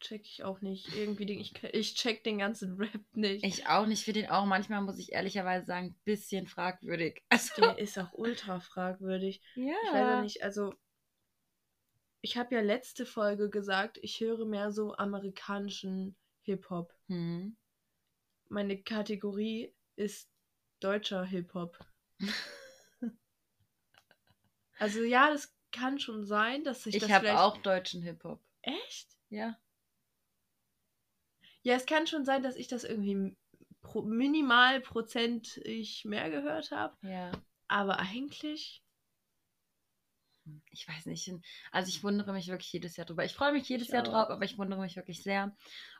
Check 0.00 0.22
ich 0.26 0.44
auch 0.44 0.60
nicht. 0.60 0.94
Irgendwie, 0.94 1.24
den, 1.24 1.40
ich, 1.40 1.54
ich 1.72 1.94
check 1.94 2.22
den 2.22 2.38
ganzen 2.38 2.76
Rap 2.80 3.02
nicht. 3.14 3.44
Ich 3.44 3.66
auch 3.66 3.86
nicht, 3.86 4.04
finde 4.04 4.22
den 4.22 4.30
auch 4.30 4.44
manchmal, 4.44 4.82
muss 4.82 4.98
ich 4.98 5.12
ehrlicherweise 5.12 5.66
sagen, 5.66 5.86
ein 5.88 6.00
bisschen 6.04 6.46
fragwürdig. 6.46 7.22
Also, 7.30 7.60
Der 7.60 7.78
ist 7.78 7.98
auch 7.98 8.12
ultra 8.12 8.60
fragwürdig. 8.60 9.40
ja. 9.54 9.72
Ich 9.84 9.92
weiß 9.92 9.94
ja 9.94 10.22
nicht, 10.22 10.42
also. 10.42 10.74
Ich 12.22 12.36
habe 12.36 12.54
ja 12.56 12.60
letzte 12.60 13.06
Folge 13.06 13.50
gesagt, 13.50 13.98
ich 14.02 14.20
höre 14.20 14.46
mehr 14.46 14.72
so 14.72 14.96
amerikanischen 14.96 16.16
Hip-Hop. 16.42 16.92
Hm. 17.08 17.56
Meine 18.48 18.82
Kategorie 18.82 19.72
ist 19.96 20.28
deutscher 20.80 21.24
Hip-Hop. 21.24 21.78
Also 24.78 25.02
ja, 25.02 25.30
das 25.30 25.54
kann 25.72 25.98
schon 25.98 26.24
sein, 26.24 26.62
dass 26.62 26.82
sich 26.82 26.96
Ich 26.96 27.00
das 27.00 27.10
habe 27.10 27.26
vielleicht... 27.26 27.40
auch 27.40 27.56
deutschen 27.58 28.02
Hip-Hop. 28.02 28.42
Echt? 28.62 29.08
Ja. 29.30 29.58
Ja, 31.62 31.74
es 31.74 31.86
kann 31.86 32.06
schon 32.06 32.24
sein, 32.24 32.42
dass 32.42 32.56
ich 32.56 32.68
das 32.68 32.84
irgendwie 32.84 33.36
pro, 33.80 34.02
minimal 34.02 34.80
prozentig 34.80 36.04
mehr 36.04 36.30
gehört 36.30 36.70
habe. 36.72 36.94
Ja. 37.02 37.32
Aber 37.68 37.98
eigentlich... 37.98 38.82
Ich 40.70 40.86
weiß 40.86 41.06
nicht. 41.06 41.32
Also 41.72 41.88
ich 41.88 42.04
wundere 42.04 42.32
mich 42.32 42.46
wirklich 42.48 42.72
jedes 42.72 42.96
Jahr 42.96 43.06
drüber. 43.06 43.24
Ich 43.24 43.34
freue 43.34 43.52
mich 43.52 43.68
jedes 43.68 43.88
Ich 43.88 43.92
Jahr 43.94 44.02
auch. 44.02 44.08
drauf, 44.12 44.28
aber 44.30 44.44
ich 44.44 44.58
wundere 44.58 44.80
mich 44.80 44.94
wirklich 44.94 45.22
sehr. 45.22 45.56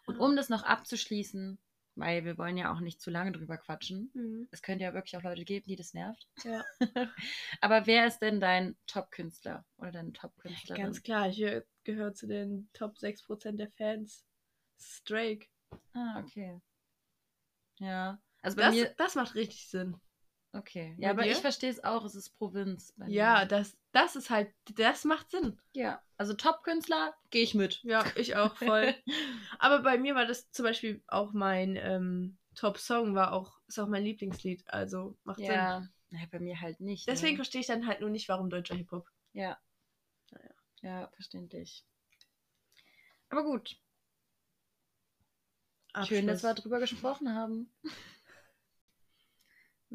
Und 0.07 0.19
um 0.19 0.37
das 0.37 0.49
noch 0.49 0.62
abzuschließen, 0.62 1.59
weil 1.97 2.25
wir 2.25 2.39
wollen 2.39 2.57
ja 2.57 2.73
auch 2.73 2.81
nicht 2.81 3.01
zu 3.01 3.11
lange 3.11 3.33
drüber 3.33 3.57
quatschen. 3.57 4.11
Mhm. 4.15 4.49
Es 4.51 4.63
könnte 4.63 4.85
ja 4.85 4.95
wirklich 4.95 5.17
auch 5.17 5.23
Leute 5.23 5.45
geben, 5.45 5.67
die 5.67 5.77
das 5.77 5.95
nervt. 5.95 6.27
Ja, 6.45 6.65
Aber 7.61 7.87
wer 7.87 8.07
ist 8.07 8.21
denn 8.21 8.41
dein 8.41 8.77
Top-Künstler 8.87 9.65
oder 9.79 9.93
deine 9.93 10.13
Top-Künstlerin? 10.13 10.83
ganz 10.85 11.03
klar. 11.03 11.29
Ich 11.29 11.39
gehö- 11.39 11.65
gehöre 11.85 12.15
zu 12.15 12.27
den 12.27 12.69
Top 12.73 12.99
6% 12.99 13.59
der 13.59 13.71
Fans. 13.71 14.25
Drake. 15.07 15.47
Ah, 15.95 16.21
okay. 16.21 16.61
Ja. 17.79 18.19
Also 18.43 18.57
bei 18.57 18.63
Das, 18.65 18.75
mir, 18.75 18.95
das 18.97 19.15
macht 19.15 19.35
richtig 19.35 19.69
Sinn. 19.69 19.97
Okay. 20.59 20.95
Ja, 20.99 21.11
aber 21.11 21.23
dir? 21.23 21.33
ich 21.33 21.39
verstehe 21.39 21.71
es 21.71 21.83
auch, 21.85 22.05
es 22.05 22.15
ist 22.15 22.31
Provinz. 22.39 22.95
Ja, 23.07 23.41
mir. 23.41 23.47
das, 23.47 23.77
das 23.93 24.17
ist 24.17 24.31
halt, 24.31 24.53
das 24.75 25.05
macht 25.05 25.31
Sinn. 25.31 25.59
Ja. 25.73 26.03
Also 26.17 26.35
Top-Künstler, 26.35 27.15
gehe 27.31 27.43
ich 27.43 27.55
mit. 27.55 27.83
Ja, 27.83 28.05
ich 28.17 28.37
auch 28.37 28.57
voll. 28.57 28.95
Aber 29.59 29.81
bei 29.83 29.99
mir 29.99 30.15
war 30.15 30.27
das 30.27 30.51
zum 30.51 30.65
Beispiel 30.65 31.03
auch 31.07 31.33
mein 31.33 31.77
ähm, 31.77 32.39
Top-Song, 32.55 33.15
war 33.15 33.33
auch, 33.33 33.59
ist 33.67 33.79
auch 33.79 33.89
mein 33.89 34.05
Lieblingslied. 34.05 34.65
Also 34.69 35.17
macht 35.25 35.39
Sinn. 35.39 35.47
ja. 35.47 35.87
ja, 36.11 36.21
bei 36.31 36.41
mir 36.41 36.61
halt 36.61 36.81
nicht. 36.81 37.07
Deswegen 37.07 37.33
ne? 37.33 37.37
verstehe 37.37 37.61
ich 37.61 37.67
dann 37.67 37.87
halt 37.87 38.01
nur 38.01 38.11
nicht, 38.11 38.29
warum 38.29 38.51
deutscher 38.51 38.75
Hip-Hop. 38.75 39.09
Ja. 39.33 39.59
Naja. 40.31 40.55
Ja, 40.83 41.09
verständlich. 41.15 41.85
Aber 43.29 43.45
gut. 43.45 43.77
Schön, 46.05 46.27
dass 46.27 46.43
wir 46.43 46.55
drüber 46.55 46.79
gesprochen 46.79 47.35
haben. 47.35 47.73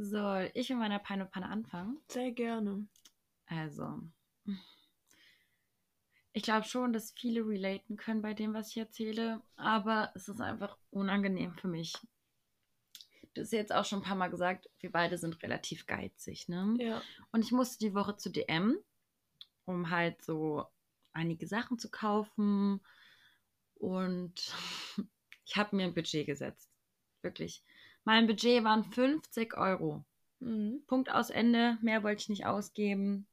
Soll 0.04 0.50
ich 0.56 0.68
mit 0.70 0.80
meiner 0.80 0.98
Peine 0.98 1.28
Panne 1.28 1.48
anfangen? 1.48 2.02
Sehr 2.08 2.32
gerne. 2.32 2.88
Also, 3.46 4.00
ich 6.34 6.42
glaube 6.42 6.66
schon, 6.66 6.92
dass 6.92 7.12
viele 7.12 7.46
relaten 7.46 7.98
können 7.98 8.24
bei 8.24 8.34
dem, 8.34 8.56
was 8.56 8.70
ich 8.70 8.78
erzähle, 8.78 9.44
aber 9.58 10.12
es 10.16 10.28
ist 10.28 10.42
einfach 10.42 10.76
unangenehm 10.90 11.54
für 11.54 11.68
mich. 11.68 11.94
Du 13.36 13.42
hast 13.42 13.52
jetzt 13.52 13.72
auch 13.72 13.86
schon 13.86 14.00
ein 14.00 14.06
paar 14.06 14.16
Mal 14.16 14.30
gesagt, 14.30 14.68
wir 14.80 14.92
beide 14.92 15.20
sind 15.20 15.44
relativ 15.44 15.86
geizig, 15.86 16.50
ne? 16.50 16.76
Ja. 16.80 17.04
Und 17.32 17.46
ich 17.46 17.52
musste 17.52 17.78
die 17.78 17.94
Woche 17.94 18.18
zu 18.18 18.32
DM, 18.32 18.80
um 19.66 19.92
halt 19.92 20.24
so 20.24 20.66
einige 21.14 21.46
Sachen 21.46 21.78
zu 21.78 21.92
kaufen. 21.92 22.82
Und 23.76 24.52
ich 25.46 25.58
habe 25.58 25.76
mir 25.76 25.84
ein 25.84 25.94
Budget 25.94 26.26
gesetzt. 26.26 26.72
Wirklich. 27.22 27.64
Mein 28.04 28.28
Budget 28.28 28.64
waren 28.64 28.84
50 28.84 29.56
Euro. 29.58 30.04
Mhm. 30.40 30.84
Punkt 30.88 31.12
aus 31.12 31.30
Ende. 31.30 31.78
Mehr 31.82 32.04
wollte 32.04 32.22
ich 32.22 32.30
nicht 32.30 32.46
ausgeben. 32.46 33.28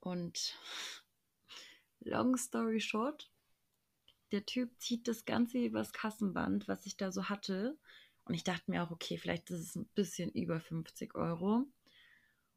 Und 0.00 0.58
long 2.00 2.36
story 2.36 2.80
short, 2.80 3.30
der 4.32 4.44
Typ 4.44 4.70
zieht 4.80 5.06
das 5.06 5.24
Ganze 5.24 5.58
übers 5.58 5.92
Kassenband, 5.92 6.66
was 6.66 6.86
ich 6.86 6.96
da 6.96 7.12
so 7.12 7.28
hatte. 7.28 7.78
Und 8.24 8.34
ich 8.34 8.44
dachte 8.44 8.70
mir 8.70 8.82
auch, 8.82 8.90
okay, 8.90 9.16
vielleicht 9.16 9.50
ist 9.50 9.60
es 9.60 9.76
ein 9.76 9.86
bisschen 9.94 10.30
über 10.30 10.60
50 10.60 11.14
Euro. 11.14 11.66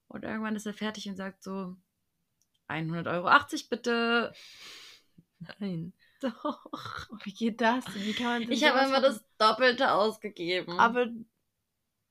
Und 0.07 0.23
irgendwann 0.23 0.55
ist 0.55 0.65
er 0.65 0.73
fertig 0.73 1.07
und 1.07 1.17
sagt 1.17 1.43
so, 1.43 1.75
100,80 2.67 3.07
Euro 3.07 3.69
bitte. 3.69 4.33
Nein. 5.59 5.93
Doch. 6.43 6.65
Wie 7.23 7.33
geht 7.33 7.61
das? 7.61 7.85
Wie 7.95 8.13
kann 8.13 8.41
man 8.41 8.51
Ich 8.51 8.63
habe 8.63 8.87
immer 8.87 9.01
das 9.01 9.23
Doppelte 9.37 9.91
ausgegeben. 9.91 10.79
Aber 10.79 11.07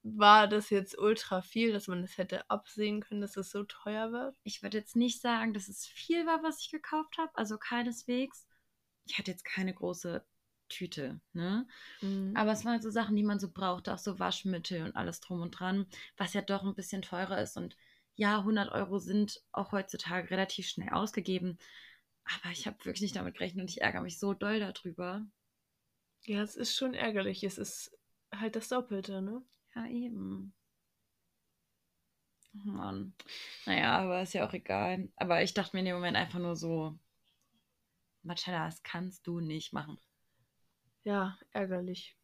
war 0.02 0.46
das 0.46 0.70
jetzt 0.70 0.96
ultra 0.96 1.42
viel, 1.42 1.72
dass 1.72 1.88
man 1.88 2.02
das 2.02 2.16
hätte 2.16 2.48
absehen 2.48 3.00
können, 3.00 3.20
dass 3.20 3.36
es 3.36 3.50
so 3.50 3.64
teuer 3.64 4.12
wird? 4.12 4.36
ich 4.44 4.62
würde 4.62 4.78
jetzt 4.78 4.94
nicht 4.94 5.20
sagen, 5.20 5.52
dass 5.52 5.68
es 5.68 5.86
viel 5.86 6.26
war, 6.26 6.42
was 6.44 6.60
ich 6.60 6.70
gekauft 6.70 7.18
habe. 7.18 7.32
Also 7.34 7.58
keineswegs. 7.58 8.46
Ich 9.06 9.18
hatte 9.18 9.32
jetzt 9.32 9.44
keine 9.44 9.74
große 9.74 10.24
Tüte, 10.68 11.20
ne? 11.32 11.66
Mhm. 12.00 12.34
Aber 12.36 12.52
es 12.52 12.64
waren 12.64 12.74
halt 12.74 12.82
so 12.82 12.90
Sachen, 12.90 13.16
die 13.16 13.22
man 13.22 13.40
so 13.40 13.50
brauchte, 13.50 13.92
auch 13.92 13.98
so 13.98 14.18
Waschmittel 14.18 14.84
und 14.84 14.96
alles 14.96 15.20
drum 15.20 15.40
und 15.40 15.52
dran, 15.52 15.86
was 16.16 16.34
ja 16.34 16.42
doch 16.42 16.64
ein 16.64 16.74
bisschen 16.74 17.02
teurer 17.02 17.40
ist. 17.40 17.56
Und 17.56 17.76
ja, 18.14 18.38
100 18.38 18.70
Euro 18.72 18.98
sind 18.98 19.42
auch 19.52 19.72
heutzutage 19.72 20.30
relativ 20.30 20.68
schnell 20.68 20.90
ausgegeben. 20.90 21.58
Aber 22.34 22.50
ich 22.52 22.66
habe 22.66 22.76
wirklich 22.84 23.02
nicht 23.02 23.16
damit 23.16 23.34
gerechnet 23.34 23.62
und 23.62 23.70
ich 23.70 23.82
ärgere 23.82 24.02
mich 24.02 24.18
so 24.18 24.34
doll 24.34 24.58
darüber. 24.60 25.26
Ja, 26.24 26.42
es 26.42 26.56
ist 26.56 26.76
schon 26.76 26.94
ärgerlich. 26.94 27.44
Es 27.44 27.58
ist 27.58 27.96
halt 28.34 28.56
das 28.56 28.68
Doppelte, 28.68 29.22
ne? 29.22 29.42
Ja, 29.74 29.86
eben. 29.86 30.52
Oh 32.54 32.68
Mann. 32.70 33.14
Naja, 33.66 33.98
aber 33.98 34.22
ist 34.22 34.34
ja 34.34 34.46
auch 34.46 34.52
egal. 34.52 35.08
Aber 35.16 35.42
ich 35.42 35.54
dachte 35.54 35.76
mir 35.76 35.80
in 35.80 35.86
dem 35.86 35.94
Moment 35.96 36.16
einfach 36.16 36.38
nur 36.38 36.56
so, 36.56 36.98
Marcella, 38.24 38.66
das 38.66 38.82
kannst 38.82 39.26
du 39.26 39.40
nicht 39.40 39.72
machen. 39.72 39.98
Ja, 41.04 41.38
ärgerlich. 41.52 42.16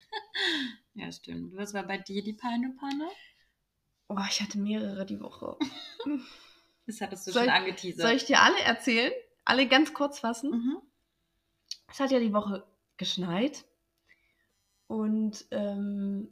Ja, 0.94 1.12
stimmt. 1.12 1.54
Was 1.56 1.74
war 1.74 1.84
bei 1.84 1.98
dir 1.98 2.22
die 2.22 2.32
Peine 2.32 2.74
Panne? 2.78 3.08
Oh, 4.08 4.18
ich 4.28 4.40
hatte 4.40 4.58
mehrere 4.58 5.06
die 5.06 5.20
Woche. 5.20 5.56
Das 6.88 7.00
hattest 7.02 7.26
du 7.26 7.32
Soll 7.32 7.44
schon 7.44 7.52
ich- 7.52 7.54
angeteasert. 7.60 8.00
Soll 8.02 8.16
ich 8.16 8.24
dir 8.24 8.40
alle 8.42 8.58
erzählen? 8.60 9.12
alle 9.44 9.66
ganz 9.68 9.94
kurz 9.94 10.18
fassen. 10.18 10.50
Mhm. 10.50 10.78
Es 11.90 12.00
hat 12.00 12.10
ja 12.10 12.18
die 12.18 12.34
Woche 12.34 12.66
geschneit. 12.98 13.64
Und 14.88 15.46
ähm, 15.52 16.28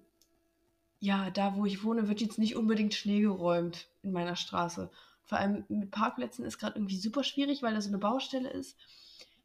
ja, 1.00 1.30
da 1.30 1.57
wo 1.57 1.64
ich 1.64 1.82
wohne, 1.84 2.09
wird 2.09 2.20
jetzt 2.20 2.38
nicht 2.38 2.57
unbedingt 2.57 2.92
Schnee 2.94 3.20
geräumt 3.20 3.88
in 4.02 4.12
meiner 4.12 4.36
Straße. 4.36 4.90
Vor 5.24 5.38
allem 5.38 5.64
mit 5.68 5.90
Parkplätzen 5.90 6.44
ist 6.44 6.59
gerade 6.59 6.76
irgendwie 6.78 6.98
super 6.98 7.24
schwierig, 7.24 7.62
weil 7.62 7.72
da 7.74 7.80
so 7.80 7.88
eine 7.88 7.98
Baustelle 7.98 8.50
ist. 8.50 8.76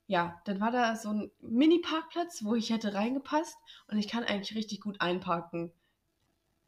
Ja, 0.08 0.42
dann 0.46 0.60
war 0.60 0.72
da 0.72 0.96
so 0.98 1.10
ein 1.10 1.32
Mini-Parkplatz, 1.40 2.44
wo 2.44 2.56
ich 2.56 2.72
hätte 2.72 2.94
reingepasst 2.94 3.58
und 3.88 3.98
ich 3.98 4.10
kann 4.10 4.24
eigentlich 4.26 4.56
richtig 4.58 4.82
gut 4.82 5.00
einparken. 5.00 5.72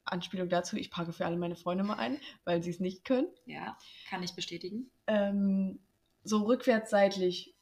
Anspielung 0.06 0.49
dazu, 0.49 0.76
ich 0.76 0.91
parke 0.91 1.14
für 1.14 1.26
alle 1.26 1.38
meine 1.38 1.56
Freunde 1.56 1.84
mal 1.84 1.95
ein, 1.95 2.20
weil 2.43 2.62
sie 2.64 2.70
es 2.70 2.80
nicht 2.80 3.06
können. 3.06 3.28
Ja, 3.45 3.78
kann 4.10 4.24
ich 4.24 4.34
bestätigen. 4.34 4.89
Ähm, 5.08 5.80
so 6.24 6.43
rückwärts 6.43 6.89
seitlich. 6.89 7.56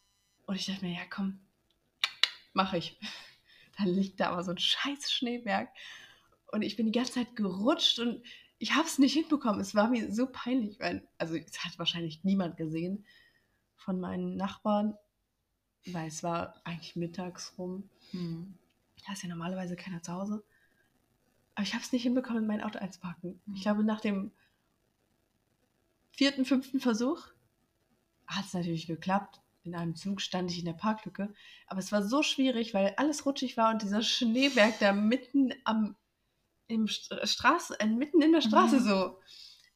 Und 0.45 0.55
ich 0.55 0.65
dachte 0.65 0.85
mir, 0.85 0.93
ja 0.93 1.05
komm, 1.09 1.39
mache 2.53 2.77
ich. 2.77 2.99
Dann 3.77 3.87
liegt 3.87 4.19
da 4.19 4.31
aber 4.31 4.43
so 4.43 4.51
ein 4.51 4.57
scheiß 4.57 5.11
Schneeberg. 5.11 5.69
Und 6.51 6.61
ich 6.63 6.75
bin 6.75 6.85
die 6.85 6.91
ganze 6.91 7.13
Zeit 7.13 7.35
gerutscht 7.35 7.99
und 7.99 8.23
ich 8.57 8.73
habe 8.75 8.85
es 8.85 8.99
nicht 8.99 9.13
hinbekommen. 9.13 9.61
Es 9.61 9.73
war 9.73 9.87
mir 9.87 10.13
so 10.13 10.27
peinlich, 10.31 10.79
weil, 10.79 11.07
also 11.17 11.35
es 11.35 11.63
hat 11.63 11.79
wahrscheinlich 11.79 12.23
niemand 12.23 12.57
gesehen 12.57 13.05
von 13.75 13.99
meinen 13.99 14.35
Nachbarn, 14.35 14.95
weil 15.87 16.07
es 16.07 16.21
war 16.21 16.61
eigentlich 16.63 16.95
mittags 16.95 17.57
rum. 17.57 17.89
Hm. 18.11 18.53
Da 19.05 19.13
ist 19.13 19.23
ja 19.23 19.29
normalerweise 19.29 19.75
keiner 19.75 20.03
zu 20.03 20.11
Hause. 20.11 20.43
Aber 21.55 21.63
ich 21.63 21.73
habe 21.73 21.83
es 21.83 21.91
nicht 21.91 22.03
hinbekommen, 22.03 22.43
in 22.43 22.47
mein 22.47 22.61
Auto 22.61 22.79
einzupacken. 22.79 23.41
Mhm. 23.45 23.55
Ich 23.55 23.61
glaube, 23.61 23.83
nach 23.83 24.01
dem 24.01 24.31
vierten, 26.11 26.45
fünften 26.45 26.79
Versuch 26.79 27.27
hat 28.27 28.45
es 28.45 28.53
natürlich 28.53 28.87
geklappt. 28.87 29.41
In 29.63 29.75
einem 29.75 29.95
Zug 29.95 30.21
stand 30.21 30.49
ich 30.49 30.59
in 30.59 30.65
der 30.65 30.73
Parklücke. 30.73 31.33
Aber 31.67 31.79
es 31.79 31.91
war 31.91 32.03
so 32.03 32.23
schwierig, 32.23 32.73
weil 32.73 32.93
alles 32.97 33.25
rutschig 33.25 33.57
war 33.57 33.71
und 33.71 33.81
dieser 33.81 34.01
Schneeberg 34.01 34.79
da 34.79 34.93
mitten 34.93 35.53
am 35.65 35.95
im 36.67 36.87
St 36.87 37.13
Straße, 37.23 37.77
äh, 37.81 37.85
mitten 37.85 38.21
in 38.21 38.31
der 38.31 38.41
Straße 38.41 38.77
Mhm. 38.77 38.83
so. 38.83 39.19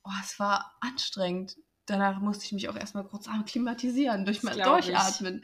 Oh, 0.05 0.11
es 0.23 0.39
war 0.39 0.75
anstrengend. 0.79 1.57
Danach 1.85 2.19
musste 2.21 2.45
ich 2.45 2.53
mich 2.53 2.69
auch 2.69 2.75
erstmal 2.75 3.03
kurz 3.03 3.27
akklimatisieren, 3.27 4.23
durch 4.25 4.41
ich. 4.43 4.63
durchatmen. 4.63 5.43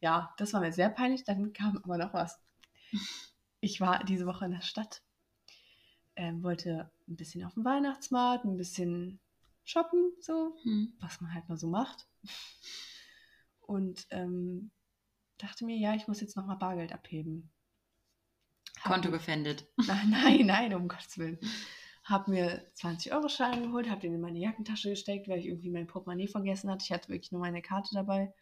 Ja, 0.00 0.34
das 0.36 0.52
war 0.52 0.60
mir 0.60 0.72
sehr 0.72 0.90
peinlich. 0.90 1.24
Dann 1.24 1.52
kam 1.52 1.78
aber 1.78 1.96
noch 1.98 2.12
was. 2.12 2.40
Ich 3.60 3.80
war 3.80 4.02
diese 4.04 4.26
Woche 4.26 4.44
in 4.46 4.50
der 4.50 4.60
Stadt, 4.62 5.02
ähm, 6.16 6.42
wollte 6.42 6.90
ein 7.08 7.16
bisschen 7.16 7.44
auf 7.44 7.54
dem 7.54 7.64
Weihnachtsmarkt, 7.64 8.44
ein 8.44 8.56
bisschen 8.56 9.20
shoppen, 9.64 10.12
so, 10.20 10.54
Hm. 10.62 10.92
was 11.00 11.20
man 11.20 11.34
halt 11.34 11.48
mal 11.48 11.56
so 11.58 11.68
macht. 11.68 12.06
Und 13.62 14.06
ähm, 14.10 14.70
dachte 15.38 15.64
mir, 15.64 15.76
ja, 15.76 15.94
ich 15.94 16.08
muss 16.08 16.20
jetzt 16.20 16.36
nochmal 16.36 16.56
Bargeld 16.56 16.92
abheben. 16.92 17.50
Hab 18.82 18.92
Konto 18.92 19.10
gefändet. 19.10 19.66
Nein, 19.86 20.10
nein, 20.10 20.46
nein, 20.46 20.74
um 20.74 20.88
Gottes 20.88 21.18
Willen. 21.18 21.38
Hab 22.04 22.28
mir 22.28 22.62
20-Euro-Schein 22.74 23.62
geholt, 23.62 23.88
hab 23.88 24.00
den 24.00 24.14
in 24.14 24.20
meine 24.20 24.38
Jackentasche 24.38 24.90
gesteckt, 24.90 25.26
weil 25.28 25.38
ich 25.40 25.46
irgendwie 25.46 25.70
mein 25.70 25.86
Portemonnaie 25.86 26.28
vergessen 26.28 26.70
hatte. 26.70 26.84
Ich 26.84 26.92
hatte 26.92 27.08
wirklich 27.08 27.32
nur 27.32 27.40
meine 27.40 27.62
Karte 27.62 27.94
dabei. 27.94 28.32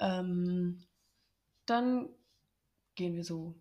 Ähm, 0.00 0.82
dann 1.66 2.08
gehen 2.96 3.16
wir 3.16 3.24
so 3.24 3.54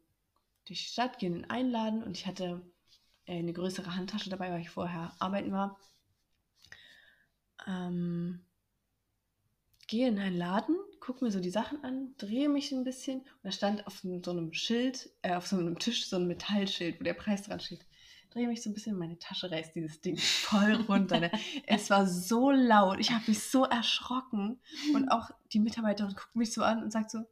durch 0.70 0.84
die 0.84 0.92
Stadt, 0.92 1.20
gehen 1.20 1.36
in 1.36 1.50
einen 1.50 1.72
Laden 1.72 2.04
und 2.04 2.16
ich 2.16 2.28
hatte 2.28 2.62
äh, 3.26 3.40
eine 3.40 3.54
größere 3.54 3.96
Handtasche 3.96 4.30
dabei, 4.30 4.52
weil 4.52 4.62
ich 4.62 4.70
vorher 4.70 5.14
arbeiten 5.20 5.52
war. 5.52 5.80
Ähm, 7.68 8.46
gehe 9.88 10.08
in 10.08 10.20
einen 10.20 10.38
Laden, 10.38 10.76
gucke 11.00 11.26
mir 11.26 11.32
so 11.32 11.40
die 11.40 11.50
Sachen 11.50 11.84
an, 11.84 12.14
drehe 12.18 12.50
mich 12.50 12.72
ein 12.72 12.84
bisschen 12.84 13.22
und 13.22 13.44
da 13.44 13.52
stand 13.52 13.88
auf 13.88 14.00
so 14.00 14.32
einem 14.32 14.54
Schild, 14.54 15.10
äh, 15.24 15.34
auf 15.34 15.48
so 15.48 15.58
einem 15.58 15.80
Tisch 15.80 16.06
so 16.06 16.18
ein 16.18 16.28
Metallschild, 16.28 17.00
wo 17.00 17.04
der 17.04 17.16
Preis 17.16 17.44
dran 17.44 17.60
steht. 17.60 17.86
Drehe 18.30 18.48
mich 18.48 18.62
so 18.62 18.70
ein 18.70 18.76
bisschen 18.76 18.94
in 18.94 19.00
meine 19.00 19.18
Tasche, 19.18 19.50
reißt 19.50 19.74
dieses 19.74 20.02
Ding 20.02 20.18
voll 20.18 20.74
runter. 20.88 21.20
Ne? 21.20 21.32
Es 21.66 21.90
war 21.90 22.06
so 22.06 22.52
laut, 22.52 23.00
ich 23.00 23.10
habe 23.10 23.24
mich 23.28 23.42
so 23.42 23.66
erschrocken 23.66 24.62
und 24.94 25.10
auch 25.10 25.32
die 25.52 25.60
Mitarbeiterin 25.60 26.14
guckt 26.14 26.36
mich 26.36 26.54
so 26.54 26.62
an 26.62 26.84
und 26.84 26.92
sagt 26.92 27.10
so, 27.10 27.26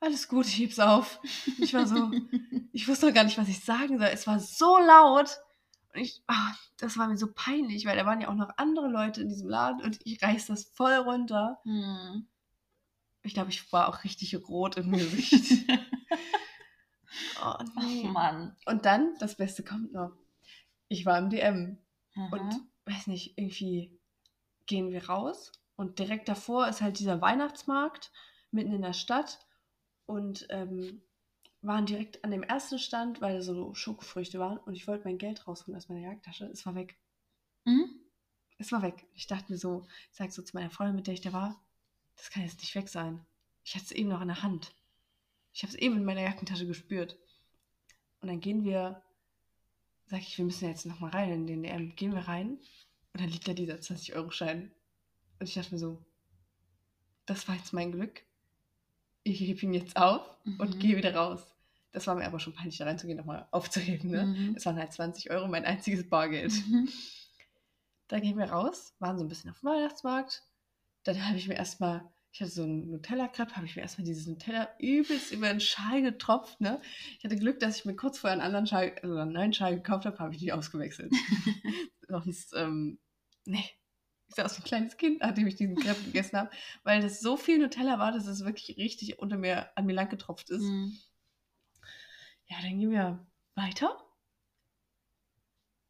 alles 0.00 0.28
gut, 0.28 0.46
ich 0.46 0.58
heb's 0.58 0.78
auf. 0.78 1.20
Ich 1.58 1.74
war 1.74 1.86
so, 1.86 2.10
ich 2.72 2.86
wusste 2.88 3.06
noch 3.06 3.14
gar 3.14 3.24
nicht, 3.24 3.38
was 3.38 3.48
ich 3.48 3.64
sagen 3.64 3.98
soll. 3.98 4.08
Es 4.08 4.26
war 4.26 4.38
so 4.38 4.78
laut. 4.78 5.38
Und 5.94 6.00
ich, 6.00 6.22
ah, 6.26 6.54
das 6.78 6.96
war 6.96 7.08
mir 7.08 7.16
so 7.16 7.32
peinlich, 7.32 7.86
weil 7.86 7.96
da 7.96 8.06
waren 8.06 8.20
ja 8.20 8.28
auch 8.28 8.34
noch 8.34 8.50
andere 8.56 8.88
Leute 8.88 9.22
in 9.22 9.28
diesem 9.28 9.48
Laden 9.48 9.82
und 9.82 9.98
ich 10.04 10.22
reiß 10.22 10.46
das 10.46 10.64
voll 10.64 10.94
runter. 10.94 11.58
Hm. 11.64 12.26
Ich 13.22 13.34
glaube, 13.34 13.50
ich 13.50 13.72
war 13.72 13.88
auch 13.88 14.04
richtig 14.04 14.36
rot 14.48 14.76
im 14.76 14.92
Gesicht. 14.92 15.64
oh, 17.42 17.56
Ach 17.58 17.64
nee. 17.82 18.04
Mann. 18.04 18.56
Und 18.66 18.84
dann, 18.84 19.16
das 19.18 19.36
Beste 19.36 19.64
kommt 19.64 19.92
noch. 19.92 20.12
Ich 20.88 21.04
war 21.04 21.18
im 21.18 21.30
DM 21.30 21.78
Aha. 22.14 22.28
und 22.36 22.60
weiß 22.86 23.08
nicht, 23.08 23.36
irgendwie 23.36 23.98
gehen 24.66 24.90
wir 24.90 25.08
raus 25.08 25.52
und 25.76 25.98
direkt 25.98 26.28
davor 26.28 26.68
ist 26.68 26.80
halt 26.80 26.98
dieser 26.98 27.20
Weihnachtsmarkt 27.20 28.10
mitten 28.50 28.72
in 28.72 28.82
der 28.82 28.92
Stadt 28.92 29.40
und 30.08 30.46
ähm, 30.48 31.02
waren 31.60 31.84
direkt 31.84 32.24
an 32.24 32.30
dem 32.30 32.42
ersten 32.42 32.78
Stand, 32.78 33.20
weil 33.20 33.34
da 33.34 33.42
so 33.42 33.74
Schokofrüchte 33.74 34.38
waren 34.38 34.56
und 34.58 34.74
ich 34.74 34.88
wollte 34.88 35.04
mein 35.04 35.18
Geld 35.18 35.46
rausholen 35.46 35.76
aus 35.76 35.88
meiner 35.88 36.00
Jagdtasche. 36.00 36.46
Es 36.46 36.64
war 36.64 36.74
weg. 36.74 36.96
Hm? 37.66 37.90
Es 38.56 38.72
war 38.72 38.80
weg. 38.80 39.06
Ich 39.14 39.26
dachte 39.26 39.52
mir 39.52 39.58
so, 39.58 39.86
ich 40.10 40.16
sag 40.16 40.32
so 40.32 40.42
zu 40.42 40.56
meiner 40.56 40.70
Freundin, 40.70 40.96
mit 40.96 41.06
der 41.06 41.14
ich 41.14 41.20
da 41.20 41.32
war, 41.34 41.62
das 42.16 42.30
kann 42.30 42.42
jetzt 42.42 42.60
nicht 42.60 42.74
weg 42.74 42.88
sein. 42.88 43.24
Ich 43.64 43.74
hatte 43.74 43.84
es 43.84 43.92
eben 43.92 44.08
noch 44.08 44.22
in 44.22 44.28
der 44.28 44.42
Hand. 44.42 44.74
Ich 45.52 45.62
habe 45.62 45.72
es 45.72 45.78
eben 45.78 45.96
in 45.98 46.04
meiner 46.04 46.22
Jackentasche 46.22 46.66
gespürt. 46.66 47.18
Und 48.20 48.28
dann 48.28 48.40
gehen 48.40 48.64
wir, 48.64 49.02
sag 50.06 50.20
ich, 50.20 50.38
wir 50.38 50.46
müssen 50.46 50.68
jetzt 50.68 50.86
nochmal 50.86 51.10
rein 51.10 51.30
in 51.32 51.46
den 51.46 51.62
DM. 51.62 51.94
Gehen 51.96 52.14
wir 52.14 52.26
rein 52.28 52.58
und 53.12 53.20
dann 53.20 53.28
liegt 53.28 53.46
da 53.46 53.52
dieser 53.52 53.74
20-Euro-Schein. 53.74 54.72
Und 55.38 55.48
ich 55.48 55.54
dachte 55.54 55.74
mir 55.74 55.78
so, 55.78 56.02
das 57.26 57.46
war 57.46 57.56
jetzt 57.56 57.74
mein 57.74 57.92
Glück. 57.92 58.22
Ich 59.30 59.40
hebe 59.40 59.60
ihn 59.62 59.74
jetzt 59.74 59.96
auf 59.96 60.22
und 60.58 60.74
Mhm. 60.76 60.78
gehe 60.78 60.96
wieder 60.96 61.14
raus. 61.14 61.40
Das 61.92 62.06
war 62.06 62.14
mir 62.14 62.26
aber 62.26 62.38
schon 62.38 62.52
peinlich, 62.54 62.76
da 62.78 62.84
reinzugehen, 62.84 63.18
nochmal 63.18 63.46
aufzuheben. 63.50 64.10
Ne? 64.10 64.24
Mhm. 64.24 64.54
Es 64.56 64.66
waren 64.66 64.76
halt 64.78 64.92
20 64.92 65.30
Euro, 65.30 65.48
mein 65.48 65.64
einziges 65.64 66.08
Bargeld. 66.08 66.52
Mhm. 66.68 66.88
Da 68.10 68.20
gehen 68.20 68.38
wir 68.38 68.46
raus, 68.46 68.94
waren 69.00 69.18
so 69.18 69.24
ein 69.24 69.28
bisschen 69.28 69.50
auf 69.50 69.60
dem 69.60 69.68
Weihnachtsmarkt. 69.68 70.42
Dann 71.04 71.28
habe 71.28 71.36
ich 71.36 71.46
mir 71.46 71.56
erstmal, 71.56 72.08
ich 72.32 72.40
hatte 72.40 72.50
so 72.50 72.62
einen 72.62 72.90
Nutella-Crepe, 72.90 73.54
habe 73.54 73.66
ich 73.66 73.76
mir 73.76 73.82
erstmal 73.82 74.06
dieses 74.06 74.26
Nutella 74.26 74.66
übelst 74.78 75.30
über 75.30 75.48
den 75.48 75.60
Schal 75.60 76.00
getropft. 76.00 76.58
Ne? 76.58 76.80
Ich 77.18 77.24
hatte 77.24 77.36
Glück, 77.36 77.60
dass 77.60 77.76
ich 77.76 77.84
mir 77.84 77.96
kurz 77.96 78.18
vorher 78.18 78.32
einen 78.32 78.40
anderen 78.46 78.66
Schal, 78.66 78.94
also 79.02 79.14
einen 79.14 79.32
neuen 79.34 79.52
Schal 79.52 79.74
gekauft 79.76 80.06
habe, 80.06 80.18
habe 80.20 80.34
ich 80.34 80.40
nicht 80.40 80.54
ausgewechselt. 80.54 81.12
Sonst, 82.08 82.54
ähm, 82.56 82.98
nee. 83.44 83.64
Ich 84.28 84.34
sah 84.34 84.44
aus 84.44 84.58
wie 84.58 84.62
ein 84.62 84.64
kleines 84.64 84.96
Kind, 84.96 85.20
nachdem 85.20 85.46
ich 85.46 85.56
diesen 85.56 85.76
Crepe 85.76 86.04
gegessen 86.04 86.38
habe, 86.38 86.50
weil 86.84 87.00
das 87.02 87.20
so 87.20 87.36
viel 87.36 87.58
Nutella 87.58 87.98
war, 87.98 88.12
dass 88.12 88.26
es 88.26 88.44
wirklich 88.44 88.76
richtig 88.76 89.18
unter 89.18 89.36
mir, 89.36 89.76
an 89.76 89.86
mir 89.86 89.94
lang 89.94 90.08
getropft 90.08 90.50
ist. 90.50 90.62
Hm. 90.62 90.96
Ja, 92.46 92.56
dann 92.62 92.78
gehen 92.78 92.90
wir 92.90 93.26
weiter. 93.54 93.96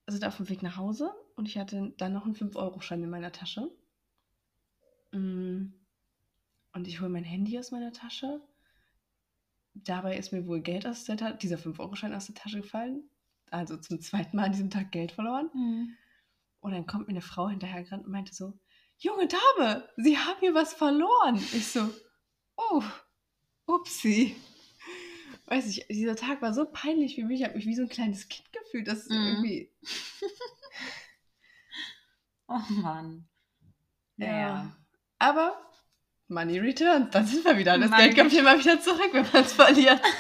Sind 0.07 0.25
auf 0.25 0.39
dem 0.39 0.49
Weg 0.49 0.63
nach 0.63 0.77
Hause 0.77 1.13
und 1.37 1.47
ich 1.47 1.59
hatte 1.59 1.93
dann 1.99 2.15
noch 2.15 2.25
einen 2.25 2.35
5-Euro-Schein 2.35 3.03
in 3.03 3.11
meiner 3.11 3.31
Tasche. 3.31 3.71
Mm. 5.13 5.73
Und 6.73 6.89
ich 6.89 7.01
hole 7.01 7.11
mein 7.11 7.25
Handy 7.25 7.59
aus 7.59 7.71
meiner 7.71 7.93
Tasche. 7.93 8.41
Dabei 9.75 10.17
ist 10.17 10.33
mir 10.33 10.47
wohl 10.47 10.61
Geld 10.61 10.87
aus 10.87 11.05
der 11.05 11.17
Tasche, 11.17 11.37
dieser 11.37 11.57
5-Euro-Schein 11.57 12.15
aus 12.15 12.27
der 12.27 12.35
Tasche 12.35 12.61
gefallen. 12.63 13.05
Also 13.51 13.77
zum 13.77 14.01
zweiten 14.01 14.37
Mal 14.37 14.47
an 14.47 14.53
diesem 14.53 14.71
Tag 14.71 14.93
Geld 14.93 15.13
verloren. 15.13 15.51
Hm. 15.53 15.97
Und 16.61 16.73
dann 16.73 16.87
kommt 16.87 17.07
mir 17.07 17.13
eine 17.13 17.21
Frau 17.23 17.49
hinterhergerannt 17.49 18.05
und 18.07 18.13
meinte 18.13 18.35
so, 18.35 18.59
junge 18.99 19.29
Dame, 19.29 19.89
Sie 19.97 20.19
haben 20.19 20.39
hier 20.41 20.55
was 20.55 20.75
verloren. 20.75 21.37
Ich 21.53 21.69
so, 21.69 21.89
oh, 22.57 22.83
upsi. 23.67 24.35
Weiß 25.47 25.67
ich, 25.67 25.87
dieser 25.89 26.17
Tag 26.17 26.43
war 26.43 26.53
so 26.53 26.67
peinlich 26.67 27.15
für 27.15 27.25
mich. 27.25 27.41
Ich 27.41 27.47
habe 27.47 27.57
mich 27.57 27.67
wie 27.67 27.77
so 27.77 27.83
ein 27.83 27.89
kleines 27.89 28.29
Kind 28.29 28.53
gefühlt. 28.53 28.89
Das 28.89 29.09
Mhm. 29.09 29.17
irgendwie, 29.17 29.73
Oh 32.49 32.61
Mann. 32.71 33.29
ja. 34.17 34.75
Aber 35.19 35.61
Money 36.29 36.59
returned, 36.59 37.15
dann 37.15 37.27
sind 37.27 37.45
wir 37.45 37.57
wieder. 37.59 37.79
Das 37.79 37.91
Money 37.91 38.05
Geld 38.05 38.17
kommt 38.19 38.33
immer 38.35 38.59
wieder 38.59 38.81
zurück, 38.81 39.11
wenn 39.13 39.27
man 39.33 39.45
es 39.45 39.53
verliert. 39.53 40.01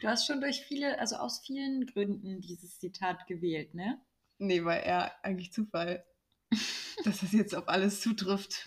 Du 0.00 0.10
hast 0.10 0.26
schon 0.26 0.42
durch 0.42 0.60
viele, 0.66 0.98
also 0.98 1.16
aus 1.16 1.40
vielen 1.46 1.86
Gründen 1.86 2.42
dieses 2.42 2.78
Zitat 2.78 3.26
gewählt, 3.26 3.72
ne? 3.72 3.98
Nee, 4.38 4.64
war 4.64 4.78
eher 4.80 5.24
eigentlich 5.24 5.52
Zufall, 5.52 6.04
dass 7.04 7.20
das 7.20 7.32
jetzt 7.32 7.54
auf 7.54 7.68
alles 7.68 8.00
zutrifft. 8.00 8.64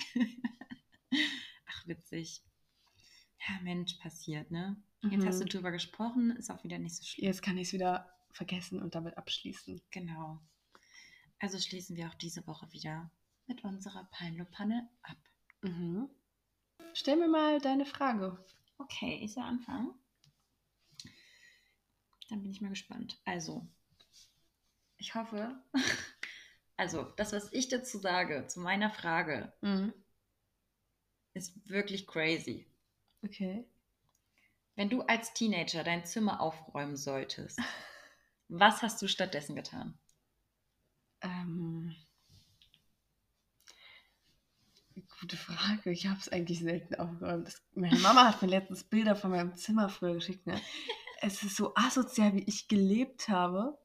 Ach, 1.67 1.87
witzig. 1.87 2.43
Ja, 3.47 3.59
Mensch, 3.61 3.95
passiert, 3.95 4.51
ne? 4.51 4.81
Jetzt 5.03 5.25
hast 5.25 5.39
du 5.39 5.45
Mhm. 5.45 5.49
drüber 5.49 5.71
gesprochen, 5.71 6.31
ist 6.31 6.49
auch 6.49 6.63
wieder 6.63 6.79
nicht 6.79 6.95
so 6.95 7.03
schlimm. 7.03 7.25
Jetzt 7.25 7.41
kann 7.41 7.57
ich 7.57 7.67
es 7.67 7.73
wieder 7.73 8.11
vergessen 8.31 8.81
und 8.81 8.95
damit 8.95 9.17
abschließen. 9.17 9.81
Genau. 9.91 10.39
Also 11.39 11.59
schließen 11.59 11.95
wir 11.95 12.07
auch 12.07 12.15
diese 12.15 12.45
Woche 12.47 12.71
wieder 12.71 13.11
mit 13.45 13.63
unserer 13.63 14.05
Peinlopanne 14.11 14.89
ab. 15.03 15.17
Mhm. 15.61 16.09
Stell 16.93 17.15
mir 17.17 17.27
mal 17.27 17.59
deine 17.61 17.85
Frage. 17.85 18.43
Okay, 18.79 19.19
ich 19.23 19.33
soll 19.33 19.43
anfangen. 19.43 19.93
Dann 22.29 22.41
bin 22.41 22.51
ich 22.51 22.59
mal 22.61 22.69
gespannt. 22.69 23.19
Also, 23.25 23.67
ich 24.97 25.15
hoffe, 25.15 25.55
also 26.77 27.03
das, 27.17 27.33
was 27.33 27.51
ich 27.53 27.69
dazu 27.69 27.99
sage, 27.99 28.45
zu 28.47 28.59
meiner 28.59 28.89
Frage, 28.91 29.53
Mhm. 29.61 29.93
ist 31.33 31.69
wirklich 31.69 32.07
crazy. 32.07 32.67
Okay. 33.23 33.65
Wenn 34.75 34.89
du 34.89 35.01
als 35.01 35.33
Teenager 35.33 35.83
dein 35.83 36.05
Zimmer 36.05 36.39
aufräumen 36.41 36.97
solltest, 36.97 37.59
was 38.47 38.81
hast 38.81 39.01
du 39.01 39.07
stattdessen 39.07 39.55
getan? 39.55 39.97
Ähm, 41.21 41.95
gute 45.19 45.37
Frage. 45.37 45.91
Ich 45.91 46.05
habe 46.07 46.19
es 46.19 46.29
eigentlich 46.29 46.59
selten 46.59 46.95
aufgeräumt. 46.95 47.47
Das, 47.47 47.61
meine 47.73 47.99
Mama 47.99 48.25
hat 48.27 48.41
mir 48.41 48.47
letztens 48.49 48.83
Bilder 48.83 49.15
von 49.15 49.31
meinem 49.31 49.55
Zimmer 49.55 49.89
früher 49.89 50.13
geschickt. 50.15 50.45
Ne? 50.47 50.59
Es 51.19 51.41
ist 51.41 51.55
so 51.55 51.73
asozial, 51.73 52.35
wie 52.35 52.43
ich 52.43 52.67
gelebt 52.67 53.27
habe. 53.27 53.75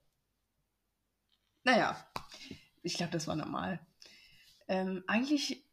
Naja, 1.65 1.97
ich 2.83 2.95
glaube, 2.95 3.13
das 3.13 3.27
war 3.27 3.37
normal. 3.37 3.85
Ähm, 4.69 5.05
eigentlich 5.07 5.65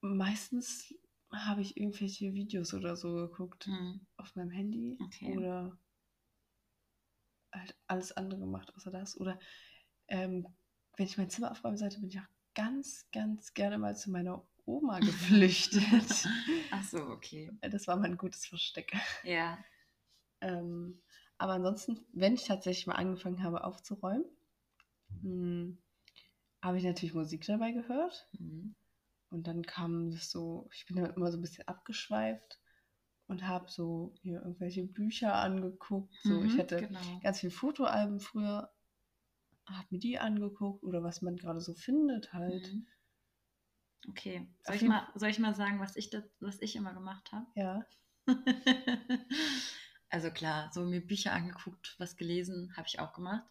meistens 0.00 0.94
habe 1.32 1.60
ich 1.60 1.76
irgendwelche 1.76 2.32
Videos 2.32 2.72
oder 2.74 2.96
so 2.96 3.14
geguckt 3.14 3.66
Hm, 3.66 4.06
auf 4.16 4.34
meinem 4.36 4.50
Handy 4.50 4.98
Okay. 5.00 5.36
oder 5.36 5.78
halt 7.52 7.76
alles 7.86 8.12
andere 8.12 8.40
gemacht 8.40 8.74
außer 8.74 8.90
das. 8.90 9.18
Oder 9.18 9.38
ähm, 10.08 10.46
wenn 10.96 11.06
ich 11.06 11.18
mein 11.18 11.30
Zimmer 11.30 11.50
aufräumen 11.50 11.76
sollte, 11.76 12.00
bin 12.00 12.08
ich 12.08 12.18
auch 12.18 12.28
ganz, 12.54 13.06
ganz 13.12 13.54
gerne 13.54 13.78
mal 13.78 13.96
zu 13.96 14.10
meiner 14.10 14.46
Oma 14.64 14.98
geflüchtet. 15.00 16.28
Ach 16.70 16.84
so, 16.84 16.98
okay. 17.08 17.50
das 17.60 17.86
war 17.86 17.96
mein 17.96 18.16
gutes 18.16 18.46
Versteck. 18.46 18.92
Ja. 19.22 19.58
Ähm, 20.40 21.02
aber 21.38 21.54
ansonsten, 21.54 22.00
wenn 22.12 22.34
ich 22.34 22.44
tatsächlich 22.44 22.86
mal 22.86 22.94
angefangen 22.96 23.42
habe 23.42 23.64
aufzuräumen, 23.64 24.24
mh, 25.22 25.76
habe 26.62 26.78
ich 26.78 26.84
natürlich 26.84 27.14
Musik 27.14 27.44
dabei 27.46 27.72
gehört. 27.72 28.28
Hm. 28.38 28.74
Und 29.30 29.46
dann 29.46 29.62
kam 29.62 30.10
das 30.10 30.30
so, 30.30 30.68
ich 30.74 30.86
bin 30.86 30.96
dann 30.96 31.14
immer 31.14 31.30
so 31.32 31.38
ein 31.38 31.42
bisschen 31.42 31.68
abgeschweift 31.68 32.60
und 33.28 33.46
habe 33.46 33.70
so 33.70 34.14
hier 34.22 34.42
irgendwelche 34.42 34.84
Bücher 34.84 35.34
angeguckt. 35.34 36.14
So, 36.22 36.44
ich 36.44 36.52
Mhm, 36.52 36.58
hatte 36.58 36.88
genau. 36.88 37.20
ganz 37.22 37.40
viele 37.40 37.52
Fotoalben 37.52 38.20
früher, 38.20 38.72
habe 39.66 39.86
mir 39.90 39.98
die 40.00 40.18
angeguckt 40.18 40.82
oder 40.84 41.02
was 41.04 41.22
man 41.22 41.36
gerade 41.36 41.60
so 41.60 41.74
findet 41.74 42.32
halt. 42.32 42.66
Mhm. 42.70 42.86
Okay. 44.08 44.46
Soll 44.64 44.76
ich, 44.76 44.82
mal, 44.84 45.06
soll 45.14 45.28
ich 45.30 45.38
mal 45.38 45.54
sagen, 45.54 45.80
was 45.80 45.96
ich, 45.96 46.10
da, 46.10 46.22
was 46.40 46.60
ich 46.60 46.76
immer 46.76 46.92
gemacht 46.94 47.30
habe? 47.32 47.46
Ja. 47.54 47.86
also 50.10 50.30
klar, 50.30 50.70
so 50.72 50.84
mir 50.84 51.06
Bücher 51.06 51.32
angeguckt, 51.32 51.94
was 51.98 52.16
gelesen, 52.16 52.72
habe 52.76 52.86
ich 52.88 53.00
auch 53.00 53.12
gemacht. 53.12 53.44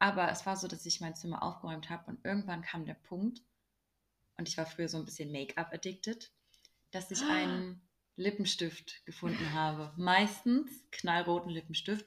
Aber 0.00 0.32
es 0.32 0.46
war 0.46 0.56
so, 0.56 0.66
dass 0.66 0.86
ich 0.86 1.00
mein 1.00 1.14
Zimmer 1.14 1.44
aufgeräumt 1.44 1.90
habe 1.90 2.10
und 2.10 2.24
irgendwann 2.24 2.62
kam 2.62 2.84
der 2.84 2.94
Punkt, 2.94 3.42
und 4.40 4.48
ich 4.48 4.56
war 4.56 4.64
früher 4.64 4.88
so 4.88 4.96
ein 4.96 5.04
bisschen 5.04 5.30
Make-up-addicted, 5.30 6.32
dass 6.92 7.10
ich 7.10 7.22
einen 7.22 7.82
Lippenstift 8.16 9.04
gefunden 9.04 9.52
habe. 9.52 9.92
Meistens 9.98 10.82
knallroten 10.90 11.50
Lippenstift 11.50 12.06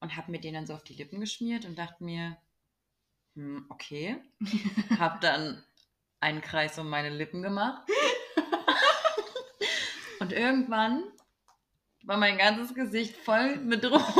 und 0.00 0.16
habe 0.16 0.32
mir 0.32 0.40
den 0.40 0.54
dann 0.54 0.66
so 0.66 0.74
auf 0.74 0.82
die 0.82 0.94
Lippen 0.94 1.20
geschmiert 1.20 1.64
und 1.64 1.78
dachte 1.78 2.02
mir, 2.02 2.36
hm, 3.36 3.64
okay. 3.68 4.16
Habe 4.98 5.20
dann 5.20 5.62
einen 6.18 6.40
Kreis 6.40 6.76
um 6.80 6.90
meine 6.90 7.10
Lippen 7.10 7.42
gemacht. 7.42 7.88
Und 10.18 10.32
irgendwann 10.32 11.04
war 12.02 12.16
mein 12.16 12.38
ganzes 12.38 12.74
Gesicht 12.74 13.16
voll 13.16 13.56
mit 13.58 13.84
rotem 13.84 14.02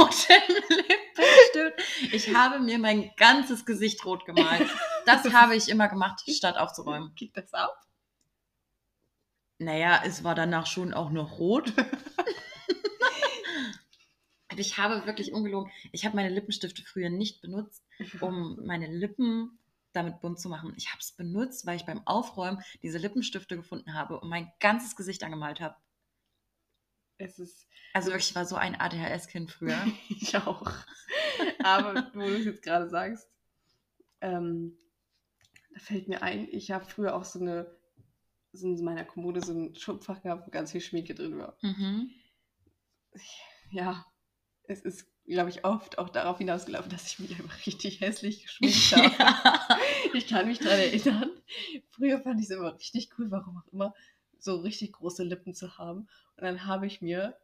Lippenstift. 1.55 2.15
Ich 2.15 2.35
habe 2.35 2.61
mir 2.61 2.79
mein 2.79 3.11
ganzes 3.17 3.65
Gesicht 3.65 4.05
rot 4.05 4.25
gemalt. 4.25 4.69
Das 5.07 5.33
habe 5.33 5.57
ich 5.57 5.71
immer 5.71 5.89
gemacht, 5.89 6.23
statt 6.29 6.59
aufzuräumen. 6.59 7.15
Geht 7.15 7.35
das 7.35 7.55
ab? 7.55 7.87
Naja, 9.59 10.03
es 10.05 10.23
war 10.23 10.35
danach 10.35 10.67
schon 10.67 10.93
auch 10.93 11.09
noch 11.11 11.39
rot. 11.39 11.73
Ich 14.57 14.77
habe 14.77 15.07
wirklich 15.07 15.33
ungelogen, 15.33 15.71
ich 15.93 16.05
habe 16.05 16.17
meine 16.17 16.31
Lippenstifte 16.31 16.83
früher 16.83 17.11
nicht 17.11 17.41
benutzt, 17.41 17.85
um 18.21 18.59
meine 18.67 18.89
Lippen 18.89 19.57
damit 19.93 20.21
bunt 20.21 20.41
zu 20.41 20.49
machen. 20.49 20.75
Ich 20.77 20.89
habe 20.89 20.99
es 21.01 21.13
benutzt, 21.13 21.65
weil 21.65 21.77
ich 21.77 21.87
beim 21.87 22.05
Aufräumen 22.07 22.61
diese 22.83 22.99
Lippenstifte 22.99 23.57
gefunden 23.57 23.95
habe 23.95 24.19
und 24.19 24.29
mein 24.29 24.51
ganzes 24.59 24.97
Gesicht 24.97 25.23
angemalt 25.23 25.61
habe. 25.61 25.77
Es 27.19 27.39
ist, 27.39 27.67
Also 27.93 28.09
wirklich, 28.09 28.31
ich 28.31 28.37
war 28.37 28.47
so 28.47 28.57
ein 28.57 28.77
ADHS-Kind 28.81 29.51
früher. 29.51 29.79
ich 30.09 30.37
auch. 30.37 30.73
Aber 31.63 32.11
wo 32.15 32.21
du 32.21 32.37
es 32.39 32.45
jetzt 32.45 32.63
gerade 32.63 32.89
sagst, 32.89 33.29
ähm, 34.21 34.77
da 35.75 35.81
fällt 35.81 36.09
mir 36.09 36.23
ein, 36.23 36.49
ich 36.51 36.71
habe 36.71 36.85
früher 36.85 37.15
auch 37.15 37.25
so 37.25 37.41
eine, 37.41 37.71
so 38.53 38.69
in 38.69 38.85
meiner 38.85 39.05
Kommode 39.05 39.41
so 39.41 39.53
ein 39.53 39.75
Schubfach 39.75 40.23
gehabt, 40.23 40.47
wo 40.47 40.51
ganz 40.51 40.73
viel 40.73 40.81
Schminke 40.81 41.15
drin 41.15 41.39
war. 41.39 41.57
Mhm. 41.63 42.11
Ja, 43.71 44.07
es 44.65 44.83
ist, 44.83 45.07
glaube 45.27 45.51
ich, 45.51 45.65
oft 45.65 45.99
auch 45.99 46.09
darauf 46.09 46.39
hinausgelaufen, 46.39 46.91
dass 46.91 47.07
ich 47.07 47.19
mich 47.19 47.33
einfach 47.33 47.67
richtig 47.67 48.01
hässlich 48.01 48.43
geschminkt 48.43 48.93
habe. 48.97 49.15
Ja. 49.19 49.79
Ich 50.15 50.27
kann 50.29 50.47
mich 50.47 50.59
daran 50.59 50.79
erinnern. 50.79 51.31
Früher 51.91 52.21
fand 52.21 52.41
ich 52.41 52.47
es 52.47 52.51
immer 52.51 52.75
richtig 52.75 53.11
cool, 53.19 53.31
warum 53.31 53.59
auch 53.59 53.73
immer, 53.73 53.95
so 54.39 54.57
richtig 54.57 54.93
große 54.93 55.25
Lippen 55.25 55.55
zu 55.55 55.79
haben. 55.79 56.09
Und 56.37 56.45
dann 56.45 56.67
habe 56.67 56.87
ich 56.87 57.01
mir, 57.01 57.37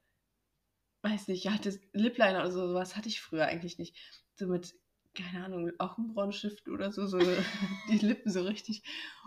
weiß 1.02 1.28
nicht, 1.28 1.44
ich 1.44 1.52
hatte 1.52 1.78
Lipliner 1.92 2.40
oder 2.40 2.50
so, 2.50 2.68
sowas 2.68 2.96
hatte 2.96 3.08
ich 3.08 3.20
früher 3.20 3.46
eigentlich 3.46 3.78
nicht. 3.78 3.96
So 4.36 4.46
mit, 4.46 4.74
keine 5.14 5.44
Ahnung, 5.44 5.70
Augenbrauenstift 5.78 6.68
oder 6.68 6.92
so, 6.92 7.06
so 7.06 7.18
die 7.90 7.98
Lippen 7.98 8.30
so 8.30 8.42
richtig 8.42 8.82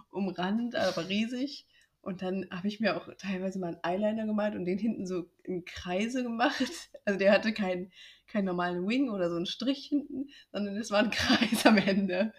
umrandet, 0.09 0.75
aber 0.75 1.07
riesig. 1.07 1.67
Und 2.01 2.21
dann 2.21 2.47
habe 2.51 2.69
ich 2.69 2.79
mir 2.79 2.95
auch 2.95 3.09
teilweise 3.17 3.59
mal 3.59 3.75
einen 3.83 3.83
Eyeliner 3.83 4.25
gemalt 4.25 4.55
und 4.55 4.65
den 4.65 4.77
hinten 4.77 5.05
so 5.05 5.29
in 5.43 5.65
Kreise 5.65 6.23
gemacht. 6.23 6.63
Also 7.05 7.19
der 7.19 7.31
hatte 7.31 7.53
keinen 7.53 7.89
keinen 8.27 8.45
normalen 8.45 8.85
Wing 8.85 9.09
oder 9.09 9.29
so 9.29 9.37
einen 9.37 9.45
Strich 9.45 9.85
hinten, 9.85 10.29
sondern 10.51 10.75
es 10.75 10.91
war 10.91 10.99
ein 10.99 11.11
Kreis 11.11 11.65
am 11.65 11.77
Ende. 11.77 12.33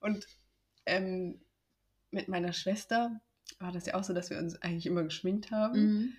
Und 0.00 0.26
ähm, 0.86 1.40
mit 2.10 2.28
meiner 2.28 2.52
Schwester 2.52 3.20
war 3.58 3.72
das 3.72 3.86
ja 3.86 3.94
auch 3.94 4.04
so, 4.04 4.12
dass 4.12 4.30
wir 4.30 4.38
uns 4.38 4.60
eigentlich 4.62 4.86
immer 4.86 5.02
geschminkt 5.02 5.50
haben. 5.50 5.80
Mhm. 5.80 6.12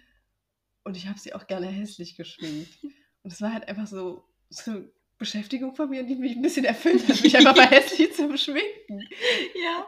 Und 0.83 0.97
ich 0.97 1.07
habe 1.07 1.19
sie 1.19 1.33
auch 1.33 1.47
gerne 1.47 1.67
hässlich 1.67 2.15
geschminkt. 2.15 2.83
Und 3.23 3.33
es 3.33 3.41
war 3.41 3.53
halt 3.53 3.67
einfach 3.67 3.87
so, 3.87 4.23
so 4.49 4.71
eine 4.71 4.89
Beschäftigung 5.17 5.75
von 5.75 5.89
mir, 5.89 6.03
die 6.03 6.15
mich 6.15 6.35
ein 6.35 6.41
bisschen 6.41 6.65
erfüllt 6.65 7.07
hat, 7.07 7.21
mich 7.21 7.35
einfach 7.35 7.55
mal 7.55 7.67
hässlich 7.69 8.13
zu 8.13 8.27
beschminken. 8.27 9.07
Ja. 9.55 9.87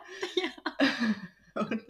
Und 1.62 1.82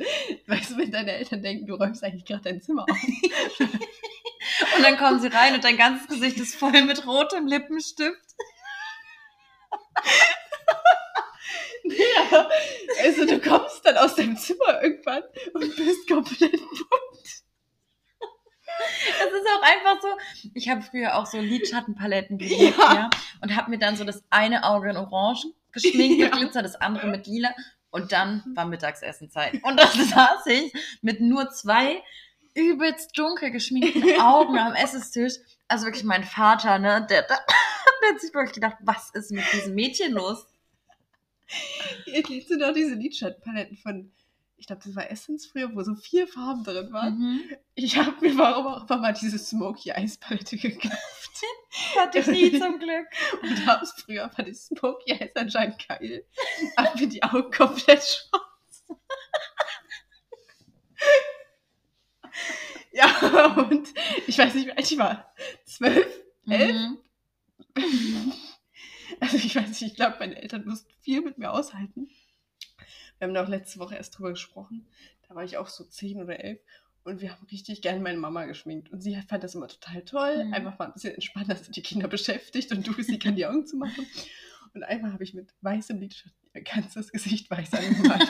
weißt 0.48 0.72
du, 0.72 0.78
wenn 0.78 0.92
deine 0.92 1.12
Eltern 1.14 1.42
denken, 1.42 1.68
du 1.68 1.76
räumst 1.76 2.04
eigentlich 2.04 2.26
gerade 2.26 2.44
dein 2.44 2.62
Zimmer 2.62 2.86
auf. 2.90 2.98
Und 4.78 4.84
dann 4.84 4.98
kommen 4.98 5.20
sie 5.20 5.28
rein 5.28 5.54
und 5.54 5.64
dein 5.64 5.78
ganzes 5.78 6.08
Gesicht 6.08 6.38
ist 6.38 6.56
voll 6.56 6.84
mit 6.84 7.06
rotem 7.06 7.48
Lippenstift. 7.48 8.36
Ja, 11.90 12.50
also 13.04 13.26
du 13.26 13.40
kommst 13.40 13.86
dann 13.86 13.98
aus 13.98 14.16
deinem 14.16 14.38
Zimmer 14.38 14.82
irgendwann 14.82 15.24
und 15.54 15.76
bist 15.76 16.08
komplett 16.08 16.52
bunt. 16.52 17.44
Das 19.20 19.28
ist 19.28 19.48
auch 19.58 19.62
einfach 19.64 20.02
so. 20.02 20.08
Ich 20.54 20.70
habe 20.70 20.82
früher 20.82 21.16
auch 21.16 21.26
so 21.26 21.40
Lidschattenpaletten 21.40 22.38
geliebt, 22.38 22.78
ja. 22.78 22.94
Ja. 22.94 23.10
Und 23.42 23.56
habe 23.56 23.70
mir 23.70 23.80
dann 23.80 23.96
so 23.96 24.04
das 24.04 24.24
eine 24.30 24.64
Auge 24.64 24.90
in 24.90 24.98
Orange 24.98 25.48
geschminkt 25.72 26.20
mit 26.20 26.32
Ja. 26.32 26.38
Glitzer, 26.38 26.62
das 26.62 26.76
andere 26.76 27.08
mit 27.08 27.28
Lila. 27.28 27.54
Und 27.92 28.12
dann 28.12 28.44
war 28.56 28.66
Mittagsessenzeit. 28.66 29.64
Und 29.64 29.78
dann 29.78 29.88
saß 30.08 30.46
ich 30.48 30.72
mit 31.02 31.22
nur 31.22 31.50
zwei 31.50 32.02
übelst 32.56 33.18
dunkel 33.18 33.52
geschminkten 33.52 34.20
Augen 34.22 34.58
am 34.58 34.74
Essenstisch. 34.74 35.36
Also 35.68 35.86
wirklich 35.86 36.04
mein 36.04 36.24
Vater, 36.24 36.80
ne, 36.80 37.06
der, 37.10 37.24
der, 37.24 37.40
der 38.02 38.10
hat 38.10 38.22
sich 38.22 38.34
wirklich 38.34 38.54
gedacht, 38.54 38.78
was 38.82 39.10
ist 39.14 39.32
mit 39.32 39.44
diesem 39.54 39.76
Mädchen 39.76 40.14
los? 40.14 40.46
Kennst 42.26 42.50
du 42.50 42.58
noch 42.58 42.74
diese 42.74 42.96
Lidschattenpaletten 42.96 43.78
von, 43.78 44.12
ich 44.58 44.68
glaube, 44.68 44.82
das 44.84 44.96
war 44.96 45.10
Essence 45.10 45.48
früher, 45.48 45.74
wo 45.74 45.82
so 45.84 45.96
vier 45.96 46.28
Farben 46.28 46.64
drin 46.64 46.92
waren. 46.92 47.18
Mhm. 47.18 47.42
Ich 47.76 47.98
habe 47.98 48.14
mir 48.22 48.38
warum 48.38 48.68
auch 48.68 48.90
immer 48.90 49.00
mal 49.00 49.14
diese 49.14 49.40
Smoky 49.40 49.90
Eyes 49.90 50.18
Palette 50.18 50.58
gekauft. 50.58 50.96
Hatte 51.98 52.20
ich 52.20 52.28
nie 52.28 52.60
zum 52.60 52.80
Glück. 52.80 53.08
Und 53.42 53.66
habe 53.66 53.84
es 53.84 53.92
früher 53.92 54.30
fand 54.30 54.50
ich 54.50 54.58
Smoky 54.58 55.12
Eyes 55.12 55.36
anscheinend 55.36 55.88
geil. 55.88 56.26
Hab 56.76 57.00
mir 57.00 57.08
die 57.08 57.24
Augen 57.24 57.52
komplett 57.52 58.04
schwarz. 58.04 58.84
ja, 62.92 63.56
und 63.70 63.88
ich 64.28 64.38
weiß 64.38 64.54
nicht, 64.56 64.68
wie 64.68 64.72
alt 64.72 64.92
ich 64.92 64.98
war. 64.98 65.34
Zwölf? 65.66 66.08
Elf? 66.50 66.76
Mhm. 66.76 66.98
Also 69.80 69.86
ich 69.92 69.96
glaube, 69.96 70.18
meine 70.20 70.42
Eltern 70.42 70.66
mussten 70.66 70.92
viel 71.02 71.22
mit 71.22 71.38
mir 71.38 71.52
aushalten. 71.52 72.10
Wir 73.18 73.28
haben 73.28 73.34
da 73.34 73.44
auch 73.44 73.50
letzte 73.50 73.80
Woche 73.80 73.96
erst 73.96 74.18
drüber 74.18 74.32
gesprochen. 74.32 74.88
Da 75.28 75.36
war 75.36 75.44
ich 75.44 75.58
auch 75.58 75.68
so 75.68 75.84
zehn 75.84 76.22
oder 76.22 76.40
elf. 76.40 76.60
Und 77.04 77.22
wir 77.22 77.32
haben 77.32 77.46
richtig 77.48 77.82
gerne 77.82 78.02
meine 78.02 78.18
Mama 78.18 78.46
geschminkt. 78.46 78.92
Und 78.92 79.02
sie 79.02 79.20
fand 79.28 79.44
das 79.44 79.56
immer 79.56 79.68
total 79.68 80.04
toll. 80.04 80.46
Mhm. 80.46 80.54
Einfach 80.54 80.78
mal 80.78 80.86
ein 80.86 80.94
bisschen 80.94 81.14
entspannter 81.14 81.56
sind 81.56 81.76
die 81.76 81.82
Kinder 81.82 82.08
beschäftigt 82.08 82.72
und 82.72 82.86
du, 82.86 83.02
sie 83.02 83.20
kann 83.20 83.36
die 83.36 83.46
Augen 83.46 83.66
zumachen. 83.66 84.06
Und 84.74 84.84
einmal 84.84 85.14
habe 85.14 85.24
ich 85.24 85.34
mit 85.34 85.54
weißem 85.62 86.00
Lidschatten 86.00 86.38
ihr 86.54 86.62
ganzes 86.64 87.12
Gesicht 87.12 87.50
weiß 87.50 87.74
angemalt. 87.74 88.30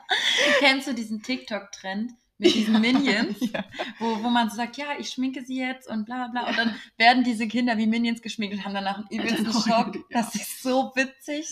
Kennst 0.58 0.88
du 0.88 0.94
diesen 0.94 1.22
TikTok-Trend 1.22 2.12
mit 2.42 2.54
diesen 2.54 2.80
Minions? 2.80 3.38
ja. 3.52 3.64
wo, 3.98 4.22
wo 4.22 4.28
man 4.28 4.50
so 4.50 4.56
sagt, 4.56 4.76
ja, 4.76 4.98
ich 4.98 5.10
schminke 5.10 5.44
sie 5.44 5.58
jetzt 5.58 5.88
und 5.88 6.04
bla 6.04 6.28
bla 6.28 6.42
bla. 6.42 6.50
Und 6.50 6.58
dann 6.58 6.74
werden 6.96 7.24
diese 7.24 7.48
Kinder 7.48 7.78
wie 7.78 7.86
Minions 7.86 8.20
geschminkt 8.20 8.56
und 8.56 8.64
haben 8.64 8.74
danach 8.74 8.98
einen 8.98 9.08
übelsten 9.08 9.52
Schock. 9.52 9.94
ja. 9.94 10.02
Das 10.10 10.34
ist 10.34 10.62
so 10.62 10.92
witzig. 10.94 11.48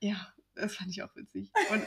ja, 0.00 0.16
das 0.54 0.76
fand 0.76 0.90
ich 0.90 1.02
auch 1.02 1.14
witzig. 1.16 1.50
Und 1.70 1.86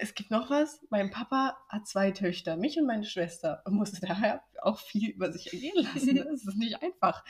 es 0.00 0.14
gibt 0.14 0.30
noch 0.30 0.50
was. 0.50 0.80
Mein 0.90 1.10
Papa 1.10 1.56
hat 1.68 1.86
zwei 1.86 2.10
Töchter, 2.10 2.56
mich 2.56 2.78
und 2.78 2.86
meine 2.86 3.04
Schwester, 3.04 3.62
und 3.64 3.74
musste 3.74 4.00
daher 4.06 4.42
auch 4.62 4.78
viel 4.78 5.10
über 5.10 5.32
sich 5.32 5.52
ergehen 5.52 5.74
lassen. 5.76 6.14
ne? 6.14 6.24
Das 6.30 6.44
ist 6.44 6.56
nicht 6.56 6.82
einfach. 6.82 7.24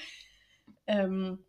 Ähm, 0.86 1.44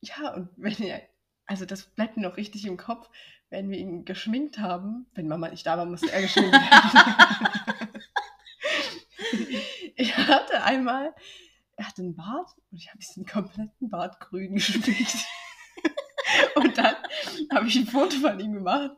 ja, 0.00 0.34
und 0.34 0.50
wenn 0.56 0.80
er, 0.82 1.02
also 1.46 1.64
das 1.64 1.86
bleibt 1.86 2.16
mir 2.16 2.22
noch 2.22 2.36
richtig 2.36 2.64
im 2.64 2.76
Kopf, 2.76 3.08
wenn 3.50 3.68
wir 3.68 3.78
ihn 3.78 4.04
geschminkt 4.04 4.58
haben, 4.58 5.06
wenn 5.14 5.28
Mama 5.28 5.48
nicht 5.48 5.66
da 5.66 5.76
war, 5.76 5.84
musste 5.84 6.10
er 6.10 6.22
geschminkt 6.22 6.52
werden. 6.52 7.88
ich 9.96 10.16
hatte 10.28 10.62
einmal, 10.62 11.14
er 11.76 11.88
hatte 11.88 12.02
einen 12.02 12.16
Bart 12.16 12.50
und 12.70 12.78
ich 12.78 12.88
habe 12.88 12.98
diesen 12.98 13.26
kompletten 13.26 13.90
Bart 13.90 14.20
grün 14.20 14.54
geschminkt. 14.54 15.26
und 16.54 16.78
dann 16.78 16.94
habe 17.52 17.66
ich 17.66 17.76
ein 17.76 17.86
Foto 17.86 18.16
von 18.18 18.38
ihm 18.38 18.54
gemacht 18.54 18.92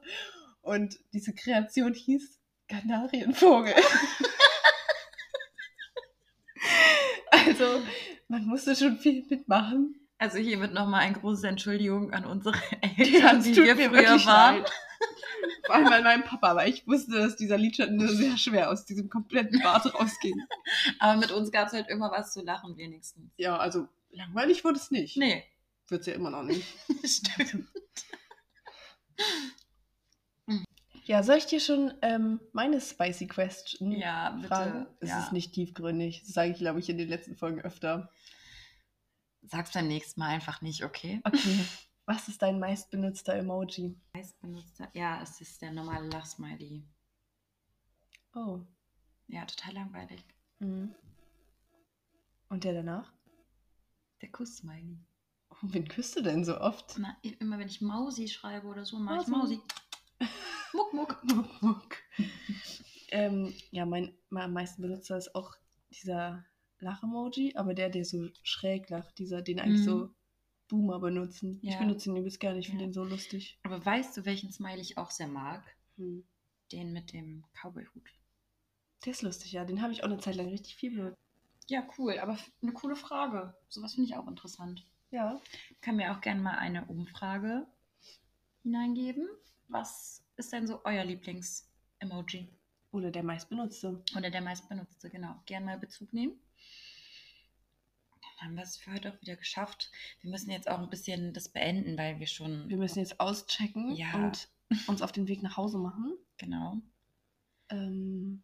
und 0.60 0.98
diese 1.12 1.34
Kreation 1.34 1.94
hieß 1.94 2.38
Kanarienvogel. 2.68 3.74
also, 7.30 7.82
man 8.28 8.44
musste 8.46 8.76
schon 8.76 8.98
viel 8.98 9.24
mitmachen. 9.28 10.01
Also 10.22 10.38
hiermit 10.38 10.72
nochmal 10.72 11.00
eine 11.00 11.18
große 11.18 11.48
Entschuldigung 11.48 12.12
an 12.12 12.24
unsere 12.24 12.54
Eltern, 12.96 13.42
die 13.42 13.56
wir 13.56 13.74
früher 13.74 14.24
waren. 14.24 14.58
leid. 14.58 14.72
Vor 15.66 15.74
allem 15.74 15.88
an 15.88 16.04
meinem 16.04 16.22
Papa, 16.22 16.54
weil 16.54 16.70
ich 16.70 16.86
wusste, 16.86 17.18
dass 17.18 17.34
dieser 17.34 17.58
Lidschatten 17.58 17.96
nur 17.96 18.06
sehr 18.06 18.38
schwer 18.38 18.70
aus 18.70 18.84
diesem 18.84 19.10
kompletten 19.10 19.60
Bart 19.62 19.92
rausging. 19.92 20.40
Aber 21.00 21.18
mit 21.18 21.32
uns 21.32 21.50
gab 21.50 21.66
es 21.66 21.72
halt 21.72 21.88
immer 21.88 22.12
was 22.12 22.32
zu 22.32 22.40
lachen 22.40 22.76
wenigstens. 22.76 23.32
Ja, 23.36 23.56
also 23.56 23.88
langweilig 24.12 24.62
wurde 24.62 24.76
es 24.78 24.92
nicht. 24.92 25.16
Nee, 25.16 25.42
Wird 25.88 26.02
es 26.02 26.06
ja 26.06 26.14
immer 26.14 26.30
noch 26.30 26.44
nicht. 26.44 26.68
stimmt. 27.04 27.66
Ja, 31.04 31.24
soll 31.24 31.38
ich 31.38 31.46
dir 31.46 31.58
schon 31.58 31.92
ähm, 32.00 32.38
meine 32.52 32.80
Spicy 32.80 33.26
Question 33.26 33.90
Ja, 33.90 34.30
bitte. 34.30 34.46
fragen? 34.46 34.86
Es 35.00 35.08
ja. 35.10 35.18
ist 35.18 35.32
nicht 35.32 35.52
tiefgründig. 35.52 36.20
Das 36.20 36.34
sage 36.34 36.52
ich, 36.52 36.58
glaube 36.58 36.78
ich, 36.78 36.88
in 36.88 36.98
den 36.98 37.08
letzten 37.08 37.34
Folgen 37.34 37.60
öfter. 37.60 38.08
Sag's 39.42 39.72
beim 39.72 39.88
nächsten 39.88 40.20
Mal 40.20 40.28
einfach 40.28 40.62
nicht, 40.62 40.84
okay? 40.84 41.20
Okay. 41.24 41.64
Was 42.06 42.28
ist 42.28 42.42
dein 42.42 42.58
meistbenutzter 42.58 43.34
Emoji? 43.34 43.96
Meistbenutzter. 44.14 44.88
Ja, 44.92 45.22
es 45.22 45.40
ist 45.40 45.62
der 45.62 45.72
normale 45.72 46.08
Lachsmiley. 46.08 46.82
Oh. 48.34 48.60
Ja, 49.28 49.44
total 49.44 49.74
langweilig. 49.74 50.24
Mhm. 50.58 50.94
Und 52.48 52.64
der 52.64 52.74
danach? 52.74 53.12
Der 54.20 54.30
Kuss-Smiley. 54.30 54.98
Oh, 55.50 55.56
wen 55.62 55.88
küsst 55.88 56.16
du 56.16 56.22
denn 56.22 56.44
so 56.44 56.60
oft? 56.60 56.96
Na, 56.98 57.16
immer 57.22 57.58
wenn 57.58 57.68
ich 57.68 57.80
Mausi 57.80 58.28
schreibe 58.28 58.66
oder 58.66 58.84
so, 58.84 58.98
mache 58.98 59.22
ich 59.22 59.28
Mausi. 59.28 59.60
Muck, 60.72 60.92
muck. 60.92 61.18
Muck, 61.24 61.62
muck. 61.62 61.96
ähm, 63.08 63.54
ja, 63.70 63.86
mein, 63.86 64.14
mein 64.30 64.52
meisten 64.52 64.82
Benutzer 64.82 65.16
ist 65.16 65.34
auch 65.34 65.54
dieser 65.90 66.44
Lach-Emoji, 66.82 67.56
aber 67.56 67.74
der, 67.74 67.88
der 67.88 68.04
so 68.04 68.28
schräg 68.42 68.90
lacht, 68.90 69.18
dieser, 69.18 69.40
den 69.42 69.60
eigentlich 69.60 69.80
Mhm. 69.80 69.84
so 69.84 70.14
Boomer 70.68 70.98
benutzen. 71.00 71.58
Ich 71.62 71.72
Ja. 71.74 71.78
benutze 71.78 72.10
ihn 72.10 72.16
übelst 72.16 72.40
gerne, 72.40 72.58
ich 72.58 72.66
finde 72.68 72.84
Ja. 72.84 72.88
den 72.88 72.92
so 72.94 73.04
lustig. 73.04 73.58
Aber 73.62 73.84
weißt 73.84 74.16
du, 74.16 74.24
welchen 74.24 74.52
Smiley 74.52 74.80
ich 74.80 74.98
auch 74.98 75.10
sehr 75.10 75.28
mag? 75.28 75.62
Hm. 75.96 76.24
Den 76.72 76.92
mit 76.92 77.12
dem 77.12 77.44
Cowboy-Hut. 77.54 78.08
Der 79.04 79.10
ist 79.12 79.22
lustig, 79.22 79.52
ja. 79.52 79.64
Den 79.64 79.82
habe 79.82 79.92
ich 79.92 80.02
auch 80.02 80.08
eine 80.08 80.18
Zeit 80.18 80.36
lang 80.36 80.48
richtig 80.48 80.74
viel 80.76 80.94
benutzt. 80.96 81.18
Ja, 81.68 81.86
cool, 81.98 82.18
aber 82.18 82.38
eine 82.62 82.72
coole 82.72 82.96
Frage. 82.96 83.54
Sowas 83.68 83.94
finde 83.94 84.08
ich 84.10 84.16
auch 84.16 84.26
interessant. 84.28 84.84
Ja. 85.10 85.40
Kann 85.80 85.96
mir 85.96 86.12
auch 86.16 86.20
gerne 86.20 86.40
mal 86.40 86.56
eine 86.58 86.86
Umfrage 86.86 87.66
hineingeben. 88.62 89.28
Was 89.68 90.24
ist 90.36 90.52
denn 90.52 90.66
so 90.66 90.80
euer 90.84 91.04
Lieblings-Emoji? 91.04 92.48
Oder 92.92 93.10
der 93.10 93.22
meistbenutzte. 93.22 94.02
Oder 94.16 94.30
der 94.30 94.40
meistbenutzte, 94.42 95.10
genau. 95.10 95.34
Gerne 95.46 95.66
mal 95.66 95.78
Bezug 95.78 96.12
nehmen. 96.12 96.38
Haben 98.42 98.54
wir 98.56 98.62
es 98.62 98.76
für 98.76 98.92
heute 98.92 99.12
auch 99.12 99.20
wieder 99.20 99.36
geschafft. 99.36 99.90
Wir 100.20 100.30
müssen 100.30 100.50
jetzt 100.50 100.68
auch 100.68 100.78
ein 100.80 100.90
bisschen 100.90 101.32
das 101.32 101.48
beenden, 101.48 101.96
weil 101.96 102.18
wir 102.18 102.26
schon. 102.26 102.68
Wir 102.68 102.76
müssen 102.76 102.98
jetzt 102.98 103.20
auschecken 103.20 103.94
Ja. 103.94 104.12
und 104.14 104.48
uns 104.88 105.02
auf 105.02 105.12
den 105.12 105.28
Weg 105.28 105.42
nach 105.42 105.56
Hause 105.56 105.78
machen. 105.78 106.14
Genau. 106.38 106.78
Ähm, 107.70 108.42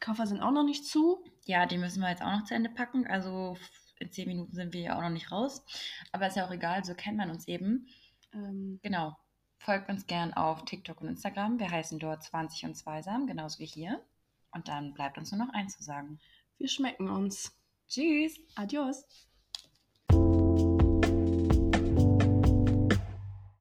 Koffer 0.00 0.26
sind 0.26 0.40
auch 0.40 0.50
noch 0.50 0.64
nicht 0.64 0.84
zu. 0.86 1.24
Ja, 1.46 1.66
die 1.66 1.78
müssen 1.78 2.00
wir 2.00 2.10
jetzt 2.10 2.22
auch 2.22 2.30
noch 2.32 2.44
zu 2.44 2.54
Ende 2.54 2.70
packen. 2.70 3.06
Also 3.06 3.56
in 3.98 4.10
zehn 4.12 4.28
Minuten 4.28 4.52
sind 4.54 4.72
wir 4.72 4.80
ja 4.80 4.96
auch 4.96 5.02
noch 5.02 5.10
nicht 5.10 5.30
raus. 5.32 5.64
Aber 6.12 6.26
ist 6.26 6.36
ja 6.36 6.46
auch 6.46 6.50
egal, 6.50 6.84
so 6.84 6.94
kennt 6.94 7.16
man 7.16 7.30
uns 7.30 7.48
eben. 7.48 7.88
Ähm, 8.32 8.80
Genau. 8.82 9.16
Folgt 9.58 9.88
uns 9.88 10.06
gern 10.06 10.34
auf 10.34 10.64
TikTok 10.66 11.00
und 11.00 11.08
Instagram. 11.08 11.58
Wir 11.58 11.70
heißen 11.70 11.98
dort 11.98 12.22
20 12.22 12.66
und 12.66 12.74
Zweisam, 12.74 13.26
genauso 13.26 13.60
wie 13.60 13.66
hier. 13.66 14.04
Und 14.52 14.68
dann 14.68 14.92
bleibt 14.92 15.16
uns 15.16 15.32
nur 15.32 15.46
noch 15.46 15.54
eins 15.54 15.76
zu 15.78 15.82
sagen. 15.82 16.18
wir 16.58 16.68
schmecken 16.68 17.08
uns. 17.08 17.56
Tschüss! 17.88 18.40
Adios. 18.56 19.04